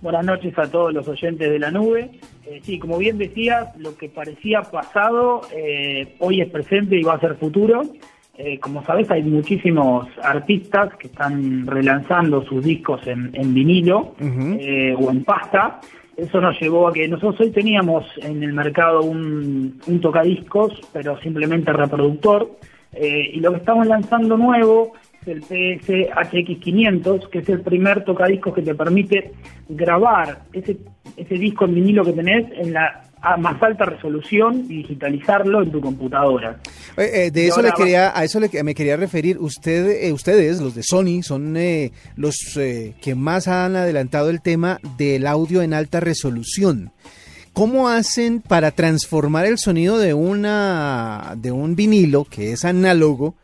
Buenas 0.00 0.24
noches 0.24 0.52
a 0.58 0.66
todos 0.70 0.92
los 0.92 1.06
oyentes 1.08 1.50
de 1.50 1.58
la 1.58 1.70
nube. 1.70 2.10
Eh, 2.46 2.60
sí, 2.62 2.78
como 2.78 2.98
bien 2.98 3.16
decías, 3.16 3.68
lo 3.78 3.96
que 3.96 4.08
parecía 4.08 4.60
pasado 4.62 5.42
eh, 5.56 6.14
hoy 6.18 6.42
es 6.42 6.50
presente 6.50 6.98
y 6.98 7.02
va 7.02 7.14
a 7.14 7.20
ser 7.20 7.36
futuro. 7.36 7.82
Eh, 8.36 8.58
como 8.58 8.84
sabes, 8.84 9.10
hay 9.10 9.22
muchísimos 9.22 10.08
artistas 10.22 10.90
que 10.98 11.06
están 11.06 11.66
relanzando 11.66 12.44
sus 12.44 12.64
discos 12.64 13.06
en, 13.06 13.30
en 13.32 13.54
vinilo 13.54 14.14
Ujú. 14.20 14.56
eh, 14.58 14.94
o 14.98 15.10
en 15.10 15.24
pasta. 15.24 15.80
Eso 16.16 16.40
nos 16.40 16.60
llevó 16.60 16.88
a 16.88 16.92
que 16.92 17.08
nosotros 17.08 17.40
hoy 17.40 17.50
teníamos 17.50 18.04
en 18.18 18.42
el 18.42 18.52
mercado 18.52 19.02
un, 19.02 19.80
un 19.86 20.00
tocadiscos, 20.00 20.80
pero 20.92 21.18
simplemente 21.20 21.72
reproductor. 21.72 22.50
Eh, 22.92 23.30
y 23.34 23.40
lo 23.40 23.50
que 23.50 23.58
estamos 23.58 23.86
lanzando 23.86 24.36
nuevo 24.36 24.92
es 25.22 25.28
el 25.28 25.40
PS 25.40 25.88
HX500, 26.14 27.28
que 27.28 27.38
es 27.40 27.48
el 27.48 27.60
primer 27.62 28.04
tocadiscos 28.04 28.54
que 28.54 28.62
te 28.62 28.74
permite 28.74 29.32
grabar 29.68 30.42
ese, 30.52 30.76
ese 31.16 31.34
disco 31.34 31.64
en 31.64 31.74
vinilo 31.74 32.04
que 32.04 32.12
tenés 32.12 32.46
en 32.52 32.72
la 32.72 33.02
a 33.24 33.38
más 33.38 33.60
alta 33.62 33.86
resolución 33.86 34.66
y 34.68 34.82
digitalizarlo 34.82 35.62
en 35.62 35.72
tu 35.72 35.80
computadora. 35.80 36.60
Eh, 36.98 37.10
eh, 37.26 37.30
de 37.30 37.46
eso 37.46 37.62
le 37.62 37.72
quería, 37.72 38.16
a 38.16 38.22
eso 38.22 38.38
le, 38.38 38.62
me 38.62 38.74
quería 38.74 38.96
referir. 38.96 39.38
Usted, 39.38 40.04
eh, 40.04 40.12
ustedes, 40.12 40.60
los 40.60 40.74
de 40.74 40.82
Sony, 40.82 41.22
son 41.22 41.56
eh, 41.56 41.92
los 42.16 42.36
eh, 42.58 42.94
que 43.00 43.14
más 43.14 43.48
han 43.48 43.76
adelantado 43.76 44.28
el 44.28 44.42
tema 44.42 44.78
del 44.98 45.26
audio 45.26 45.62
en 45.62 45.72
alta 45.74 46.00
resolución. 46.00 46.92
¿cómo 47.54 47.88
hacen 47.88 48.40
para 48.40 48.72
transformar 48.72 49.46
el 49.46 49.58
sonido 49.58 49.96
de 49.96 50.12
una 50.12 51.34
de 51.36 51.52
un 51.52 51.76
vinilo 51.76 52.24
que 52.24 52.52
es 52.52 52.64
análogo 52.64 53.36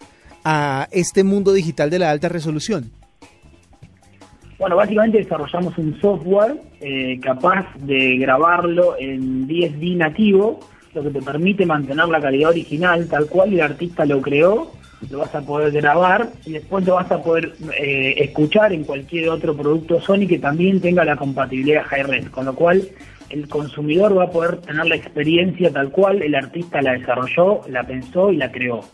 a 0.42 0.88
este 0.90 1.22
mundo 1.22 1.52
digital 1.52 1.90
de 1.90 2.00
la 2.00 2.10
alta 2.10 2.28
resolución? 2.28 2.90
Bueno, 4.60 4.76
básicamente 4.76 5.16
desarrollamos 5.16 5.78
un 5.78 5.98
software 6.02 6.54
eh, 6.82 7.18
capaz 7.22 7.64
de 7.78 8.18
grabarlo 8.18 8.94
en 8.98 9.48
10D 9.48 9.96
nativo, 9.96 10.60
lo 10.92 11.02
que 11.02 11.08
te 11.08 11.22
permite 11.22 11.64
mantener 11.64 12.06
la 12.08 12.20
calidad 12.20 12.50
original 12.50 13.08
tal 13.08 13.26
cual 13.26 13.54
el 13.54 13.62
artista 13.62 14.04
lo 14.04 14.20
creó, 14.20 14.70
lo 15.10 15.20
vas 15.20 15.34
a 15.34 15.40
poder 15.40 15.72
grabar 15.72 16.28
y 16.44 16.52
después 16.52 16.86
lo 16.86 16.96
vas 16.96 17.10
a 17.10 17.22
poder 17.22 17.54
eh, 17.74 18.16
escuchar 18.18 18.74
en 18.74 18.84
cualquier 18.84 19.30
otro 19.30 19.56
producto 19.56 19.98
Sony 19.98 20.26
que 20.28 20.38
también 20.38 20.78
tenga 20.82 21.06
la 21.06 21.16
compatibilidad 21.16 21.86
Hi-Res, 21.90 22.28
con 22.28 22.44
lo 22.44 22.54
cual 22.54 22.86
el 23.30 23.48
consumidor 23.48 24.18
va 24.18 24.24
a 24.24 24.30
poder 24.30 24.58
tener 24.58 24.84
la 24.84 24.96
experiencia 24.96 25.72
tal 25.72 25.90
cual 25.90 26.20
el 26.20 26.34
artista 26.34 26.82
la 26.82 26.92
desarrolló, 26.92 27.62
la 27.66 27.84
pensó 27.84 28.30
y 28.30 28.36
la 28.36 28.52
creó. 28.52 28.84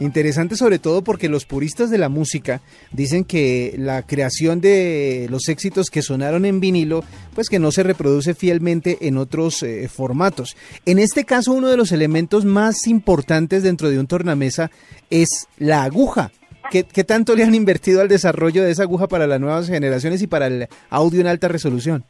Interesante 0.00 0.56
sobre 0.56 0.78
todo 0.78 1.02
porque 1.02 1.28
los 1.28 1.44
puristas 1.44 1.90
de 1.90 1.98
la 1.98 2.08
música 2.08 2.62
dicen 2.92 3.24
que 3.24 3.74
la 3.78 4.02
creación 4.02 4.60
de 4.60 5.26
los 5.30 5.48
éxitos 5.48 5.90
que 5.90 6.02
sonaron 6.02 6.44
en 6.44 6.60
vinilo, 6.60 7.04
pues 7.34 7.48
que 7.48 7.58
no 7.58 7.72
se 7.72 7.82
reproduce 7.82 8.34
fielmente 8.34 8.98
en 9.02 9.16
otros 9.16 9.62
eh, 9.62 9.88
formatos. 9.88 10.56
En 10.86 10.98
este 10.98 11.24
caso, 11.24 11.52
uno 11.52 11.68
de 11.68 11.76
los 11.76 11.92
elementos 11.92 12.44
más 12.44 12.86
importantes 12.86 13.62
dentro 13.62 13.90
de 13.90 13.98
un 13.98 14.06
tornamesa 14.06 14.70
es 15.10 15.28
la 15.58 15.82
aguja. 15.82 16.32
¿Qué, 16.70 16.84
qué 16.84 17.04
tanto 17.04 17.34
le 17.34 17.44
han 17.44 17.54
invertido 17.54 18.00
al 18.00 18.08
desarrollo 18.08 18.62
de 18.62 18.70
esa 18.70 18.84
aguja 18.84 19.08
para 19.08 19.26
las 19.26 19.40
nuevas 19.40 19.66
generaciones 19.66 20.22
y 20.22 20.26
para 20.26 20.46
el 20.46 20.68
audio 20.88 21.20
en 21.20 21.26
alta 21.26 21.48
resolución? 21.48 22.04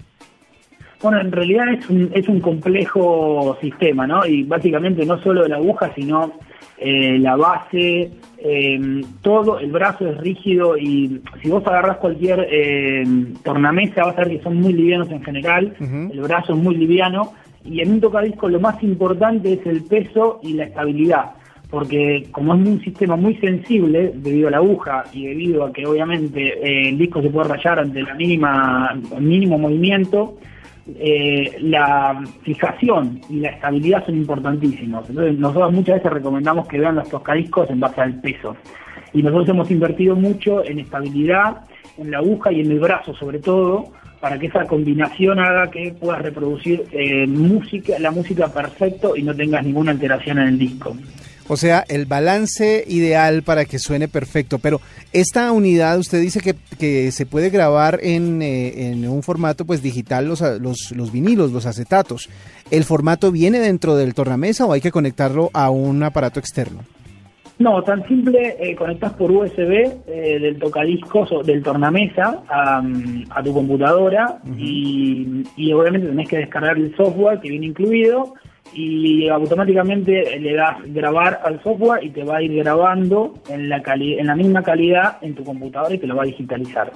Bueno, 1.03 1.21
en 1.21 1.33
realidad 1.33 1.73
es 1.73 1.89
un, 1.89 2.11
es 2.15 2.29
un 2.29 2.41
complejo 2.41 3.57
sistema, 3.61 4.07
¿no? 4.07 4.27
Y 4.27 4.43
básicamente 4.43 5.07
no 5.07 5.21
solo 5.23 5.47
la 5.49 5.57
aguja, 5.57 5.91
sino 5.95 6.33
eh, 6.79 7.19
la 7.19 7.37
base, 7.37 8.11
eh, 8.39 9.03
todo, 9.23 9.59
el 9.59 9.71
brazo 9.71 10.09
es 10.09 10.19
rígido 10.19 10.77
y 10.77 11.21
si 11.43 11.49
vos 11.49 11.67
agarrás 11.67 11.99
cualquier 11.99 12.47
eh, 12.51 13.05
tornamesa 13.43 14.05
vas 14.05 14.17
a 14.19 14.25
ver 14.25 14.39
que 14.39 14.43
son 14.43 14.57
muy 14.57 14.73
livianos 14.73 15.11
en 15.11 15.23
general, 15.23 15.75
el 15.81 16.21
brazo 16.21 16.55
es 16.55 16.59
muy 16.59 16.75
liviano 16.75 17.33
y 17.65 17.81
en 17.81 17.93
un 17.93 18.01
tocadisco 18.01 18.49
lo 18.49 18.61
más 18.61 18.83
importante 18.83 19.53
es 19.53 19.67
el 19.67 19.83
peso 19.85 20.41
y 20.43 20.55
la 20.55 20.65
estabilidad. 20.65 21.33
Porque 21.71 22.27
como 22.33 22.55
es 22.55 22.67
un 22.67 22.81
sistema 22.83 23.15
muy 23.15 23.37
sensible 23.37 24.13
debido 24.15 24.49
a 24.49 24.51
la 24.51 24.57
aguja 24.57 25.05
y 25.13 25.27
debido 25.27 25.65
a 25.65 25.73
que 25.73 25.87
obviamente 25.87 26.59
eh, 26.59 26.89
el 26.89 26.99
disco 26.99 27.23
se 27.23 27.31
puede 27.31 27.49
rayar 27.49 27.79
ante 27.79 28.03
la 28.03 28.15
mínima 28.15 28.99
mínimo 29.21 29.57
movimiento, 29.57 30.39
eh, 30.99 31.57
la 31.61 32.23
fijación 32.43 33.21
y 33.29 33.41
la 33.41 33.51
estabilidad 33.51 34.05
son 34.07 34.17
importantísimos. 34.17 35.09
Entonces, 35.09 35.39
nosotros 35.39 35.73
muchas 35.73 35.97
veces 35.97 36.13
recomendamos 36.13 36.67
que 36.69 36.79
vean 36.79 36.97
los 36.97 37.09
tocadiscos 37.09 37.71
en 37.71 37.81
base 37.81 38.01
al 38.01 38.21
peso. 38.21 38.57
Y 39.13 39.23
nosotros 39.23 39.49
hemos 39.51 39.71
invertido 39.71 40.17
mucho 40.17 40.65
en 40.65 40.79
estabilidad, 40.79 41.63
en 41.99 42.11
la 42.11 42.19
aguja 42.19 42.53
y 42.53 42.61
en 42.61 42.71
el 42.71 42.81
brazo, 42.81 43.15
sobre 43.15 43.39
todo, 43.41 43.93
para 44.21 44.39
que 44.39 44.47
esa 44.47 44.67
combinación 44.67 45.39
haga 45.41 45.71
que 45.71 45.95
puedas 45.99 46.23
reproducir 46.23 46.85
eh, 46.93 47.27
música, 47.27 47.99
la 47.99 48.11
música 48.11 48.49
perfecto 48.49 49.17
y 49.17 49.23
no 49.23 49.35
tengas 49.35 49.65
ninguna 49.65 49.93
alteración 49.93 50.39
en 50.39 50.49
el 50.49 50.59
disco. 50.59 50.95
O 51.53 51.57
sea, 51.57 51.85
el 51.89 52.07
balance 52.07 52.85
ideal 52.87 53.43
para 53.43 53.65
que 53.65 53.81
suene 53.81 54.07
perfecto. 54.07 54.61
Pero 54.61 54.81
esta 55.13 55.51
unidad, 55.51 55.99
usted 55.99 56.21
dice 56.21 56.39
que, 56.39 56.55
que 56.79 57.11
se 57.11 57.27
puede 57.27 57.51
grabar 57.51 57.99
en, 58.05 58.41
eh, 58.41 58.87
en 58.87 59.09
un 59.09 59.25
formato 59.25 59.65
pues 59.65 59.83
digital 59.83 60.29
los, 60.29 60.43
los, 60.61 60.93
los 60.95 61.11
vinilos, 61.11 61.51
los 61.51 61.67
acetatos. 61.67 62.31
¿El 62.71 62.85
formato 62.85 63.33
viene 63.33 63.59
dentro 63.59 63.97
del 63.97 64.15
tornamesa 64.15 64.65
o 64.65 64.73
hay 64.73 64.81
que 64.81 64.93
conectarlo 64.93 65.51
a 65.53 65.71
un 65.71 66.01
aparato 66.05 66.39
externo? 66.39 66.83
No, 67.59 67.83
tan 67.83 68.07
simple, 68.07 68.55
eh, 68.61 68.77
conectas 68.77 69.13
por 69.15 69.33
USB 69.33 69.73
eh, 70.07 70.39
del 70.41 70.57
tocadiscos 70.57 71.33
o 71.33 71.43
del 71.43 71.65
tornamesa 71.65 72.45
a, 72.49 72.81
a 73.31 73.43
tu 73.43 73.53
computadora 73.53 74.39
y, 74.57 75.43
y 75.57 75.73
obviamente 75.73 76.07
tenés 76.07 76.29
que 76.29 76.39
descargar 76.39 76.77
el 76.77 76.95
software 76.97 77.41
que 77.41 77.49
viene 77.49 77.67
incluido 77.67 78.35
y 78.75 79.29
automáticamente 79.29 80.39
le 80.39 80.55
das 80.55 80.77
grabar 80.87 81.41
al 81.45 81.63
software 81.63 82.05
y 82.05 82.11
te 82.11 82.25
va 82.25 82.37
a 82.39 82.43
ir 82.43 82.55
grabando 82.55 83.35
en 83.49 83.69
la, 83.69 83.83
cali 83.83 84.19
en 84.19 84.27
la 84.27 84.37
misma 84.37 84.63
calidad 84.63 85.19
en 85.23 85.35
tu 85.35 85.45
computadora 85.45 85.95
y 85.95 85.99
te 85.99 86.07
lo 86.07 86.17
va 86.17 86.23
a 86.23 86.27
digitalizar. 86.27 86.93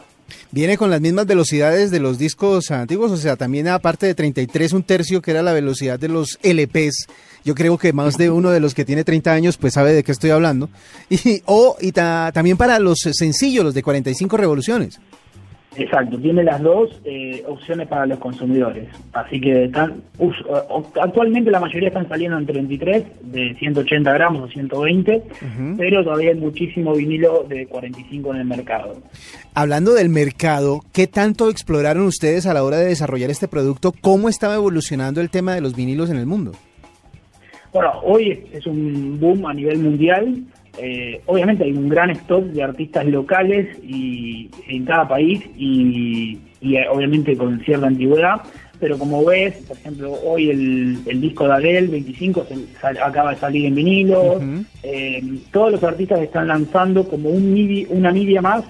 ¿Viene 0.50 0.78
con 0.78 0.88
las 0.90 1.00
mismas 1.00 1.26
velocidades 1.26 1.90
de 1.90 2.00
los 2.00 2.18
discos 2.18 2.70
antiguos? 2.70 3.12
O 3.12 3.16
sea, 3.16 3.36
también 3.36 3.68
aparte 3.68 4.06
de 4.06 4.14
33, 4.14 4.72
un 4.72 4.82
tercio, 4.82 5.20
que 5.20 5.32
era 5.32 5.42
la 5.42 5.52
velocidad 5.52 5.98
de 5.98 6.08
los 6.08 6.38
LPs. 6.42 7.06
Yo 7.44 7.54
creo 7.54 7.76
que 7.76 7.92
más 7.92 8.16
de 8.16 8.30
uno 8.30 8.50
de 8.50 8.60
los 8.60 8.72
que 8.74 8.86
tiene 8.86 9.04
30 9.04 9.32
años, 9.32 9.58
pues 9.58 9.74
sabe 9.74 9.92
de 9.92 10.02
qué 10.02 10.12
estoy 10.12 10.30
hablando. 10.30 10.70
Y, 11.10 11.42
o, 11.44 11.76
y 11.80 11.92
ta- 11.92 12.30
también 12.32 12.56
para 12.56 12.78
los 12.78 12.98
sencillos, 13.12 13.64
los 13.64 13.74
de 13.74 13.82
45 13.82 14.36
revoluciones. 14.38 14.98
Exacto, 15.76 16.16
tiene 16.18 16.44
las 16.44 16.62
dos 16.62 17.00
eh, 17.04 17.42
opciones 17.48 17.88
para 17.88 18.06
los 18.06 18.18
consumidores. 18.20 18.88
Así 19.12 19.40
que 19.40 19.64
están, 19.64 20.02
us- 20.18 20.44
o- 20.48 20.86
actualmente 21.00 21.50
la 21.50 21.58
mayoría 21.58 21.88
están 21.88 22.08
saliendo 22.08 22.38
en 22.38 22.46
33, 22.46 23.04
de 23.22 23.54
180 23.58 24.12
gramos 24.12 24.42
o 24.42 24.48
120, 24.48 25.22
pero 25.76 26.04
todavía 26.04 26.30
hay 26.30 26.36
muchísimo 26.38 26.92
vinilo 26.94 27.44
de 27.48 27.66
45 27.66 28.34
en 28.34 28.40
el 28.40 28.44
mercado. 28.46 29.02
Hablando 29.54 29.94
del 29.94 30.10
mercado, 30.10 30.80
¿qué 30.92 31.06
tanto 31.08 31.50
exploraron 31.50 32.06
ustedes 32.06 32.46
a 32.46 32.54
la 32.54 32.62
hora 32.62 32.76
de 32.78 32.86
desarrollar 32.86 33.30
este 33.30 33.48
producto? 33.48 33.92
¿Cómo 34.00 34.28
estaba 34.28 34.54
evolucionando 34.54 35.20
el 35.20 35.30
tema 35.30 35.54
de 35.54 35.60
los 35.60 35.74
vinilos 35.74 36.08
en 36.10 36.18
el 36.18 36.26
mundo? 36.26 36.52
Bueno, 37.72 37.90
hoy 38.04 38.44
es 38.52 38.66
un 38.66 39.18
boom 39.18 39.46
a 39.46 39.52
nivel 39.54 39.78
mundial. 39.80 40.44
Eh, 40.78 41.20
obviamente 41.26 41.64
hay 41.64 41.72
un 41.72 41.88
gran 41.88 42.10
stock 42.10 42.44
de 42.46 42.62
artistas 42.62 43.06
locales 43.06 43.68
y 43.82 44.48
en 44.68 44.84
cada 44.84 45.06
país 45.08 45.40
y, 45.56 46.38
y, 46.60 46.76
eh, 46.76 46.86
obviamente 46.90 47.36
con 47.36 47.60
cierta 47.60 47.86
antigüedad. 47.86 48.40
Pero 48.80 48.98
como 48.98 49.24
ves, 49.24 49.54
por 49.68 49.76
ejemplo, 49.76 50.12
hoy 50.24 50.50
el, 50.50 50.98
el 51.06 51.20
disco 51.20 51.46
de 51.46 51.52
Adele 51.54 51.86
25 51.86 52.44
se- 52.48 52.78
sal- 52.80 52.98
acaba 53.02 53.30
de 53.32 53.36
salir 53.38 53.66
en 53.66 53.74
vinilo. 53.76 54.34
Eh, 54.82 55.22
todos 55.52 55.72
los 55.72 55.82
artistas 55.84 56.20
están 56.20 56.48
lanzando 56.48 57.08
como 57.08 57.30
un 57.30 57.54
midi- 57.54 57.86
una 57.88 58.10
media 58.12 58.42
más 58.42 58.64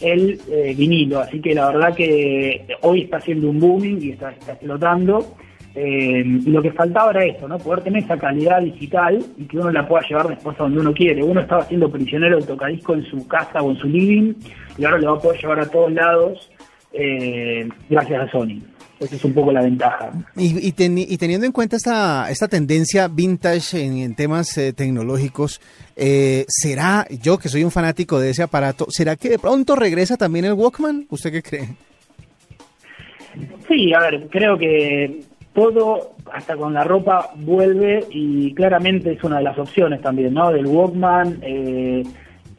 el 0.00 0.38
eh, 0.50 0.74
vinilo. 0.76 1.20
Así 1.20 1.40
que 1.40 1.54
la 1.54 1.70
verdad 1.70 1.94
que 1.94 2.66
hoy 2.82 3.02
está 3.02 3.16
haciendo 3.16 3.48
un 3.50 3.58
booming 3.60 3.98
y 4.02 4.10
está, 4.10 4.30
está 4.30 4.52
explotando. 4.52 5.34
Eh, 5.74 6.22
y 6.24 6.50
lo 6.50 6.60
que 6.60 6.72
faltaba 6.72 7.12
era 7.12 7.24
eso, 7.24 7.46
¿no? 7.46 7.56
Poder 7.58 7.84
tener 7.84 8.02
esa 8.02 8.18
calidad 8.18 8.60
digital 8.60 9.24
y 9.38 9.44
que 9.44 9.56
uno 9.56 9.70
la 9.70 9.86
pueda 9.86 10.02
llevar 10.08 10.26
después 10.28 10.58
a 10.58 10.64
donde 10.64 10.80
uno 10.80 10.92
quiere. 10.92 11.22
Uno 11.22 11.40
estaba 11.40 11.64
siendo 11.66 11.90
prisionero 11.90 12.36
del 12.36 12.46
tocadisco 12.46 12.94
en 12.94 13.04
su 13.04 13.26
casa 13.28 13.62
o 13.62 13.70
en 13.70 13.76
su 13.76 13.86
living 13.86 14.34
y 14.76 14.84
ahora 14.84 14.98
lo 14.98 15.12
va 15.12 15.18
a 15.18 15.20
poder 15.20 15.40
llevar 15.40 15.60
a 15.60 15.66
todos 15.66 15.92
lados 15.92 16.50
eh, 16.92 17.68
gracias 17.88 18.20
a 18.28 18.30
Sony. 18.32 18.58
Esa 18.98 19.14
es 19.16 19.24
un 19.24 19.32
poco 19.32 19.50
la 19.52 19.62
ventaja. 19.62 20.10
Y, 20.36 20.58
y 20.68 20.72
teni- 20.72 21.06
y 21.08 21.16
teniendo 21.16 21.46
en 21.46 21.52
cuenta 21.52 21.76
esta, 21.76 22.28
esta 22.30 22.48
tendencia 22.48 23.08
vintage 23.08 23.82
en, 23.82 23.96
en 23.98 24.14
temas 24.14 24.58
eh, 24.58 24.72
tecnológicos, 24.74 25.60
eh, 25.96 26.44
¿será, 26.48 27.06
yo 27.22 27.38
que 27.38 27.48
soy 27.48 27.64
un 27.64 27.70
fanático 27.70 28.20
de 28.20 28.30
ese 28.30 28.42
aparato, 28.42 28.86
¿será 28.90 29.16
que 29.16 29.30
de 29.30 29.38
pronto 29.38 29.74
regresa 29.76 30.16
también 30.18 30.44
el 30.44 30.52
Walkman? 30.52 31.06
¿Usted 31.08 31.32
qué 31.32 31.42
cree? 31.42 31.68
Sí, 33.68 33.94
a 33.94 34.00
ver, 34.00 34.26
creo 34.30 34.58
que 34.58 35.20
todo, 35.52 36.12
hasta 36.32 36.56
con 36.56 36.72
la 36.74 36.84
ropa, 36.84 37.30
vuelve 37.36 38.04
y 38.10 38.54
claramente 38.54 39.12
es 39.12 39.24
una 39.24 39.38
de 39.38 39.44
las 39.44 39.58
opciones 39.58 40.00
también, 40.00 40.34
¿no? 40.34 40.50
Del 40.52 40.66
Walkman. 40.66 41.38
eh, 41.42 42.02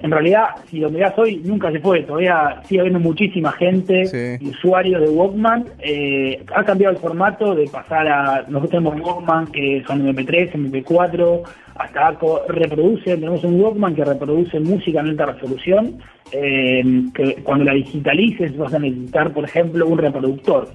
en 0.04 0.10
realidad, 0.10 0.48
si 0.68 0.80
lo 0.80 0.90
mirás 0.90 1.16
hoy, 1.20 1.44
nunca 1.46 1.72
se 1.72 1.80
fue. 1.80 2.02
Todavía 2.02 2.60
sigue 2.66 2.80
habiendo 2.82 3.00
muchísima 3.00 3.52
gente 3.52 4.06
Sí. 4.08 4.50
usuarios 4.50 5.00
de 5.00 5.08
Walkman. 5.10 5.66
Eh, 5.78 6.44
ha 6.56 6.64
cambiado 6.64 6.96
el 6.96 7.00
formato 7.00 7.54
de 7.54 7.68
pasar 7.68 8.08
a. 8.08 8.42
Nosotros 8.48 8.72
tenemos 8.72 9.00
Walkman 9.00 9.48
que 9.52 9.84
son 9.86 10.02
MP3, 10.02 10.54
MP4, 10.56 11.44
hasta 11.76 12.08
ACO, 12.08 12.42
reproduce. 12.48 13.16
Tenemos 13.16 13.44
un 13.44 13.62
Walkman 13.62 13.94
que 13.94 14.04
reproduce 14.04 14.60
música 14.60 15.02
en 15.02 15.10
alta 15.10 15.28
resolución. 15.28 15.98
eh, 16.34 16.82
que 17.14 17.36
cuando 17.44 17.66
la 17.66 17.74
digitalices 17.74 18.56
vas 18.58 18.74
a 18.74 18.80
necesitar, 18.80 19.32
por 19.34 19.44
ejemplo, 19.44 19.86
un 19.86 19.98
reproductor. 20.00 20.70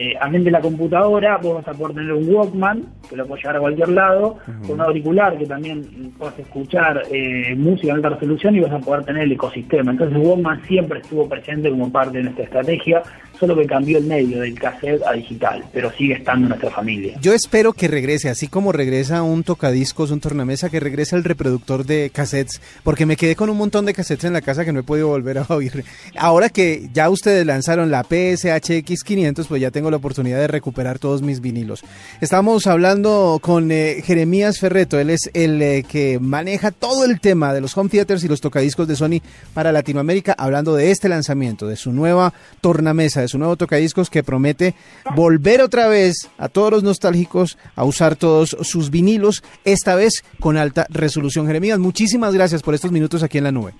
Eh, 0.00 0.14
amén 0.20 0.44
de 0.44 0.52
la 0.52 0.60
computadora, 0.60 1.38
vos 1.38 1.56
vas 1.56 1.66
a 1.66 1.76
poder 1.76 1.96
tener 1.96 2.12
un 2.12 2.32
Walkman, 2.32 2.84
que 3.10 3.16
lo 3.16 3.26
puedes 3.26 3.42
llevar 3.42 3.56
a 3.56 3.60
cualquier 3.60 3.88
lado, 3.88 4.38
con 4.62 4.76
un 4.76 4.80
auricular 4.80 5.36
que 5.36 5.44
también 5.44 6.12
puedes 6.16 6.38
escuchar 6.38 7.02
eh, 7.10 7.52
música 7.56 7.88
en 7.88 7.96
alta 7.96 8.10
resolución 8.10 8.54
y 8.54 8.60
vas 8.60 8.72
a 8.72 8.78
poder 8.78 9.04
tener 9.04 9.24
el 9.24 9.32
ecosistema. 9.32 9.90
Entonces 9.90 10.16
Walkman 10.16 10.62
siempre 10.68 11.00
estuvo 11.00 11.28
presente 11.28 11.68
como 11.70 11.90
parte 11.90 12.18
de 12.18 12.24
nuestra 12.24 12.44
estrategia, 12.44 13.02
solo 13.40 13.56
que 13.56 13.66
cambió 13.66 13.98
el 13.98 14.04
medio 14.04 14.40
del 14.40 14.58
cassette 14.58 15.02
a 15.04 15.12
digital, 15.14 15.64
pero 15.72 15.90
sigue 15.92 16.14
estando 16.14 16.44
en 16.44 16.48
nuestra 16.50 16.70
familia. 16.70 17.18
Yo 17.20 17.32
espero 17.32 17.72
que 17.72 17.88
regrese, 17.88 18.28
así 18.28 18.46
como 18.46 18.70
regresa 18.70 19.22
un 19.22 19.42
tocadiscos, 19.42 20.10
un 20.10 20.20
tornamesa, 20.20 20.70
que 20.70 20.80
regrese 20.80 21.16
el 21.16 21.24
reproductor 21.24 21.84
de 21.84 22.10
cassettes, 22.12 22.60
porque 22.84 23.06
me 23.06 23.16
quedé 23.16 23.34
con 23.34 23.50
un 23.50 23.56
montón 23.56 23.84
de 23.84 23.94
cassettes 23.94 24.24
en 24.24 24.32
la 24.32 24.42
casa 24.42 24.64
que 24.64 24.72
no 24.72 24.80
he 24.80 24.84
podido 24.84 25.08
volver 25.08 25.38
a 25.38 25.46
oír. 25.48 25.84
Ahora 26.16 26.48
que 26.48 26.88
ya 26.92 27.10
ustedes 27.10 27.44
lanzaron 27.46 27.90
la 27.90 28.04
PSHX 28.04 29.02
500, 29.04 29.46
pues 29.46 29.60
ya 29.60 29.70
tengo 29.70 29.87
la 29.90 29.96
oportunidad 29.98 30.38
de 30.38 30.46
recuperar 30.46 30.98
todos 30.98 31.22
mis 31.22 31.40
vinilos. 31.40 31.82
Estamos 32.20 32.66
hablando 32.66 33.38
con 33.42 33.70
eh, 33.70 34.02
Jeremías 34.04 34.58
Ferreto, 34.58 34.98
él 34.98 35.10
es 35.10 35.30
el 35.34 35.60
eh, 35.62 35.84
que 35.88 36.18
maneja 36.20 36.70
todo 36.70 37.04
el 37.04 37.20
tema 37.20 37.52
de 37.52 37.60
los 37.60 37.76
home 37.76 37.90
theaters 37.90 38.24
y 38.24 38.28
los 38.28 38.40
tocadiscos 38.40 38.88
de 38.88 38.96
Sony 38.96 39.20
para 39.54 39.72
Latinoamérica, 39.72 40.34
hablando 40.38 40.74
de 40.74 40.90
este 40.90 41.08
lanzamiento, 41.08 41.66
de 41.66 41.76
su 41.76 41.92
nueva 41.92 42.32
tornamesa, 42.60 43.20
de 43.20 43.28
su 43.28 43.38
nuevo 43.38 43.56
tocadiscos 43.56 44.10
que 44.10 44.22
promete 44.22 44.74
volver 45.14 45.60
otra 45.60 45.88
vez 45.88 46.28
a 46.38 46.48
todos 46.48 46.70
los 46.70 46.82
nostálgicos 46.82 47.58
a 47.76 47.84
usar 47.84 48.16
todos 48.16 48.56
sus 48.62 48.90
vinilos, 48.90 49.42
esta 49.64 49.94
vez 49.94 50.24
con 50.40 50.56
alta 50.56 50.86
resolución. 50.90 51.46
Jeremías, 51.46 51.78
muchísimas 51.78 52.34
gracias 52.34 52.62
por 52.62 52.74
estos 52.74 52.92
minutos 52.92 53.22
aquí 53.22 53.38
en 53.38 53.44
la 53.44 53.52
nube. 53.52 53.74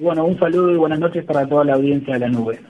Bueno, 0.00 0.24
un 0.24 0.38
saludo 0.38 0.70
y 0.70 0.76
buenas 0.76 1.00
noches 1.00 1.24
para 1.24 1.46
toda 1.48 1.64
la 1.64 1.74
audiencia 1.74 2.14
de 2.14 2.20
la 2.20 2.28
nube. 2.28 2.60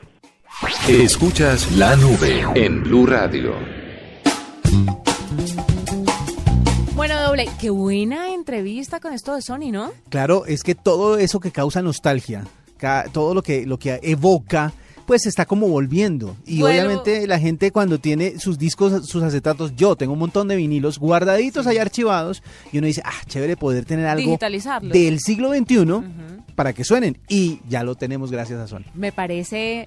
Escuchas 0.89 1.71
la 1.73 1.95
nube 1.97 2.45
en 2.55 2.83
Blue 2.83 3.07
Radio. 3.07 3.55
Bueno, 6.97 7.23
doble, 7.23 7.49
qué 7.61 7.71
buena 7.71 8.33
entrevista 8.35 8.99
con 8.99 9.13
esto 9.13 9.35
de 9.35 9.43
Sony, 9.43 9.71
¿no? 9.71 9.93
Claro, 10.09 10.47
es 10.47 10.63
que 10.65 10.75
todo 10.75 11.19
eso 11.19 11.39
que 11.39 11.53
causa 11.53 11.81
nostalgia, 11.83 12.45
todo 13.13 13.35
lo 13.35 13.43
que, 13.43 13.67
lo 13.67 13.79
que 13.79 14.01
evoca, 14.03 14.73
pues 15.07 15.27
está 15.27 15.45
como 15.47 15.69
volviendo. 15.69 16.37
Y 16.45 16.61
Bueno. 16.61 16.81
obviamente 16.87 17.27
la 17.29 17.39
gente 17.39 17.71
cuando 17.71 17.99
tiene 17.99 18.41
sus 18.41 18.59
discos, 18.59 19.07
sus 19.09 19.23
acetatos, 19.23 19.77
yo 19.77 19.95
tengo 19.95 20.15
un 20.15 20.19
montón 20.19 20.49
de 20.49 20.57
vinilos 20.57 20.99
guardaditos 20.99 21.67
ahí 21.69 21.79
archivados, 21.79 22.43
y 22.73 22.79
uno 22.79 22.89
dice, 22.89 23.03
ah, 23.05 23.13
chévere 23.27 23.57
poder 23.57 23.85
tener 23.85 24.07
algo 24.07 24.37
del 24.83 25.21
siglo 25.21 25.51
XXI 25.55 25.85
para 26.57 26.73
que 26.73 26.83
suenen. 26.83 27.19
Y 27.29 27.61
ya 27.69 27.85
lo 27.85 27.95
tenemos 27.95 28.33
gracias 28.33 28.59
a 28.59 28.67
Sony. 28.67 28.85
Me 28.95 29.13
parece 29.13 29.87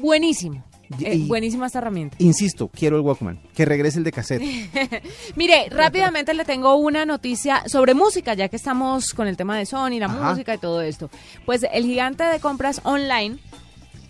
buenísimo. 0.00 0.64
Eh, 1.00 1.24
buenísima 1.26 1.66
esta 1.66 1.78
herramienta. 1.78 2.16
Insisto, 2.20 2.68
quiero 2.68 2.96
el 2.96 3.02
Walkman, 3.02 3.40
que 3.54 3.64
regrese 3.64 3.98
el 3.98 4.04
de 4.04 4.12
cassette. 4.12 4.42
Mire, 5.36 5.68
rápidamente 5.70 6.34
le 6.34 6.44
tengo 6.44 6.76
una 6.76 7.06
noticia 7.06 7.62
sobre 7.66 7.94
música, 7.94 8.34
ya 8.34 8.48
que 8.48 8.56
estamos 8.56 9.14
con 9.14 9.26
el 9.26 9.36
tema 9.36 9.56
de 9.56 9.66
Sony, 9.66 9.98
la 9.98 10.06
Ajá. 10.06 10.30
música 10.30 10.54
y 10.54 10.58
todo 10.58 10.82
esto. 10.82 11.10
Pues 11.46 11.64
el 11.72 11.84
gigante 11.84 12.24
de 12.24 12.38
compras 12.38 12.80
online 12.84 13.38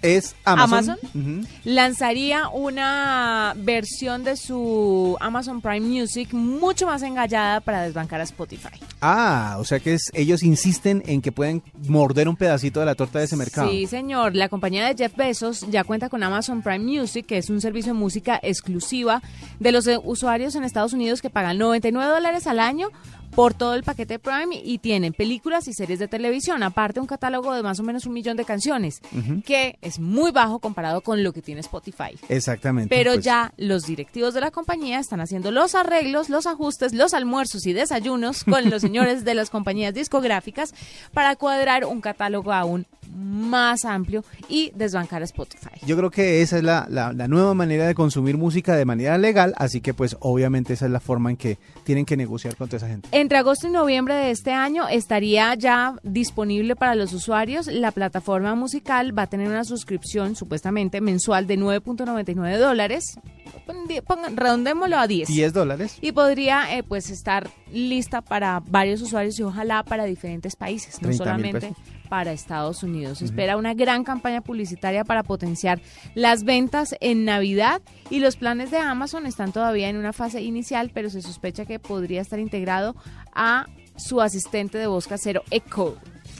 Es 0.04 0.36
Amazon. 0.44 0.98
Amazon. 1.14 1.48
Lanzaría 1.64 2.48
una 2.48 3.54
versión 3.56 4.22
de 4.22 4.36
su 4.36 5.16
Amazon 5.18 5.62
Prime 5.62 5.80
Music 5.80 6.34
mucho 6.34 6.86
más 6.86 7.02
engallada 7.02 7.60
para 7.60 7.82
desbancar 7.82 8.20
a 8.20 8.24
Spotify. 8.24 8.68
Ah, 9.00 9.56
o 9.58 9.64
sea 9.64 9.80
que 9.80 9.94
es, 9.94 10.10
ellos 10.12 10.42
insisten 10.42 11.02
en 11.06 11.22
que 11.22 11.32
pueden 11.32 11.62
morder 11.88 12.28
un 12.28 12.36
pedacito 12.36 12.80
de 12.80 12.86
la 12.86 12.94
torta 12.94 13.18
de 13.18 13.24
ese 13.24 13.36
mercado. 13.36 13.70
Sí, 13.70 13.86
señor. 13.86 14.34
La 14.34 14.50
compañía 14.50 14.86
de 14.86 14.94
Jeff 14.94 15.16
Bezos 15.16 15.66
ya 15.70 15.84
cuenta 15.84 16.10
con 16.10 16.22
Amazon 16.22 16.60
Prime 16.60 16.80
Music, 16.80 17.24
que 17.24 17.38
es 17.38 17.48
un 17.48 17.62
servicio 17.62 17.94
de 17.94 17.98
música 17.98 18.38
exclusiva 18.42 19.22
de 19.58 19.72
los 19.72 19.88
usuarios 20.04 20.54
en 20.54 20.64
Estados 20.64 20.92
Unidos 20.92 21.22
que 21.22 21.30
pagan 21.30 21.56
99 21.56 22.12
dólares 22.12 22.46
al 22.46 22.60
año 22.60 22.90
por 23.34 23.54
todo 23.54 23.74
el 23.74 23.82
paquete 23.82 24.18
Prime 24.18 24.60
y 24.62 24.78
tienen 24.78 25.12
películas 25.12 25.66
y 25.66 25.72
series 25.72 25.98
de 25.98 26.08
televisión, 26.08 26.62
aparte 26.62 27.00
un 27.00 27.06
catálogo 27.06 27.52
de 27.52 27.62
más 27.62 27.80
o 27.80 27.82
menos 27.82 28.06
un 28.06 28.12
millón 28.12 28.36
de 28.36 28.44
canciones, 28.44 29.00
que 29.44 29.76
es 29.82 29.98
muy 29.98 30.30
bajo 30.30 30.60
comparado 30.60 31.00
con 31.00 31.22
lo 31.24 31.32
que 31.32 31.42
tiene 31.42 31.60
Spotify. 31.60 32.18
Exactamente. 32.28 32.94
Pero 32.94 33.14
pues, 33.14 33.24
ya 33.24 33.52
los 33.56 33.86
directivos 33.86 34.34
de 34.34 34.40
la 34.40 34.50
compañía 34.50 34.98
están 34.98 35.20
haciendo 35.20 35.50
los 35.50 35.74
arreglos, 35.74 36.28
los 36.28 36.46
ajustes, 36.46 36.92
los 36.92 37.14
almuerzos 37.14 37.66
y 37.66 37.72
desayunos 37.72 38.44
con 38.44 38.70
los 38.70 38.82
señores 38.82 39.24
de 39.24 39.34
las 39.34 39.50
compañías 39.50 39.94
discográficas 39.94 40.74
para 41.12 41.36
cuadrar 41.36 41.84
un 41.84 42.00
catálogo 42.00 42.52
aún 42.52 42.86
más 43.14 43.84
amplio 43.84 44.24
y 44.48 44.72
desbancar 44.74 45.22
a 45.22 45.24
Spotify. 45.24 45.70
Yo 45.86 45.96
creo 45.96 46.10
que 46.10 46.42
esa 46.42 46.56
es 46.58 46.62
la, 46.64 46.86
la- 46.90 47.12
la 47.12 47.28
nueva 47.28 47.54
manera 47.54 47.86
de 47.86 47.94
consumir 47.94 48.36
música 48.36 48.76
de 48.76 48.84
manera 48.84 49.16
legal, 49.18 49.54
así 49.56 49.80
que 49.80 49.94
pues 49.94 50.16
obviamente 50.20 50.72
esa 50.74 50.86
es 50.86 50.90
la 50.92 51.00
forma 51.00 51.30
en 51.30 51.36
que 51.36 51.58
tienen 51.84 52.04
que 52.04 52.16
negociar 52.16 52.56
con 52.56 52.68
toda 52.68 52.78
esa 52.78 52.88
gente. 52.88 53.08
Entre 53.12 53.38
agosto 53.38 53.68
y 53.68 53.70
noviembre 53.70 54.14
de 54.14 54.30
este 54.30 54.52
año 54.52 54.88
estaría 54.88 55.54
ya 55.54 55.94
disponible 56.02 56.76
para 56.76 56.94
los 56.94 57.12
usuarios. 57.12 57.66
La 57.66 57.92
plataforma 57.92 58.54
musical 58.54 59.16
va 59.16 59.22
a 59.22 59.26
tener 59.26 59.48
una 59.48 59.64
suscripción 59.64 60.36
supuestamente 60.36 61.00
mensual 61.00 61.46
de 61.46 61.58
9.99 61.58 62.58
dólares. 62.58 63.18
Pongan- 63.66 64.36
Redondémoslo 64.36 64.98
a 64.98 65.06
10. 65.06 65.28
10 65.28 65.52
dólares. 65.52 65.98
y 66.00 66.12
podría 66.12 66.76
eh, 66.76 66.82
pues 66.82 67.10
estar 67.10 67.48
lista 67.72 68.20
para 68.20 68.60
varios 68.60 69.00
usuarios 69.02 69.38
y 69.38 69.42
ojalá 69.42 69.82
para 69.82 70.04
diferentes 70.04 70.56
países, 70.56 71.00
no 71.02 71.08
30.000 71.08 71.16
solamente 71.16 71.60
pesos. 71.60 71.76
Para 72.08 72.32
Estados 72.32 72.82
Unidos. 72.82 73.18
Se 73.18 73.24
Espera 73.24 73.56
una 73.56 73.74
gran 73.74 74.04
campaña 74.04 74.40
publicitaria 74.40 75.04
para 75.04 75.22
potenciar 75.22 75.80
las 76.14 76.44
ventas 76.44 76.94
en 77.00 77.24
Navidad 77.24 77.82
y 78.10 78.20
los 78.20 78.36
planes 78.36 78.70
de 78.70 78.78
Amazon 78.78 79.26
están 79.26 79.52
todavía 79.52 79.88
en 79.88 79.96
una 79.96 80.12
fase 80.12 80.42
inicial, 80.42 80.90
pero 80.92 81.10
se 81.10 81.22
sospecha 81.22 81.64
que 81.64 81.78
podría 81.78 82.20
estar 82.20 82.38
integrado 82.38 82.94
a 83.34 83.66
su 83.96 84.20
asistente 84.20 84.78
de 84.78 84.86
voz 84.86 85.06
casero 85.06 85.42
Echo. 85.50 85.96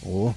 Oh, 0.07 0.35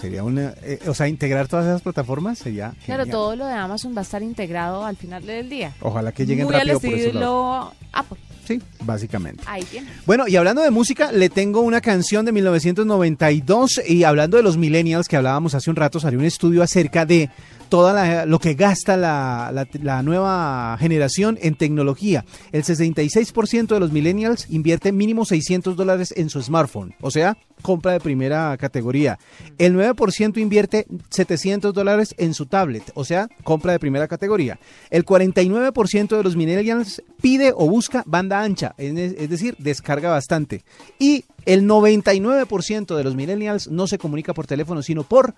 sería 0.00 0.22
una... 0.24 0.54
eh, 0.62 0.78
o 0.86 0.94
sea, 0.94 1.08
integrar 1.08 1.48
todas 1.48 1.66
esas 1.66 1.82
plataformas 1.82 2.38
sería... 2.38 2.72
Claro, 2.84 3.04
genial. 3.04 3.10
todo 3.10 3.36
lo 3.36 3.46
de 3.46 3.52
Amazon 3.54 3.94
va 3.96 4.00
a 4.00 4.02
estar 4.02 4.22
integrado 4.22 4.84
al 4.84 4.96
final 4.96 5.24
del 5.26 5.48
día. 5.48 5.72
Ojalá 5.80 6.12
que 6.12 6.24
lleguen 6.26 6.46
Muy 6.46 6.54
rápido 6.54 6.80
por 6.80 6.90
ese 6.94 7.12
lado. 7.12 7.72
Apple. 7.92 8.18
Sí, 8.46 8.62
básicamente. 8.80 9.42
Ahí 9.46 9.62
tiene. 9.64 9.88
Bueno, 10.06 10.26
y 10.26 10.36
hablando 10.36 10.62
de 10.62 10.70
música, 10.70 11.12
le 11.12 11.28
tengo 11.28 11.60
una 11.60 11.82
canción 11.82 12.24
de 12.24 12.32
1992 12.32 13.82
y 13.86 14.04
hablando 14.04 14.36
de 14.38 14.42
los 14.42 14.56
millennials 14.56 15.06
que 15.06 15.16
hablábamos 15.16 15.54
hace 15.54 15.68
un 15.68 15.76
rato, 15.76 16.00
salió 16.00 16.18
un 16.18 16.24
estudio 16.24 16.62
acerca 16.62 17.04
de 17.04 17.28
toda 17.68 17.92
la- 17.92 18.26
lo 18.26 18.38
que 18.38 18.54
gasta 18.54 18.96
la, 18.96 19.66
nueva 20.02 20.76
generación 20.78 21.38
en 21.40 21.54
tecnología. 21.54 22.24
El 22.52 22.64
66% 22.64 23.74
de 23.74 23.80
los 23.80 23.92
millennials 23.92 24.48
invierte 24.50 24.92
mínimo 24.92 25.24
600 25.24 25.76
dólares 25.76 26.12
en 26.16 26.30
su 26.30 26.42
smartphone, 26.42 26.94
o 27.00 27.10
sea, 27.10 27.36
compra 27.62 27.92
de 27.92 28.00
primera 28.00 28.56
categoría. 28.56 29.18
El 29.58 29.74
9% 29.74 30.38
invierte 30.38 30.86
700 31.10 31.74
dólares 31.74 32.14
en 32.18 32.34
su 32.34 32.46
tablet, 32.46 32.84
o 32.94 33.04
sea, 33.04 33.28
compra 33.44 33.72
de 33.72 33.78
primera 33.78 34.08
categoría. 34.08 34.58
El 34.90 35.04
49% 35.04 36.16
de 36.16 36.22
los 36.22 36.36
millennials 36.36 37.02
pide 37.20 37.52
o 37.54 37.68
busca 37.68 38.02
banda 38.06 38.40
ancha, 38.42 38.74
es 38.78 39.28
decir, 39.28 39.56
descarga 39.58 40.10
bastante. 40.10 40.64
Y 40.98 41.24
el 41.46 41.66
99% 41.66 42.96
de 42.96 43.04
los 43.04 43.14
millennials 43.14 43.68
no 43.68 43.86
se 43.86 43.98
comunica 43.98 44.34
por 44.34 44.46
teléfono, 44.46 44.82
sino 44.82 45.02
por 45.02 45.34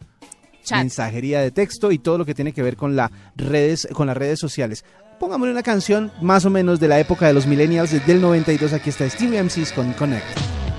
Mensajería 0.70 1.40
de 1.40 1.50
texto 1.50 1.92
y 1.92 1.98
todo 1.98 2.18
lo 2.18 2.24
que 2.24 2.34
tiene 2.34 2.52
que 2.52 2.62
ver 2.62 2.76
con, 2.76 2.96
la 2.96 3.10
redes, 3.36 3.88
con 3.92 4.06
las 4.06 4.16
redes 4.16 4.38
sociales. 4.38 4.84
Pongámosle 5.18 5.52
una 5.52 5.62
canción 5.62 6.10
más 6.22 6.44
o 6.44 6.50
menos 6.50 6.80
de 6.80 6.88
la 6.88 6.98
época 6.98 7.26
de 7.26 7.34
los 7.34 7.46
millennials, 7.46 7.90
desde 7.90 8.12
el 8.12 8.20
92. 8.20 8.72
Aquí 8.72 8.90
está 8.90 9.08
Stevie 9.08 9.42
MCs 9.42 9.72
con 9.72 9.92
Connect. 9.92 10.69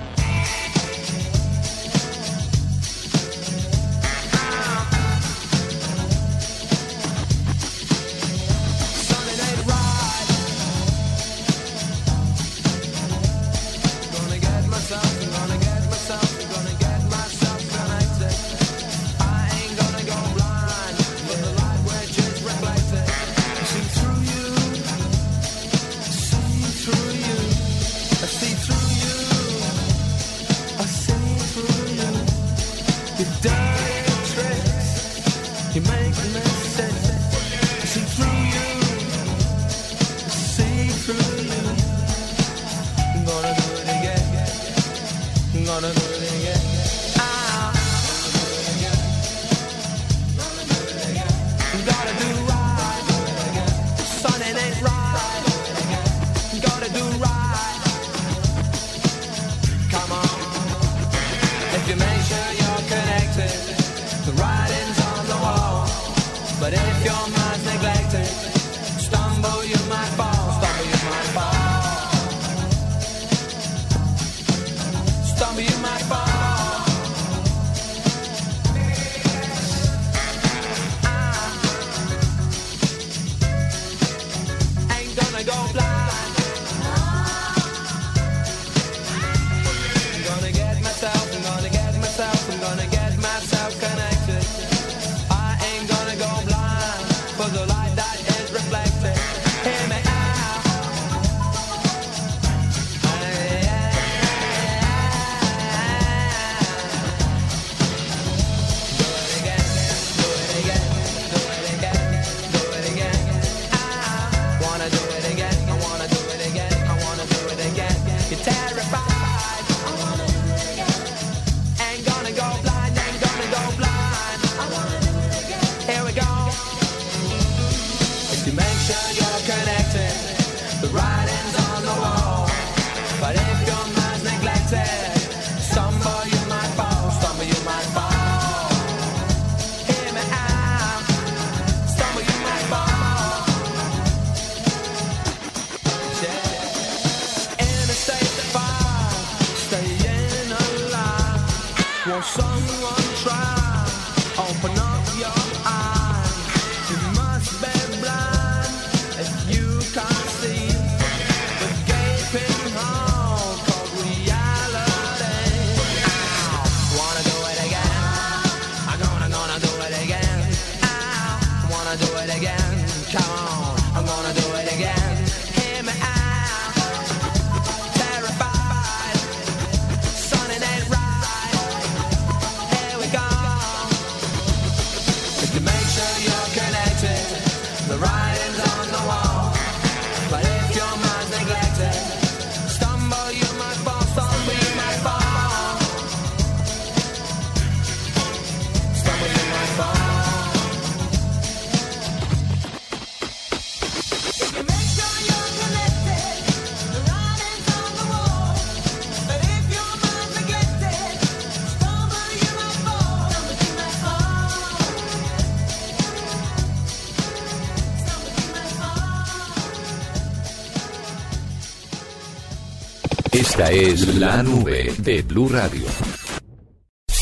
Esta 223.52 223.70
es 223.70 224.16
la 224.16 224.42
nube 224.42 224.94
de 225.00 225.24
Blue 225.24 225.50
Radio. 225.50 225.84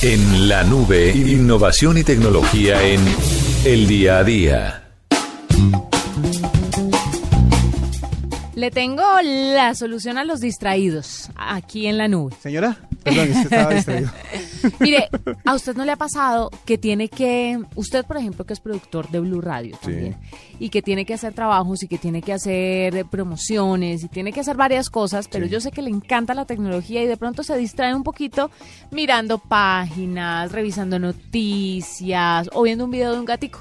En 0.04 0.48
la 0.48 0.64
nube, 0.64 1.10
innovación 1.10 1.98
y 1.98 2.04
tecnología 2.04 2.80
en 2.84 3.00
el 3.66 3.88
día 3.88 4.20
a 4.20 4.24
día. 4.24 4.92
Le 8.54 8.70
tengo 8.70 9.02
la 9.24 9.74
solución 9.74 10.20
a 10.20 10.24
los 10.24 10.40
distraídos 10.40 11.32
aquí 11.36 11.88
en 11.88 11.98
la 11.98 12.08
nube. 12.08 12.36
Señora, 12.44 12.78
perdón, 13.02 13.32
estaba 13.32 13.74
distraído. 13.74 14.12
Mire, 14.80 15.10
¿a 15.46 15.54
usted 15.54 15.76
no 15.76 15.86
le 15.86 15.92
ha 15.92 15.96
pasado 15.96 16.50
que 16.66 16.78
tiene 16.78 17.10
que, 17.10 17.60
usted 17.76 18.06
por 18.06 18.18
ejemplo 18.18 18.46
que 18.46 18.54
es 18.54 18.60
productor 18.60 19.10
de 19.10 19.20
Blue 19.20 19.42
Radio 19.42 19.78
también, 19.82 20.18
y 20.60 20.70
que 20.70 20.82
tiene 20.82 21.06
que 21.06 21.14
hacer 21.14 21.34
trabajos 21.34 21.84
y 21.84 21.88
que 21.88 21.98
tiene 21.98 22.22
que 22.22 22.34
hacer 22.34 22.96
eh, 22.96 23.06
promociones 23.06 24.04
y 24.04 24.08
tiene 24.08 24.34
que 24.34 24.42
hacer 24.42 24.58
varias 24.58 24.90
cosas, 24.90 25.28
pero 25.28 25.46
yo 25.46 25.60
sé 25.62 25.72
que 25.72 25.82
le 25.82 25.90
encanta 25.90 26.34
la 26.34 26.46
tecnología 26.46 27.04
y 27.04 27.08
de 27.08 27.18
pronto 27.18 27.44
se 27.44 27.58
distrae 27.58 27.94
un 27.94 28.04
poquito 28.04 28.52
mirando 28.92 29.38
páginas, 29.40 30.52
revisando 30.52 31.00
noticias 31.00 32.50
o 32.54 32.64
viendo 32.64 32.86
un 32.86 32.92
video 32.92 33.14
de 33.14 33.20
un 33.20 33.26
gatico? 33.26 33.60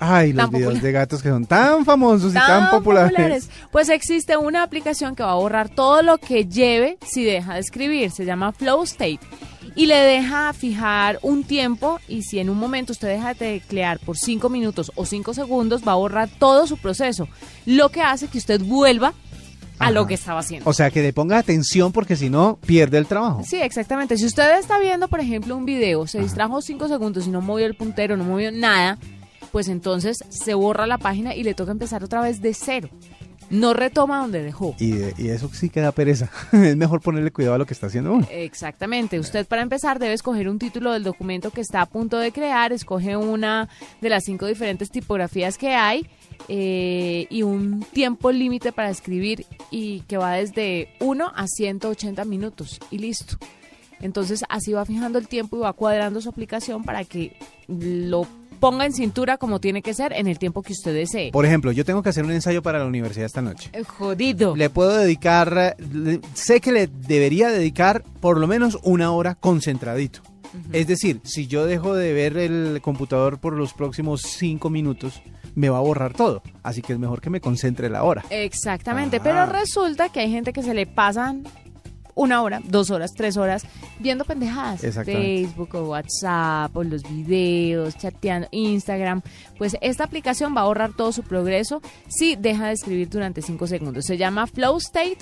Ay, 0.00 0.32
los 0.32 0.50
videos 0.50 0.74
popular. 0.74 0.82
de 0.82 0.92
gatos 0.92 1.22
que 1.22 1.28
son 1.28 1.46
tan 1.46 1.84
famosos 1.84 2.30
y 2.30 2.34
tan, 2.34 2.46
tan 2.46 2.70
populares. 2.70 3.50
Pues 3.72 3.88
existe 3.88 4.36
una 4.36 4.62
aplicación 4.62 5.16
que 5.16 5.22
va 5.22 5.32
a 5.32 5.36
borrar 5.36 5.68
todo 5.68 6.02
lo 6.02 6.18
que 6.18 6.46
lleve 6.46 6.98
si 7.04 7.24
deja 7.24 7.54
de 7.54 7.60
escribir. 7.60 8.10
Se 8.10 8.24
llama 8.24 8.52
Flow 8.52 8.82
State. 8.84 9.20
Y 9.78 9.86
le 9.86 9.94
deja 9.94 10.52
fijar 10.54 11.20
un 11.22 11.44
tiempo 11.44 12.00
y 12.08 12.22
si 12.24 12.40
en 12.40 12.50
un 12.50 12.58
momento 12.58 12.92
usted 12.92 13.06
deja 13.06 13.28
de 13.28 13.34
teclear 13.36 14.00
por 14.00 14.18
5 14.18 14.48
minutos 14.48 14.90
o 14.96 15.06
5 15.06 15.32
segundos, 15.34 15.86
va 15.86 15.92
a 15.92 15.94
borrar 15.94 16.28
todo 16.28 16.66
su 16.66 16.78
proceso. 16.78 17.28
Lo 17.64 17.88
que 17.90 18.02
hace 18.02 18.26
que 18.26 18.38
usted 18.38 18.60
vuelva 18.60 19.14
a 19.78 19.84
Ajá. 19.84 19.90
lo 19.92 20.08
que 20.08 20.14
estaba 20.14 20.40
haciendo. 20.40 20.68
O 20.68 20.72
sea, 20.72 20.90
que 20.90 21.00
le 21.00 21.12
ponga 21.12 21.38
atención 21.38 21.92
porque 21.92 22.16
si 22.16 22.28
no, 22.28 22.58
pierde 22.66 22.98
el 22.98 23.06
trabajo. 23.06 23.44
Sí, 23.46 23.58
exactamente. 23.60 24.16
Si 24.16 24.26
usted 24.26 24.58
está 24.58 24.80
viendo, 24.80 25.06
por 25.06 25.20
ejemplo, 25.20 25.56
un 25.56 25.64
video, 25.64 26.08
se 26.08 26.18
distrajo 26.18 26.60
5 26.60 26.88
segundos 26.88 27.28
y 27.28 27.30
no 27.30 27.40
movió 27.40 27.64
el 27.64 27.76
puntero, 27.76 28.16
no 28.16 28.24
movió 28.24 28.50
nada, 28.50 28.98
pues 29.52 29.68
entonces 29.68 30.18
se 30.28 30.54
borra 30.54 30.88
la 30.88 30.98
página 30.98 31.36
y 31.36 31.44
le 31.44 31.54
toca 31.54 31.70
empezar 31.70 32.02
otra 32.02 32.20
vez 32.20 32.42
de 32.42 32.52
cero. 32.52 32.88
No 33.50 33.72
retoma 33.72 34.18
donde 34.18 34.42
dejó. 34.42 34.74
Y, 34.78 34.90
de- 34.92 35.14
y 35.16 35.28
eso 35.28 35.50
sí 35.52 35.70
queda 35.70 35.92
pereza. 35.92 36.30
es 36.52 36.76
mejor 36.76 37.00
ponerle 37.00 37.30
cuidado 37.30 37.54
a 37.54 37.58
lo 37.58 37.66
que 37.66 37.74
está 37.74 37.86
haciendo 37.86 38.12
uno. 38.12 38.26
Exactamente. 38.30 39.18
Usted 39.18 39.46
para 39.46 39.62
empezar 39.62 39.98
debe 39.98 40.12
escoger 40.14 40.48
un 40.48 40.58
título 40.58 40.92
del 40.92 41.02
documento 41.04 41.50
que 41.50 41.60
está 41.60 41.80
a 41.82 41.86
punto 41.86 42.18
de 42.18 42.32
crear, 42.32 42.72
escoge 42.72 43.16
una 43.16 43.68
de 44.00 44.08
las 44.10 44.24
cinco 44.24 44.46
diferentes 44.46 44.90
tipografías 44.90 45.56
que 45.58 45.74
hay 45.74 46.06
eh, 46.48 47.26
y 47.30 47.42
un 47.42 47.84
tiempo 47.92 48.30
límite 48.32 48.72
para 48.72 48.90
escribir 48.90 49.46
y 49.70 50.00
que 50.02 50.16
va 50.16 50.32
desde 50.34 50.88
1 51.00 51.32
a 51.34 51.46
180 51.46 52.24
minutos 52.24 52.78
y 52.90 52.98
listo. 52.98 53.36
Entonces 54.00 54.44
así 54.48 54.72
va 54.72 54.84
fijando 54.84 55.18
el 55.18 55.26
tiempo 55.26 55.56
y 55.56 55.60
va 55.60 55.72
cuadrando 55.72 56.20
su 56.20 56.28
aplicación 56.28 56.84
para 56.84 57.04
que 57.04 57.36
lo 57.66 58.26
ponga 58.60 58.84
en 58.86 58.92
cintura 58.92 59.36
como 59.38 59.60
tiene 59.60 59.82
que 59.82 59.94
ser 59.94 60.12
en 60.12 60.26
el 60.26 60.38
tiempo 60.38 60.62
que 60.62 60.72
usted 60.72 60.94
desee. 60.94 61.30
Por 61.32 61.44
ejemplo, 61.46 61.72
yo 61.72 61.84
tengo 61.84 62.02
que 62.02 62.08
hacer 62.10 62.24
un 62.24 62.32
ensayo 62.32 62.62
para 62.62 62.78
la 62.78 62.86
universidad 62.86 63.26
esta 63.26 63.42
noche. 63.42 63.70
Eh, 63.72 63.84
Jodido. 63.84 64.56
Le 64.56 64.70
puedo 64.70 64.96
dedicar, 64.96 65.76
le- 65.78 66.20
sé 66.34 66.60
que 66.60 66.72
le 66.72 66.86
debería 66.88 67.48
dedicar 67.50 68.02
por 68.20 68.38
lo 68.38 68.46
menos 68.46 68.78
una 68.82 69.12
hora 69.12 69.34
concentradito. 69.34 70.20
Es 70.72 70.86
decir, 70.86 71.20
si 71.24 71.46
yo 71.46 71.66
dejo 71.66 71.94
de 71.94 72.12
ver 72.14 72.38
el 72.38 72.80
computador 72.82 73.38
por 73.38 73.52
los 73.52 73.74
próximos 73.74 74.22
cinco 74.22 74.70
minutos, 74.70 75.20
me 75.54 75.68
va 75.68 75.76
a 75.78 75.82
borrar 75.82 76.14
todo. 76.14 76.42
Así 76.62 76.80
que 76.80 76.94
es 76.94 76.98
mejor 76.98 77.20
que 77.20 77.28
me 77.28 77.40
concentre 77.40 77.90
la 77.90 78.02
hora. 78.02 78.24
Exactamente, 78.30 79.18
Ah. 79.18 79.20
pero 79.22 79.46
resulta 79.46 80.08
que 80.08 80.20
hay 80.20 80.30
gente 80.30 80.52
que 80.54 80.62
se 80.62 80.72
le 80.72 80.86
pasan 80.86 81.44
una 82.18 82.42
hora, 82.42 82.60
dos 82.64 82.90
horas, 82.90 83.12
tres 83.14 83.36
horas 83.36 83.62
viendo 84.00 84.24
pendejadas. 84.24 84.80
Facebook 85.04 85.74
o 85.74 85.88
WhatsApp 85.90 86.76
o 86.76 86.82
los 86.84 87.02
videos, 87.04 87.96
chateando, 87.96 88.48
Instagram. 88.50 89.22
Pues 89.56 89.76
esta 89.80 90.04
aplicación 90.04 90.54
va 90.54 90.60
a 90.60 90.64
ahorrar 90.64 90.92
todo 90.96 91.12
su 91.12 91.22
progreso 91.22 91.80
si 92.08 92.36
deja 92.36 92.66
de 92.66 92.72
escribir 92.74 93.08
durante 93.08 93.40
cinco 93.40 93.66
segundos. 93.66 94.04
Se 94.04 94.16
llama 94.16 94.46
Flow 94.46 94.76
State 94.78 95.18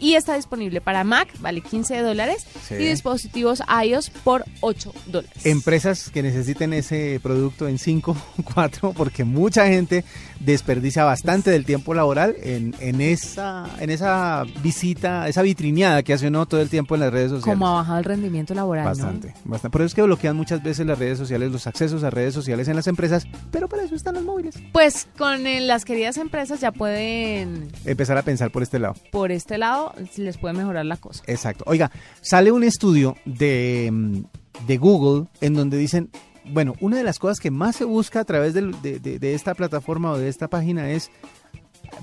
y 0.00 0.14
está 0.14 0.36
disponible 0.36 0.80
para 0.80 1.02
Mac, 1.02 1.28
vale 1.40 1.60
15 1.60 1.98
dólares, 2.02 2.46
Sí. 2.68 2.74
y 2.74 2.86
dispositivos 2.86 3.62
iOS 3.84 4.10
por 4.10 4.44
8 4.60 4.92
dólares. 5.06 5.44
Empresas 5.44 6.10
que 6.10 6.22
necesiten 6.22 6.72
ese 6.72 7.18
producto 7.20 7.66
en 7.66 7.78
5, 7.78 8.16
4, 8.54 8.92
porque 8.96 9.24
mucha 9.24 9.66
gente 9.66 10.04
desperdicia 10.40 11.04
bastante 11.04 11.50
del 11.50 11.64
tiempo 11.64 11.94
laboral 11.94 12.36
en, 12.42 12.74
en, 12.80 13.00
esa, 13.00 13.66
en 13.80 13.90
esa 13.90 14.44
visita, 14.62 15.28
esa 15.28 15.42
vitrineada 15.42 16.02
que 16.02 16.12
hace 16.12 16.28
uno 16.28 16.46
todo 16.46 16.60
el 16.60 16.68
tiempo 16.68 16.94
en 16.94 17.00
las 17.02 17.12
redes 17.12 17.30
sociales. 17.30 17.54
Como 17.54 17.68
ha 17.68 17.72
bajado 17.74 17.98
el 17.98 18.04
rendimiento 18.04 18.54
laboral, 18.54 18.84
¿no? 18.84 18.90
Bastante, 18.90 19.34
bastante. 19.44 19.72
Por 19.72 19.80
eso 19.82 19.86
es 19.86 19.94
que 19.94 20.02
bloquean 20.02 20.36
muchas 20.36 20.62
veces 20.62 20.86
las 20.86 20.98
redes 20.98 21.18
sociales, 21.18 21.50
los 21.50 21.66
accesos 21.66 22.04
a 22.04 22.10
redes 22.10 22.34
sociales 22.34 22.68
en 22.68 22.76
las 22.76 22.86
empresas, 22.86 23.26
pero 23.50 23.68
para 23.68 23.82
eso 23.84 23.94
están 23.94 24.14
los 24.14 24.24
móviles. 24.24 24.54
Pues 24.72 25.08
con 25.18 25.46
eh, 25.46 25.60
las 25.60 25.84
queridas 25.84 26.16
empresas 26.18 26.60
ya 26.60 26.72
pueden 26.72 27.68
Empezar 27.84 28.16
a 28.18 28.22
pensar 28.22 28.50
por 28.50 28.62
este 28.62 28.78
lado. 28.78 28.94
por 29.10 29.32
este 29.32 29.58
lado 29.58 29.92
les 30.16 30.38
puede 30.38 30.54
mejorar 30.54 30.84
la 30.86 30.96
cosa. 30.96 31.22
Exacto. 31.26 31.64
Oiga, 31.66 31.90
sale 32.20 32.52
un 32.52 32.62
estudio 32.64 33.16
de, 33.24 34.22
de 34.66 34.76
Google 34.76 35.26
en 35.40 35.54
donde 35.54 35.76
dicen, 35.76 36.10
bueno, 36.50 36.74
una 36.80 36.96
de 36.96 37.04
las 37.04 37.18
cosas 37.18 37.40
que 37.40 37.50
más 37.50 37.76
se 37.76 37.84
busca 37.84 38.20
a 38.20 38.24
través 38.24 38.54
de- 38.54 38.62
de 38.62 39.34
esta 39.34 39.54
plataforma 39.54 40.10
o 40.12 40.18
de 40.18 40.28
esta 40.28 40.48
página 40.48 40.90
es 40.90 41.10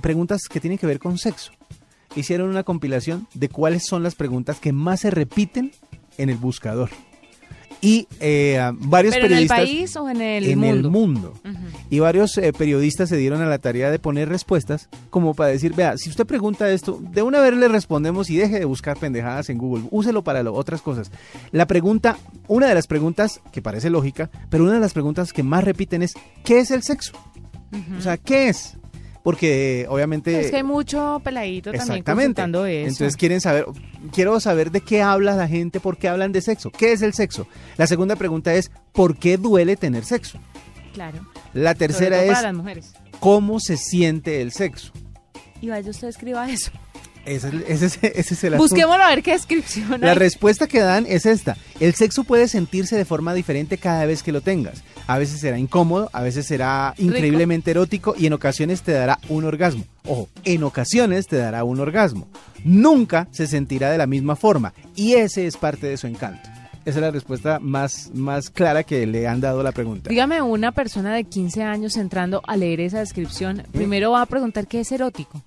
preguntas 0.02 0.42
que 0.50 0.60
tienen 0.60 0.78
que 0.80 0.88
ver 0.88 1.00
con 1.00 1.18
sexo. 1.18 1.52
Hicieron 2.16 2.50
una 2.50 2.64
compilación 2.64 3.28
de 3.34 3.50
cuáles 3.50 3.86
son 3.86 4.04
las 4.04 4.16
preguntas 4.16 4.60
que 4.60 4.72
más 4.72 5.02
se 5.02 5.12
repiten 5.12 5.72
en 6.18 6.30
el 6.30 6.38
buscador. 6.38 6.90
Y 7.86 8.08
eh, 8.20 8.60
varios 8.80 9.14
¿Pero 9.14 9.28
en 9.28 9.32
el 9.34 9.48
periodistas... 9.48 9.58
país 9.60 9.96
o 9.96 10.10
en 10.10 10.22
el 10.22 10.46
en 10.46 10.60
mundo? 10.60 10.76
el 10.88 10.92
mundo. 10.92 11.34
Y 11.90 12.00
varios 12.00 12.38
eh, 12.38 12.52
periodistas 12.52 13.10
se 13.10 13.18
dieron 13.18 13.42
a 13.42 13.46
la 13.46 13.60
tarea 13.60 13.92
de 13.92 14.00
poner 14.00 14.28
respuestas 14.30 14.90
como 15.10 15.34
para 15.36 15.50
decir, 15.52 15.74
vea, 15.76 15.98
si 15.98 16.10
usted 16.10 16.26
pregunta 16.26 16.70
esto, 16.72 17.00
de 17.12 17.22
una 17.22 17.40
vez 17.42 17.54
le 17.54 17.68
respondemos 17.68 18.30
y 18.30 18.38
deje 18.38 18.60
de 18.60 18.66
buscar 18.66 18.98
pendejadas 18.98 19.50
en 19.50 19.58
Google, 19.58 19.86
úselo 19.92 20.24
para 20.24 20.42
lo- 20.42 20.54
otras 20.54 20.82
cosas. 20.82 21.12
La 21.52 21.68
pregunta, 21.68 22.18
una 22.48 22.68
de 22.68 22.74
las 22.74 22.88
preguntas 22.88 23.40
que 23.52 23.62
parece 23.62 23.90
lógica, 23.90 24.30
pero 24.50 24.64
una 24.64 24.74
de 24.74 24.80
las 24.80 24.94
preguntas 24.94 25.32
que 25.32 25.44
más 25.44 25.64
repiten 25.64 26.02
es, 26.02 26.14
¿qué 26.44 26.60
es 26.60 26.72
el 26.72 26.82
sexo? 26.82 27.14
O 27.98 28.02
sea, 28.02 28.16
¿qué 28.18 28.50
es? 28.50 28.78
Porque 29.26 29.88
obviamente... 29.90 30.40
Es 30.40 30.52
que 30.52 30.58
hay 30.58 30.64
mucho 30.64 31.20
peladito 31.24 31.72
también 31.72 31.82
Exactamente. 31.82 32.26
consultando 32.26 32.68
eso. 32.68 32.90
Entonces 32.90 33.18
quieren 33.18 33.42
saber, 33.42 33.66
quiero 34.14 34.40
saber 34.40 34.70
de 34.70 34.82
qué 34.82 35.02
habla 35.02 35.36
la 35.36 35.48
gente, 35.48 35.80
por 35.80 35.98
qué 35.98 36.10
hablan 36.10 36.32
de 36.32 36.42
sexo, 36.42 36.70
qué 36.70 36.92
es 36.92 37.02
el 37.02 37.16
sexo. 37.16 37.48
La 37.76 37.88
segunda 37.88 38.16
pregunta 38.18 38.54
es, 38.54 38.70
¿por 38.92 39.18
qué 39.18 39.38
duele 39.38 39.78
tener 39.78 40.06
sexo? 40.06 40.40
claro. 40.94 41.26
La 41.54 41.74
tercera 41.74 42.22
es, 42.24 42.30
para 42.30 42.44
las 42.44 42.54
mujeres. 42.54 42.94
¿cómo 43.20 43.60
se 43.60 43.78
siente 43.78 44.42
el 44.42 44.52
sexo? 44.52 44.94
Y 45.60 45.70
vaya 45.70 45.90
usted 45.90 46.08
escriba 46.08 46.48
eso. 46.48 46.70
Ese, 47.26 47.48
es- 47.50 47.54
ese 47.68 47.86
es- 47.86 48.00
ese 48.04 48.34
es 48.36 48.44
el 48.44 48.54
asunto. 48.54 48.74
Busquémoslo 48.76 49.04
a 49.04 49.10
ver 49.10 49.24
qué 49.24 49.32
descripción 49.32 50.02
La 50.02 50.12
hay. 50.12 50.18
respuesta 50.18 50.68
que 50.68 50.80
dan 50.80 51.06
es 51.08 51.26
esta. 51.26 51.58
El 51.80 51.94
sexo 51.96 52.24
puede 52.24 52.48
sentirse 52.48 52.96
de 52.96 53.06
forma 53.06 53.34
diferente 53.34 53.78
cada 53.78 54.06
vez 54.06 54.22
que 54.24 54.32
lo 54.32 54.42
tengas. 54.42 54.84
A 55.08 55.18
veces 55.18 55.40
será 55.40 55.58
incómodo, 55.60 56.10
a 56.14 56.22
veces 56.22 56.46
será 56.48 56.94
increíblemente 56.98 57.72
erótico 57.72 58.16
y 58.18 58.26
en 58.28 58.34
ocasiones 58.34 58.82
te 58.82 58.92
dará 58.92 59.20
un 59.30 59.44
orgasmo. 59.46 59.84
Ojo, 60.06 60.30
en 60.44 60.64
ocasiones 60.64 61.28
te 61.28 61.38
dará 61.38 61.64
un 61.64 61.80
orgasmo. 61.80 62.28
Nunca 62.64 63.28
se 63.32 63.48
sentirá 63.48 63.92
de 63.92 63.98
la 63.98 64.08
misma 64.08 64.36
forma 64.36 64.74
y 64.96 65.14
ese 65.14 65.46
es 65.46 65.58
parte 65.58 65.88
de 65.88 65.98
su 65.98 66.08
encanto. 66.08 66.50
Esa 66.86 67.00
es 67.00 67.02
la 67.02 67.12
respuesta 67.12 67.60
más, 67.60 68.12
más 68.14 68.50
clara 68.52 68.84
que 68.84 69.08
le 69.08 69.28
han 69.28 69.42
dado 69.42 69.62
a 69.62 69.64
la 69.64 69.72
pregunta. 69.72 70.10
Dígame 70.10 70.42
una 70.44 70.72
persona 70.72 71.16
de 71.16 71.24
15 71.24 71.64
años 71.64 71.98
entrando 71.98 72.42
a 72.48 72.58
leer 72.58 72.80
esa 72.82 73.00
descripción, 73.00 73.64
primero 73.72 74.12
va 74.12 74.22
a 74.22 74.26
preguntar 74.28 74.68
qué 74.68 74.82
es 74.82 74.92
erótico. 74.92 75.44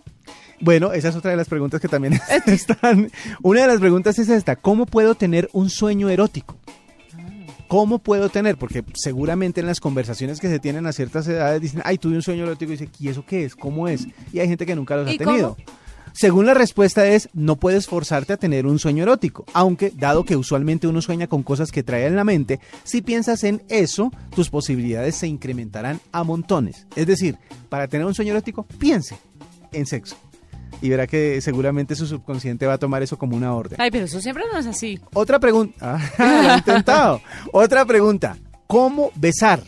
Bueno, 0.60 0.92
esa 0.92 1.08
es 1.08 1.16
otra 1.16 1.30
de 1.30 1.36
las 1.36 1.48
preguntas 1.48 1.80
que 1.80 1.88
también 1.88 2.18
están. 2.46 3.10
Una 3.42 3.62
de 3.62 3.66
las 3.68 3.80
preguntas 3.80 4.18
es 4.18 4.28
esta: 4.28 4.56
¿Cómo 4.56 4.86
puedo 4.86 5.14
tener 5.14 5.48
un 5.52 5.70
sueño 5.70 6.08
erótico? 6.08 6.56
¿Cómo 7.68 7.98
puedo 7.98 8.30
tener? 8.30 8.56
Porque 8.56 8.82
seguramente 8.94 9.60
en 9.60 9.66
las 9.66 9.78
conversaciones 9.78 10.40
que 10.40 10.48
se 10.48 10.58
tienen 10.58 10.86
a 10.86 10.92
ciertas 10.92 11.28
edades 11.28 11.60
dicen, 11.60 11.82
ay, 11.84 11.98
tuve 11.98 12.16
un 12.16 12.22
sueño 12.22 12.44
erótico 12.44 12.72
y 12.72 12.76
dice, 12.76 12.90
¿y 12.98 13.08
eso 13.08 13.26
qué 13.26 13.44
es? 13.44 13.54
¿Cómo 13.54 13.88
es? 13.88 14.06
Y 14.32 14.38
hay 14.38 14.48
gente 14.48 14.64
que 14.64 14.74
nunca 14.74 14.96
los 14.96 15.06
ha 15.06 15.12
¿Y 15.12 15.18
tenido. 15.18 15.54
cómo? 15.54 15.68
Según 16.14 16.46
la 16.46 16.54
respuesta 16.54 17.06
es, 17.06 17.28
no 17.34 17.56
puedes 17.56 17.86
forzarte 17.86 18.32
a 18.32 18.36
tener 18.38 18.66
un 18.66 18.78
sueño 18.78 19.02
erótico, 19.02 19.44
aunque 19.52 19.92
dado 19.94 20.24
que 20.24 20.34
usualmente 20.34 20.88
uno 20.88 21.02
sueña 21.02 21.26
con 21.26 21.42
cosas 21.42 21.70
que 21.70 21.82
trae 21.82 22.06
en 22.06 22.16
la 22.16 22.24
mente, 22.24 22.58
si 22.84 23.02
piensas 23.02 23.44
en 23.44 23.62
eso, 23.68 24.10
tus 24.34 24.48
posibilidades 24.48 25.14
se 25.16 25.28
incrementarán 25.28 26.00
a 26.10 26.24
montones. 26.24 26.86
Es 26.96 27.06
decir, 27.06 27.36
para 27.68 27.86
tener 27.86 28.06
un 28.06 28.14
sueño 28.14 28.32
erótico, 28.32 28.64
piense 28.64 29.18
en 29.72 29.86
sexo. 29.86 30.16
Y 30.82 30.90
verá 30.90 31.06
que 31.06 31.40
seguramente 31.40 31.94
su 31.96 32.06
subconsciente 32.06 32.66
va 32.66 32.74
a 32.74 32.78
tomar 32.78 33.02
eso 33.02 33.16
como 33.18 33.36
una 33.36 33.54
orden. 33.54 33.80
Ay, 33.80 33.90
pero 33.90 34.04
eso 34.04 34.20
siempre 34.20 34.44
no 34.52 34.58
es 34.58 34.66
así. 34.66 35.00
Otra 35.14 35.38
pregunta. 35.40 35.98
Ah, 36.18 36.40
lo 36.44 36.50
he 36.52 36.56
intentado. 36.58 37.20
Otra 37.52 37.84
pregunta. 37.84 38.36
¿Cómo 38.66 39.10
besar? 39.16 39.62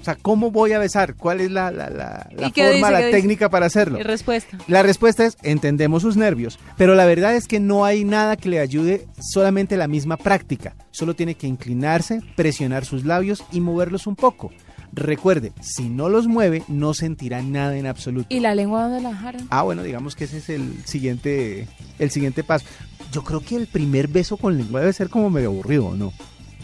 O 0.00 0.04
sea, 0.04 0.16
¿cómo 0.16 0.50
voy 0.50 0.72
a 0.72 0.78
besar? 0.78 1.14
¿Cuál 1.14 1.40
es 1.40 1.50
la, 1.50 1.70
la, 1.70 1.88
la- 1.88 2.28
la 2.30 2.46
¿Y 2.48 2.52
qué 2.52 2.72
forma, 2.72 2.90
dice? 2.90 3.02
la 3.06 3.10
técnica 3.10 3.48
para 3.48 3.64
hacerlo? 3.66 3.98
Respuesta. 4.02 4.58
La 4.68 4.82
respuesta 4.82 5.24
es, 5.24 5.36
entendemos 5.42 6.02
sus 6.02 6.16
nervios, 6.18 6.58
pero 6.76 6.94
la 6.94 7.06
verdad 7.06 7.34
es 7.34 7.48
que 7.48 7.58
no 7.58 7.86
hay 7.86 8.04
nada 8.04 8.36
que 8.36 8.50
le 8.50 8.60
ayude, 8.60 9.06
solamente 9.18 9.78
la 9.78 9.88
misma 9.88 10.18
práctica. 10.18 10.74
Solo 10.90 11.14
tiene 11.14 11.34
que 11.36 11.46
inclinarse, 11.46 12.20
presionar 12.36 12.84
sus 12.84 13.04
labios 13.06 13.42
y 13.50 13.60
moverlos 13.60 14.06
un 14.06 14.14
poco. 14.14 14.52
Recuerde, 14.94 15.52
si 15.60 15.88
no 15.88 16.08
los 16.08 16.26
mueve, 16.26 16.62
no 16.68 16.94
sentirá 16.94 17.42
nada 17.42 17.76
en 17.76 17.86
absoluto. 17.86 18.26
¿Y 18.30 18.40
la 18.40 18.54
lengua 18.54 18.84
dónde 18.88 19.00
la 19.00 19.14
jaran? 19.14 19.46
Ah, 19.50 19.62
bueno, 19.62 19.82
digamos 19.82 20.14
que 20.16 20.24
ese 20.24 20.38
es 20.38 20.48
el 20.48 20.74
siguiente, 20.84 21.66
el 21.98 22.10
siguiente 22.10 22.44
paso. 22.44 22.64
Yo 23.12 23.22
creo 23.24 23.40
que 23.40 23.56
el 23.56 23.66
primer 23.66 24.08
beso 24.08 24.36
con 24.36 24.56
lengua 24.56 24.80
debe 24.80 24.92
ser 24.92 25.08
como 25.08 25.30
medio 25.30 25.48
aburrido, 25.48 25.86
¿o 25.86 25.96
¿no? 25.96 26.12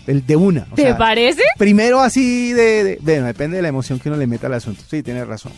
El 0.06 0.26
de 0.26 0.34
una. 0.36 0.66
o 0.70 0.74
¿Te 0.74 0.82
sea, 0.82 0.98
parece? 0.98 1.42
Primero 1.58 2.00
así 2.00 2.52
de, 2.52 2.84
de- 2.84 2.98
Bueno, 3.02 3.26
depende 3.26 3.56
de 3.56 3.62
la 3.62 3.68
emoción 3.68 3.98
que 3.98 4.08
uno 4.08 4.18
le 4.18 4.26
meta 4.26 4.46
al 4.46 4.54
asunto. 4.54 4.82
Sí, 4.88 5.02
tienes 5.02 5.26
razón. 5.26 5.52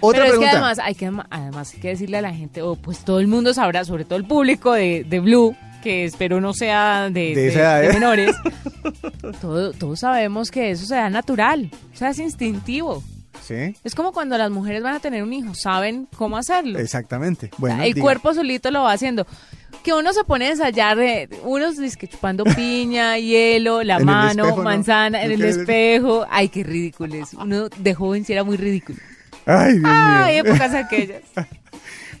Otra 0.00 0.20
Pero 0.22 0.24
es 0.24 0.30
pregunta. 0.30 0.50
que 0.50 0.56
además 0.56 0.78
hay 0.80 0.94
que, 0.94 1.10
además 1.30 1.72
hay 1.74 1.80
que 1.80 1.88
decirle 1.88 2.18
a 2.18 2.22
la 2.22 2.34
gente, 2.34 2.62
o 2.62 2.76
pues 2.76 2.98
todo 3.00 3.20
el 3.20 3.26
mundo 3.28 3.52
sabrá, 3.54 3.84
sobre 3.84 4.04
todo 4.04 4.16
el 4.18 4.24
público 4.24 4.72
de, 4.72 5.04
de 5.08 5.20
Blue, 5.20 5.56
que 5.82 6.04
espero 6.04 6.40
no 6.40 6.52
sea 6.54 7.10
de, 7.10 7.34
De 7.34 7.86
¿eh? 7.86 7.92
menores, 7.92 8.34
todo- 9.40 9.72
todos 9.72 10.00
sabemos 10.00 10.50
que 10.50 10.70
eso 10.70 10.86
se 10.86 10.94
da 10.94 11.10
natural, 11.10 11.70
o 11.94 11.96
sea, 11.96 12.10
es 12.10 12.18
instintivo. 12.18 13.02
Sí, 13.46 13.74
Es 13.84 13.94
como 13.94 14.12
cuando 14.12 14.36
las 14.36 14.50
mujeres 14.50 14.82
van 14.82 14.94
a 14.96 15.00
tener 15.00 15.22
un 15.22 15.32
hijo, 15.32 15.54
saben 15.54 16.06
cómo 16.16 16.36
hacerlo. 16.36 16.78
exactamente. 16.78 17.50
Bueno, 17.56 17.82
el 17.82 17.94
diga. 17.94 18.02
cuerpo 18.04 18.34
solito 18.34 18.70
lo 18.70 18.82
va 18.82 18.92
haciendo. 18.92 19.26
Que 19.82 19.94
uno 19.94 20.12
se 20.12 20.24
pone 20.24 20.46
a 20.46 20.50
ensayar 20.50 20.98
de 20.98 21.28
unos 21.44 21.78
dizque 21.78 22.08
chupando 22.08 22.44
piña, 22.56 23.16
hielo, 23.16 23.82
la 23.84 23.98
En 23.98 24.04
mano, 24.04 24.42
espejo, 24.42 24.56
¿no? 24.58 24.62
manzana, 24.64 25.22
en 25.22 25.28
¿No 25.28 25.34
el 25.36 25.44
espejo. 25.44 26.26
Ay, 26.28 26.48
qué 26.50 26.62
ridículo 26.62 27.14
es. 27.14 27.32
Uno 27.34 27.68
de 27.70 27.94
joven 27.94 28.24
sí 28.24 28.32
era 28.34 28.44
muy 28.44 28.56
ridículo. 28.58 28.98
Ay, 29.46 29.74
Dios 29.78 29.84
Ay, 29.86 30.42
mío. 30.42 30.44
épocas 30.44 30.74
aquellas. 30.74 31.22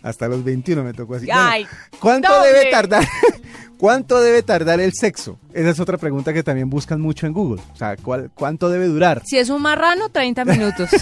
Hasta 0.02 0.28
los 0.28 0.44
21 0.44 0.82
me 0.84 0.92
tocó 0.92 1.14
así. 1.16 1.28
Ay, 1.32 1.64
Bueno, 1.64 1.98
¿Cuánto 2.00 2.32
doble. 2.34 2.48
debe 2.52 2.70
tardar? 2.70 3.04
¿Cuánto 3.78 4.20
debe 4.20 4.42
tardar 4.42 4.80
el 4.80 4.92
sexo? 4.92 5.38
Esa 5.52 5.70
es 5.70 5.78
otra 5.78 5.98
pregunta 5.98 6.32
que 6.32 6.42
también 6.42 6.68
buscan 6.68 7.00
mucho 7.00 7.26
en 7.26 7.32
Google. 7.32 7.62
O 7.72 7.76
sea, 7.76 7.96
¿cuál- 7.96 8.28
¿cuánto 8.34 8.68
debe 8.70 8.86
durar? 8.86 9.22
Si 9.24 9.38
es 9.38 9.50
un 9.50 9.62
marrano, 9.62 10.08
30 10.08 10.44
minutos. 10.44 10.90
si 10.90 10.98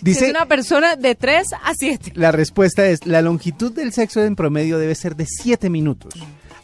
Dice, 0.00 0.24
es 0.26 0.30
una 0.30 0.46
persona 0.46 0.96
de 0.96 1.14
3 1.14 1.48
a 1.62 1.74
7. 1.74 2.12
La 2.14 2.32
respuesta 2.32 2.86
es, 2.86 3.06
la 3.06 3.20
longitud 3.20 3.70
del 3.72 3.92
sexo 3.92 4.22
en 4.24 4.34
promedio 4.34 4.78
debe 4.78 4.94
ser 4.94 5.14
de 5.14 5.26
7 5.26 5.68
minutos. 5.68 6.14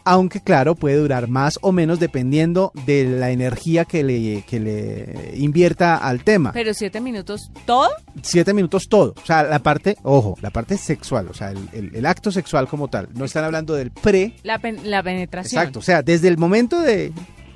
Aunque 0.09 0.41
claro, 0.41 0.77
puede 0.77 0.97
durar 0.97 1.27
más 1.29 1.59
o 1.63 1.73
menos 1.73 1.99
dependiendo 1.99 2.71
de 2.87 3.05
la 3.05 3.31
energía 3.33 3.85
que 3.85 4.05
le, 4.05 4.45
que 4.49 4.61
le 4.61 5.33
invierta 5.37 5.97
al 5.97 6.23
tema. 6.23 6.53
Pero 6.53 6.73
7 6.75 7.01
minutos, 7.01 7.51
¿todo? 7.67 7.89
7 8.23 8.55
minutos 8.55 8.89
todo. 8.89 9.15
O 9.21 9.27
sea, 9.27 9.43
la 9.43 9.59
parte, 9.59 9.97
ojo, 10.05 10.37
la 10.41 10.51
parte 10.51 10.79
sexual, 10.79 11.27
o 11.29 11.35
sea, 11.35 11.51
el, 11.51 11.59
el- 11.73 11.95
el 11.97 12.07
acto 12.07 12.31
sexual 12.31 12.69
como 12.69 12.87
tal. 12.87 13.09
No 13.15 13.25
están 13.25 13.43
hablando 13.43 13.75
del 13.75 13.91
pre. 13.91 14.35
La, 14.45 14.61
pen- 14.61 14.79
la 14.89 15.03
penetración. 15.03 15.61
Exacto. 15.61 15.81
O 15.81 15.83
sea, 15.83 16.03
desde 16.03 16.29
el 16.29 16.39
momento 16.39 16.81
de, 16.81 17.13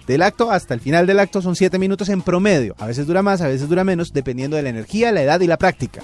del 0.09 0.23
acto 0.23 0.51
hasta 0.51 0.75
el 0.75 0.81
final 0.81 1.07
del 1.07 1.21
acto 1.21 1.41
son 1.41 1.55
7 1.55 1.79
minutos 1.79 2.09
en 2.09 2.21
promedio. 2.21 2.75
A 2.81 2.87
veces 2.89 3.07
dura 3.07 3.23
más, 3.23 3.41
a 3.43 3.47
veces 3.47 3.69
dura 3.69 3.85
menos, 3.85 4.13
dependiendo 4.13 4.57
de 4.57 4.65
la 4.65 4.71
energía, 4.71 5.13
la 5.13 5.23
edad 5.23 5.41
y 5.41 5.47
la 5.47 5.57
práctica. 5.57 6.03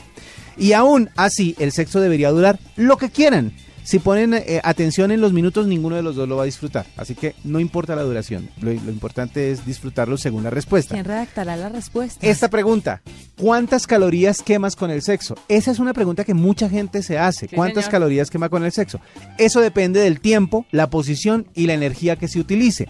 Y 0.57 0.75
aún 0.75 1.11
así, 1.17 1.57
el 1.59 1.73
sexo 1.73 2.01
debería 2.01 2.31
durar 2.31 2.61
lo 2.77 2.97
que 2.99 3.11
quieran. 3.11 3.53
Si 3.87 4.01
ponen 4.01 4.35
eh, 4.35 4.61
atención 4.65 5.13
en 5.13 5.21
los 5.21 5.33
minutos, 5.33 5.69
ninguno 5.69 5.95
de 5.95 6.03
los 6.03 6.17
dos 6.17 6.29
lo 6.29 6.35
va 6.35 6.43
a 6.43 6.47
disfrutar. 6.47 6.87
Así 6.97 7.15
que 7.15 7.37
no 7.45 7.61
importa 7.61 7.95
la 7.95 8.03
duración. 8.03 8.49
Lo, 8.61 8.73
lo 8.73 8.91
importante 8.91 9.53
es 9.53 9.65
disfrutarlo 9.65 10.19
según 10.19 10.43
la 10.43 10.51
respuesta. 10.51 10.95
¿Quién 10.95 11.05
redactará 11.05 11.55
la 11.55 11.69
respuesta? 11.69 12.27
Esta 12.27 12.49
pregunta, 12.49 13.01
¿cuántas 13.41 13.87
calorías 13.87 14.43
quemas 14.43 14.75
con 14.75 14.91
el 14.91 15.03
sexo? 15.03 15.37
Esa 15.47 15.71
es 15.71 15.79
una 15.79 15.95
pregunta 15.95 16.25
que 16.25 16.35
mucha 16.35 16.69
gente 16.69 17.01
se 17.05 17.17
hace. 17.17 17.47
Sí, 17.47 17.55
¿Cuántas 17.55 17.85
señor. 17.85 17.93
calorías 17.93 18.29
quema 18.29 18.49
con 18.49 18.65
el 18.65 18.73
sexo? 18.73 18.99
Eso 19.39 19.61
depende 19.61 20.01
del 20.01 20.19
tiempo, 20.21 20.67
la 20.73 20.91
posición 20.91 21.47
y 21.55 21.69
la 21.69 21.75
energía 21.75 22.17
que 22.17 22.27
se 22.27 22.41
utilice. 22.41 22.89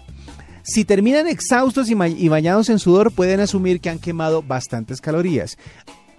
Si 0.63 0.83
terminan 0.83 1.27
exhaustos 1.27 1.91
y 1.91 2.27
bañados 2.27 2.69
en 2.69 2.79
sudor, 2.79 3.11
pueden 3.11 3.39
asumir 3.39 3.81
que 3.81 3.91
han 3.91 3.99
quemado 3.99 4.41
bastantes 4.41 4.99
calorías. 4.99 5.59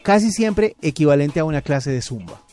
Casi 0.05 0.31
siempre 0.31 0.77
equivalente 0.83 1.41
a 1.41 1.45
una 1.45 1.63
clase 1.63 1.91
de 1.91 2.01
zumba. 2.01 2.45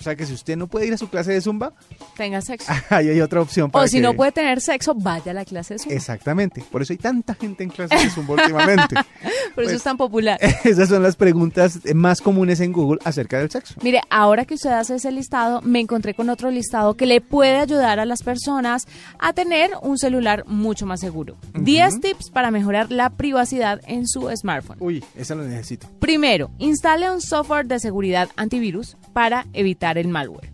O 0.00 0.02
sea 0.02 0.16
que 0.16 0.24
si 0.26 0.32
usted 0.32 0.56
no 0.56 0.66
puede 0.66 0.86
ir 0.86 0.94
a 0.94 0.96
su 0.96 1.08
clase 1.10 1.30
de 1.32 1.40
zumba, 1.42 1.72
Tenga 2.16 2.40
sexo. 2.40 2.72
ahí 2.90 3.10
hay 3.10 3.20
otra 3.20 3.40
opción 3.42 3.70
para 3.70 3.84
O 3.84 3.88
si 3.88 3.98
que- 3.98 4.02
no 4.02 4.14
puede 4.14 4.32
tener 4.32 4.60
sexo, 4.62 4.94
vaya 4.94 5.32
a 5.32 5.34
la 5.34 5.44
clase 5.44 5.74
de 5.74 5.78
Zumba. 5.78 5.94
Exactamente. 5.94 6.64
Por 6.70 6.82
eso 6.82 6.92
hay 6.92 6.96
tanta 6.96 7.34
gente 7.34 7.62
en 7.64 7.70
clases 7.70 8.02
de 8.02 8.10
zumba 8.10 8.34
últimamente. 8.34 8.94
Por 9.54 9.64
eso 9.64 9.70
pues- 9.70 9.72
es 9.72 9.82
tan 9.82 9.96
popular. 9.96 10.38
Esas 10.64 10.88
son 10.88 11.02
las 11.02 11.16
preguntas 11.16 11.80
más 11.94 12.20
comunes 12.20 12.60
en 12.60 12.72
Google 12.72 12.98
acerca 13.04 13.38
del 13.38 13.50
sexo. 13.50 13.74
Mire, 13.82 14.00
ahora 14.10 14.44
que 14.46 14.54
usted 14.54 14.70
hace 14.70 14.94
ese 14.94 15.12
listado, 15.12 15.60
me 15.62 15.80
encontré 15.80 16.14
con 16.14 16.30
otro 16.30 16.50
listado 16.50 16.94
que 16.96 17.06
le 17.06 17.20
puede 17.20 17.58
ayudar 17.58 18.00
a 18.00 18.04
las 18.06 18.22
personas 18.22 18.86
a 19.18 19.32
tener 19.32 19.70
un 19.82 19.98
celular 19.98 20.44
mucho 20.46 20.86
más 20.86 21.00
seguro. 21.00 21.36
10 21.54 22.00
tips 22.00 22.30
para 22.30 22.50
mejorar 22.50 22.90
la 22.90 23.10
privacidad 23.10 23.80
en 23.86 24.06
su 24.08 24.30
smartphone. 24.34 24.78
Uy, 24.80 25.04
esa 25.16 25.34
lo 25.34 25.44
necesito. 25.44 25.88
Primero, 26.00 26.50
instale 26.58 27.10
un 27.10 27.20
software 27.20 27.66
de 27.66 27.78
seguridad 27.80 28.28
antivirus 28.36 28.96
para 29.12 29.46
evitar 29.52 29.89
el 29.98 30.08
malware. 30.08 30.50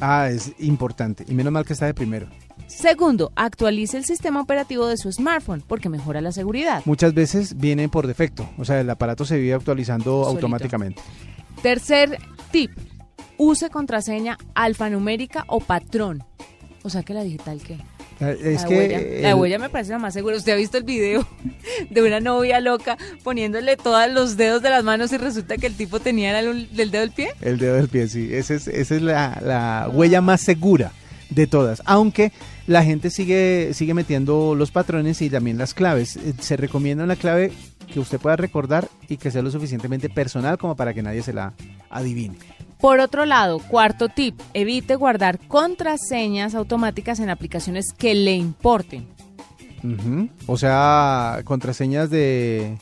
Ah, 0.00 0.28
es 0.30 0.52
importante. 0.58 1.24
Y 1.28 1.34
menos 1.34 1.52
mal 1.52 1.64
que 1.64 1.72
está 1.72 1.86
de 1.86 1.94
primero. 1.94 2.28
Segundo, 2.66 3.32
actualice 3.36 3.96
el 3.96 4.04
sistema 4.04 4.40
operativo 4.40 4.86
de 4.86 4.96
su 4.96 5.10
smartphone 5.12 5.62
porque 5.66 5.88
mejora 5.88 6.20
la 6.20 6.32
seguridad. 6.32 6.82
Muchas 6.84 7.14
veces 7.14 7.56
viene 7.56 7.88
por 7.88 8.06
defecto. 8.06 8.48
O 8.58 8.64
sea, 8.64 8.80
el 8.80 8.90
aparato 8.90 9.24
se 9.24 9.38
vive 9.38 9.54
actualizando 9.54 10.24
Solito. 10.24 10.28
automáticamente. 10.28 11.00
Tercer 11.62 12.18
tip, 12.50 12.70
use 13.38 13.70
contraseña 13.70 14.36
alfanumérica 14.54 15.44
o 15.48 15.60
patrón. 15.60 16.24
O 16.82 16.90
sea 16.90 17.02
que 17.02 17.14
la 17.14 17.22
digital, 17.22 17.60
¿qué? 17.64 17.78
Es 18.20 18.62
la, 18.62 18.68
que 18.68 18.74
huella. 18.78 19.00
la 19.28 19.36
huella 19.36 19.58
me 19.58 19.68
parece 19.68 19.92
la 19.92 19.98
más 19.98 20.14
segura. 20.14 20.36
¿Usted 20.36 20.52
ha 20.52 20.56
visto 20.56 20.78
el 20.78 20.84
video 20.84 21.26
de 21.90 22.02
una 22.02 22.20
novia 22.20 22.60
loca 22.60 22.96
poniéndole 23.22 23.76
todos 23.76 24.10
los 24.10 24.36
dedos 24.36 24.62
de 24.62 24.70
las 24.70 24.84
manos 24.84 25.12
y 25.12 25.18
resulta 25.18 25.56
que 25.58 25.66
el 25.66 25.74
tipo 25.76 26.00
tenía 26.00 26.38
el 26.40 26.74
del 26.74 26.90
dedo 26.90 27.02
del 27.02 27.10
pie? 27.12 27.30
el 27.42 27.58
dedo 27.58 27.74
del 27.76 27.88
pie, 27.88 28.08
sí. 28.08 28.28
Ese 28.32 28.54
es- 28.54 28.68
esa 28.68 28.94
es 28.96 29.02
la, 29.02 29.40
la 29.44 29.88
huella 29.92 30.20
más 30.20 30.40
segura 30.40 30.92
de 31.30 31.46
todas. 31.46 31.82
Aunque 31.84 32.32
la 32.66 32.82
gente 32.84 33.10
sigue, 33.10 33.70
sigue 33.74 33.94
metiendo 33.94 34.54
los 34.54 34.70
patrones 34.70 35.20
y 35.22 35.28
también 35.30 35.58
las 35.58 35.74
claves. 35.74 36.16
Eh, 36.16 36.32
Se 36.40 36.56
recomienda 36.56 37.04
una 37.04 37.16
clave 37.16 37.52
que 37.92 38.00
usted 38.00 38.18
pueda 38.18 38.36
recordar 38.36 38.88
y 39.08 39.16
que 39.18 39.30
sea 39.30 39.42
lo 39.42 39.50
suficientemente 39.50 40.08
personal 40.08 40.56
como 40.58 40.74
para 40.74 40.94
que 40.94 41.02
nadie 41.02 41.22
se 41.22 41.32
la 41.32 41.52
adivine. 41.90 42.36
Por 42.80 43.00
otro 43.00 43.24
lado, 43.24 43.58
cuarto 43.58 44.08
tip, 44.08 44.38
evite 44.54 44.96
guardar 44.96 45.38
contraseñas 45.48 46.54
automáticas 46.54 47.20
en 47.20 47.30
aplicaciones 47.30 47.86
que 47.96 48.14
le 48.14 48.34
importen. 48.36 49.06
O 50.46 50.56
sea, 50.58 51.40
contraseñas 51.44 52.10
de, 52.10 52.76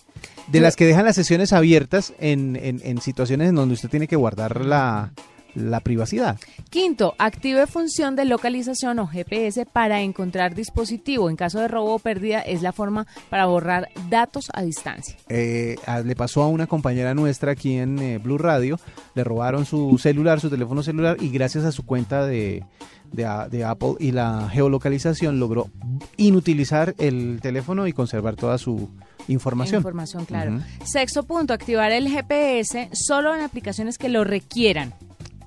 de 0.48 0.60
las 0.60 0.74
que 0.76 0.86
dejan 0.86 1.04
las 1.04 1.16
sesiones 1.16 1.52
abiertas 1.52 2.14
en, 2.18 2.56
en- 2.56 2.80
en 2.82 3.00
situaciones 3.00 3.50
en 3.50 3.54
donde 3.56 3.74
usted 3.74 3.90
tiene 3.90 4.08
que 4.08 4.16
guardar 4.16 4.64
la, 4.64 5.12
la 5.54 5.80
privacidad. 5.80 6.38
Quinto, 6.70 7.14
active 7.18 7.66
función 7.66 8.16
de 8.16 8.24
localización 8.24 8.98
o 8.98 9.06
GPS 9.06 9.66
para 9.66 10.02
encontrar 10.02 10.54
dispositivo. 10.54 11.30
En 11.30 11.36
caso 11.36 11.60
de 11.60 11.68
robo 11.68 11.94
o 11.94 11.98
pérdida 11.98 12.40
es 12.40 12.62
la 12.62 12.72
forma 12.72 13.06
para 13.30 13.46
borrar 13.46 13.88
datos 14.10 14.46
a 14.52 14.62
distancia. 14.62 15.16
Eh, 15.28 15.76
a- 15.86 16.00
le 16.00 16.16
pasó 16.16 16.42
a 16.42 16.48
una 16.48 16.66
compañera 16.66 17.14
nuestra 17.14 17.52
aquí 17.52 17.76
en 17.76 17.98
eh, 17.98 18.18
Blue 18.18 18.38
Radio, 18.38 18.78
le 19.14 19.24
robaron 19.24 19.64
su 19.66 19.96
celular, 19.98 20.40
su 20.40 20.50
teléfono 20.50 20.82
celular 20.82 21.16
y 21.20 21.28
gracias 21.30 21.64
a 21.64 21.72
su 21.72 21.84
cuenta 21.84 22.26
de, 22.26 22.64
de, 23.12 23.24
a- 23.24 23.48
de 23.48 23.64
Apple 23.64 23.94
y 24.00 24.10
la 24.12 24.48
geolocalización 24.50 25.38
logró 25.38 25.68
inutilizar 26.16 26.94
el 26.98 27.38
teléfono 27.42 27.86
y 27.86 27.92
conservar 27.92 28.36
toda 28.36 28.58
su 28.58 28.88
información. 29.28 29.78
Información, 29.78 30.24
claro. 30.24 30.60
Sexto 30.84 31.22
punto, 31.22 31.52
activar 31.54 31.92
el 31.92 32.08
GPS 32.08 32.90
solo 32.92 33.34
en 33.34 33.40
aplicaciones 33.42 33.98
que 33.98 34.08
lo 34.08 34.24
requieran. 34.24 34.92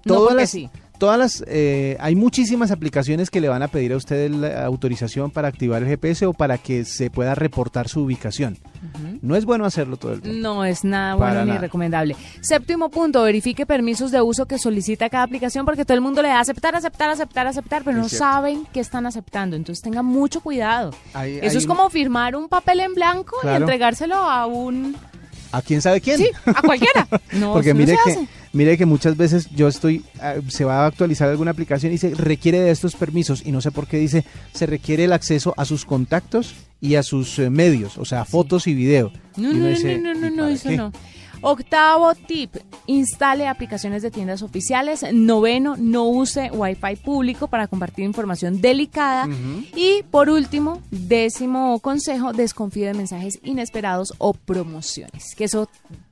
No 0.08 0.16
Todas 0.16 0.36
las, 0.36 0.50
sí. 0.50 0.70
todas 0.98 1.20
las, 1.20 1.44
eh, 1.48 1.96
hay 2.00 2.16
muchísimas 2.16 2.72
aplicaciones 2.72 3.30
que 3.30 3.40
le 3.42 3.50
van 3.50 3.62
a 3.64 3.68
pedir 3.68 3.94
a 3.94 3.98
usted 3.98 4.32
la 4.32 4.66
autorización 4.66 5.30
para 5.32 5.48
activar 5.48 5.84
el 5.84 5.88
GPS 5.90 6.26
o 6.26 6.34
para 6.34 6.58
que 6.58 6.86
se 6.86 7.10
pueda 7.10 7.36
reportar 7.36 7.88
su 7.88 8.02
ubicación. 8.02 8.58
No 9.22 9.36
es 9.36 9.46
bueno 9.46 9.66
hacerlo 9.66 9.98
todo 9.98 10.14
el 10.14 10.22
tiempo. 10.22 10.40
No 10.42 10.64
es 10.66 10.84
nada 10.84 11.18
Para 11.18 11.32
bueno 11.32 11.42
ni 11.46 11.50
nada. 11.50 11.62
recomendable. 11.62 12.16
Séptimo 12.42 12.90
punto, 12.90 13.24
verifique 13.24 13.66
permisos 13.66 14.12
de 14.12 14.22
uso 14.22 14.46
que 14.46 14.58
solicita 14.60 15.10
cada 15.10 15.24
aplicación 15.24 15.66
porque 15.66 15.84
todo 15.86 15.96
el 15.96 16.02
mundo 16.02 16.22
le 16.22 16.30
da 16.30 16.40
aceptar, 16.40 16.76
aceptar, 16.76 17.10
aceptar, 17.10 17.48
aceptar, 17.48 17.84
pero 17.84 17.98
Es 17.98 18.04
no 18.04 18.10
cierto. 18.10 18.26
saben 18.26 18.68
qué 18.74 18.80
están 18.80 19.06
aceptando. 19.06 19.56
Entonces 19.56 19.82
tenga 19.84 20.02
mucho 20.04 20.42
cuidado. 20.42 20.92
Hay- 21.14 21.38
Eso 21.38 21.52
hay 21.52 21.58
es 21.58 21.68
como 21.68 21.90
firmar 21.90 22.36
un 22.36 22.48
papel 22.48 22.80
en 22.80 22.94
blanco 22.94 23.36
y 23.44 23.48
entregárselo 23.48 24.16
a 24.16 24.46
un... 24.46 24.96
¿A 25.52 25.62
quién 25.62 25.82
sabe 25.82 26.02
quién? 26.02 26.18
Sí, 26.18 26.30
a 26.46 26.62
cualquiera. 26.62 27.08
No, 27.34 27.54
Porque 27.54 27.74
no 27.74 27.80
mire 27.80 27.96
se 27.96 28.04
que, 28.04 28.12
hace. 28.12 28.28
Mire 28.54 28.78
que 28.78 28.86
muchas 28.86 29.18
veces 29.18 29.50
yo 29.56 29.68
estoy, 29.68 30.04
ah, 30.22 30.36
se 30.48 30.66
va 30.66 30.84
a 30.84 30.88
actualizar 30.88 31.30
alguna 31.30 31.52
aplicación 31.52 31.94
y 31.94 31.98
se 31.98 32.14
requiere 32.14 32.60
de 32.60 32.72
estos 32.72 32.96
permisos 32.96 33.44
y 33.46 33.52
no 33.52 33.62
sé 33.62 33.72
por 33.72 33.88
qué 33.88 33.98
dice, 33.98 34.26
se 34.54 34.66
requiere 34.66 35.06
el 35.06 35.14
acceso 35.14 35.54
a 35.58 35.66
sus 35.66 35.86
contactos 35.86 36.56
y 36.82 36.96
a 36.96 37.04
sus 37.04 37.40
eh, 37.40 37.50
medios, 37.50 37.98
o 37.98 38.06
sea, 38.06 38.26
fotos 38.26 38.68
y 38.68 38.74
video. 38.74 39.12
No, 39.36 39.54
no, 39.54 39.68
dice, 39.68 39.98
no, 39.98 40.14
no, 40.14 40.22
no, 40.22 40.28
¿y 40.28 40.32
no, 40.32 40.38
para 40.38 40.52
eso 40.54 40.72
no. 40.72 40.92
Octavo 41.42 42.14
tip, 42.16 42.56
instale 42.86 43.48
aplicaciones 43.48 44.02
de 44.02 44.12
tiendas 44.12 44.42
oficiales. 44.42 45.06
Noveno, 45.14 45.76
no 45.78 46.06
use 46.06 46.50
Wi-Fi 46.52 46.96
público 47.04 47.48
para 47.48 47.68
compartir 47.68 48.06
información 48.06 48.62
delicada. 48.62 49.28
Y 49.76 50.04
por 50.10 50.30
último, 50.30 50.82
décimo 50.92 51.80
consejo, 51.80 52.34
desconfíe 52.34 52.88
de 52.88 52.94
mensajes 52.94 53.40
inesperados 53.44 54.14
o 54.18 54.34
promociones. 54.34 55.36
Que 55.36 55.46
eso, 55.46 55.70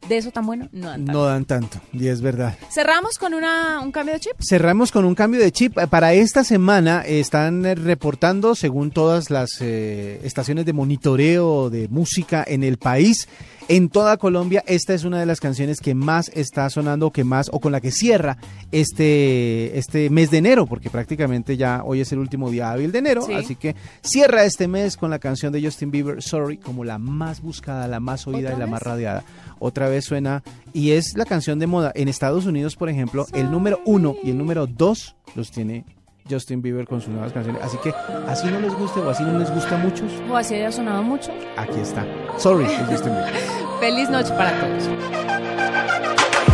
de 0.08 0.18
eso 0.18 0.32
tan 0.32 0.46
bueno, 0.46 0.70
no 0.72 0.90
dan 0.90 1.06
tanto. 1.06 1.12
No 1.12 1.26
dan 1.26 1.46
tanto, 1.46 1.82
y 1.94 2.08
es 2.08 2.22
verdad. 2.22 2.58
Cerramos 2.70 3.18
con 3.18 3.34
una, 3.34 3.80
un 3.82 3.92
cambio 3.92 4.14
de 4.14 4.20
chip. 4.20 4.34
Cerramos 4.40 4.92
con 4.92 5.06
un 5.06 5.16
cambio 5.16 5.40
de 5.40 5.52
chip. 5.52 5.76
Para 5.90 6.14
esta 6.14 6.44
semana 6.44 7.04
eh, 7.06 7.20
están 7.20 7.66
eh, 7.66 7.76
reportando, 7.76 8.56
según 8.56 8.92
todas 8.92 9.30
las 9.30 9.50
eh, 9.62 10.20
estaciones 10.24 10.66
de 10.66 10.74
monitoreo 10.74 11.70
de 11.70 11.88
música 11.88 12.44
en 12.46 12.64
el 12.64 12.78
país, 12.78 13.28
en 13.68 13.90
toda 13.90 14.18
Colombia, 14.18 14.64
esta 14.68 14.94
es 14.94 15.04
una 15.06 15.20
de 15.20 15.26
las 15.26 15.40
canciones 15.40 15.80
que 15.80 15.96
más 15.96 16.30
está 16.36 16.70
sonando, 16.70 17.12
que 17.12 17.24
más 17.24 17.50
o 17.52 17.60
con 17.60 17.72
la 17.72 17.82
que 17.82 17.92
cierra 17.92 18.38
este 18.72 19.78
este 19.78 20.10
mes 20.10 20.30
de 20.30 20.38
enero, 20.38 20.66
porque 20.68 20.90
prácticamente 20.90 21.58
ya 21.58 21.82
hoy 21.84 22.02
es 22.02 22.12
el 22.12 22.20
último 22.20 22.52
día 22.52 22.72
hábil 22.72 22.92
de 22.92 23.00
enero, 23.00 23.24
Sí. 23.24 23.34
así 23.34 23.56
que 23.56 23.76
cierra 24.02 24.44
este 24.46 24.68
mes 24.68 24.98
con 24.98 25.10
la 25.10 25.20
canción 25.20 25.52
de 25.52 25.64
Justin 25.64 25.90
Bieber, 25.90 26.22
Sorry, 26.22 26.58
como 26.58 26.84
la 26.84 26.98
más 27.00 27.42
buscada, 27.42 27.88
la 27.88 28.00
más 28.00 28.28
oída 28.28 28.50
y 28.50 28.54
¿Otra 28.54 28.60
la 28.60 28.68
más 28.68 28.82
radiada. 28.84 29.24
Otra 29.60 29.90
vez 29.90 30.06
suena 30.06 30.44
y 30.74 30.92
es 30.92 31.18
la 31.18 31.26
canción 31.26 31.58
de 31.58 31.68
moda. 31.68 31.92
En 31.96 32.08
Estados 32.08 32.46
Unidos, 32.46 32.76
por 32.76 32.90
ejemplo, 32.90 33.26
el 33.34 33.50
número 33.50 33.80
uno 33.86 34.16
y 34.24 34.30
el 34.30 34.38
número 34.38 34.68
dos 34.68 35.16
los 35.36 35.50
tiene 35.52 35.86
Justin 36.30 36.62
Bieber 36.62 36.88
con 36.88 37.02
sus 37.02 37.10
nuevas 37.14 37.32
canciones. 37.34 37.62
Así 37.64 37.78
que 37.78 37.94
así 38.28 38.48
no 38.48 38.60
les 38.60 38.74
guste 38.74 39.00
o 39.00 39.10
así 39.10 39.24
no 39.24 39.38
les 39.38 39.52
gusta 39.54 39.76
a 39.76 39.78
muchos, 39.78 40.12
O 40.30 40.36
así 40.36 40.56
haya 40.56 40.72
sonado 40.72 41.04
mucho. 41.04 41.32
aquí 41.58 41.80
está. 41.80 42.04
Sorry, 42.38 42.66
Justin 42.90 43.14
Bieber. 43.14 43.34
Feliz 43.80 44.10
noche 44.10 44.30
para 44.32 44.52
todos. 44.60 44.86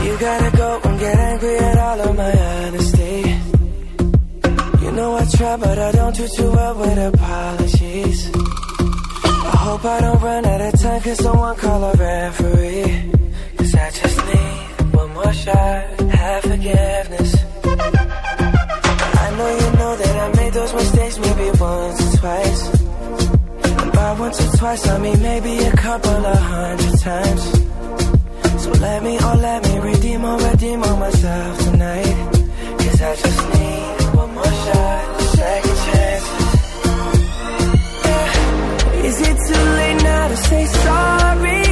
You 0.04 0.18
gotta 0.20 0.52
go 0.58 0.80
and 0.90 1.00
get 1.00 1.16
angry 1.18 1.58
at 1.58 1.78
all 1.78 2.02
of 2.02 2.16
my 2.18 2.32
honesty. 2.68 3.36
You 4.82 4.92
know 4.92 5.16
I 5.16 5.26
try, 5.26 5.56
but 5.58 5.78
I 5.78 5.92
don't 5.92 6.16
do 6.18 6.28
too 6.28 6.52
well 6.52 6.76
with 6.76 6.98
apologies. 6.98 8.32
I 9.24 9.58
hope 9.58 9.86
I 9.86 10.02
don't 10.02 10.22
run 10.22 10.46
out 10.46 10.62
of 10.62 10.80
time, 10.82 11.02
cause 11.02 11.18
someone 11.20 11.56
call 11.56 11.84
a 11.84 11.94
referee. 11.94 13.12
Cause 13.58 13.76
I 13.76 13.90
just 13.92 14.18
need 14.26 14.96
one 14.96 15.14
more 15.14 15.34
shot, 15.34 16.00
have 16.12 16.44
forgiveness. 16.44 17.36
Know 19.42 19.50
you 19.62 19.72
know 19.80 19.96
that 19.96 20.16
I 20.24 20.28
made 20.40 20.54
those 20.54 20.74
mistakes 20.74 21.18
maybe 21.18 21.48
once 21.58 22.00
or 22.06 22.18
twice. 22.20 22.62
And 23.82 23.92
by 23.92 24.12
once 24.20 24.38
or 24.46 24.58
twice, 24.58 24.88
I 24.88 24.98
mean 25.00 25.20
maybe 25.20 25.54
a 25.58 25.76
couple 25.88 26.22
of 26.34 26.40
hundred 26.54 27.00
times. 27.00 27.44
So 28.64 28.70
let 28.86 29.02
me, 29.02 29.18
oh 29.20 29.38
let 29.42 29.60
me 29.68 29.80
redeem 29.80 30.24
or 30.24 30.38
redeem 30.38 30.84
on 30.84 31.00
myself 31.00 31.58
tonight 31.66 32.16
Cause 32.82 33.02
I 33.02 33.16
just 33.16 33.42
need 33.56 34.16
one 34.22 34.32
more 34.36 34.54
shot, 34.64 35.22
second 35.40 35.78
chance 35.86 36.26
yeah. 38.06 39.08
Is 39.08 39.18
it 39.30 39.38
too 39.48 39.64
late 39.80 40.00
now 40.04 40.28
to 40.28 40.38
say 40.38 40.66
sorry? 40.86 41.66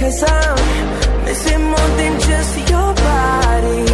Cause 0.00 0.22
I'm 0.36 1.24
missing 1.24 1.62
more 1.72 1.90
than 2.00 2.20
just 2.20 2.70
your 2.70 2.90
body 3.08 3.93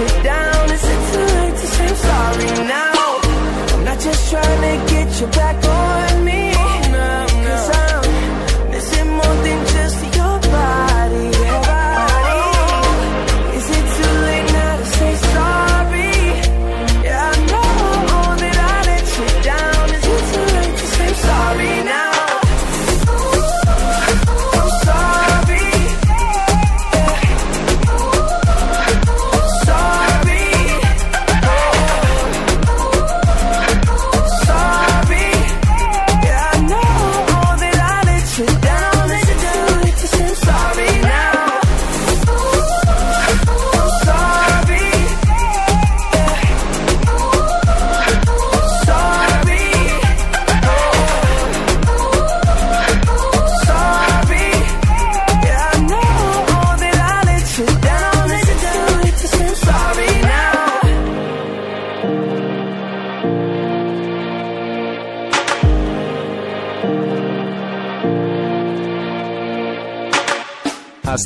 you 0.00 0.22
down. 0.22 0.70
Is 0.70 0.84
it 0.84 1.00
too 1.12 1.26
late 1.36 1.56
to 1.60 1.66
say 1.76 1.88
sorry 2.06 2.68
now? 2.68 3.20
I'm 3.74 3.84
not 3.84 3.98
just 4.00 4.30
trying 4.30 4.62
to 4.68 4.92
get 4.92 5.20
you 5.20 5.26
back 5.26 5.64
on 5.64 6.09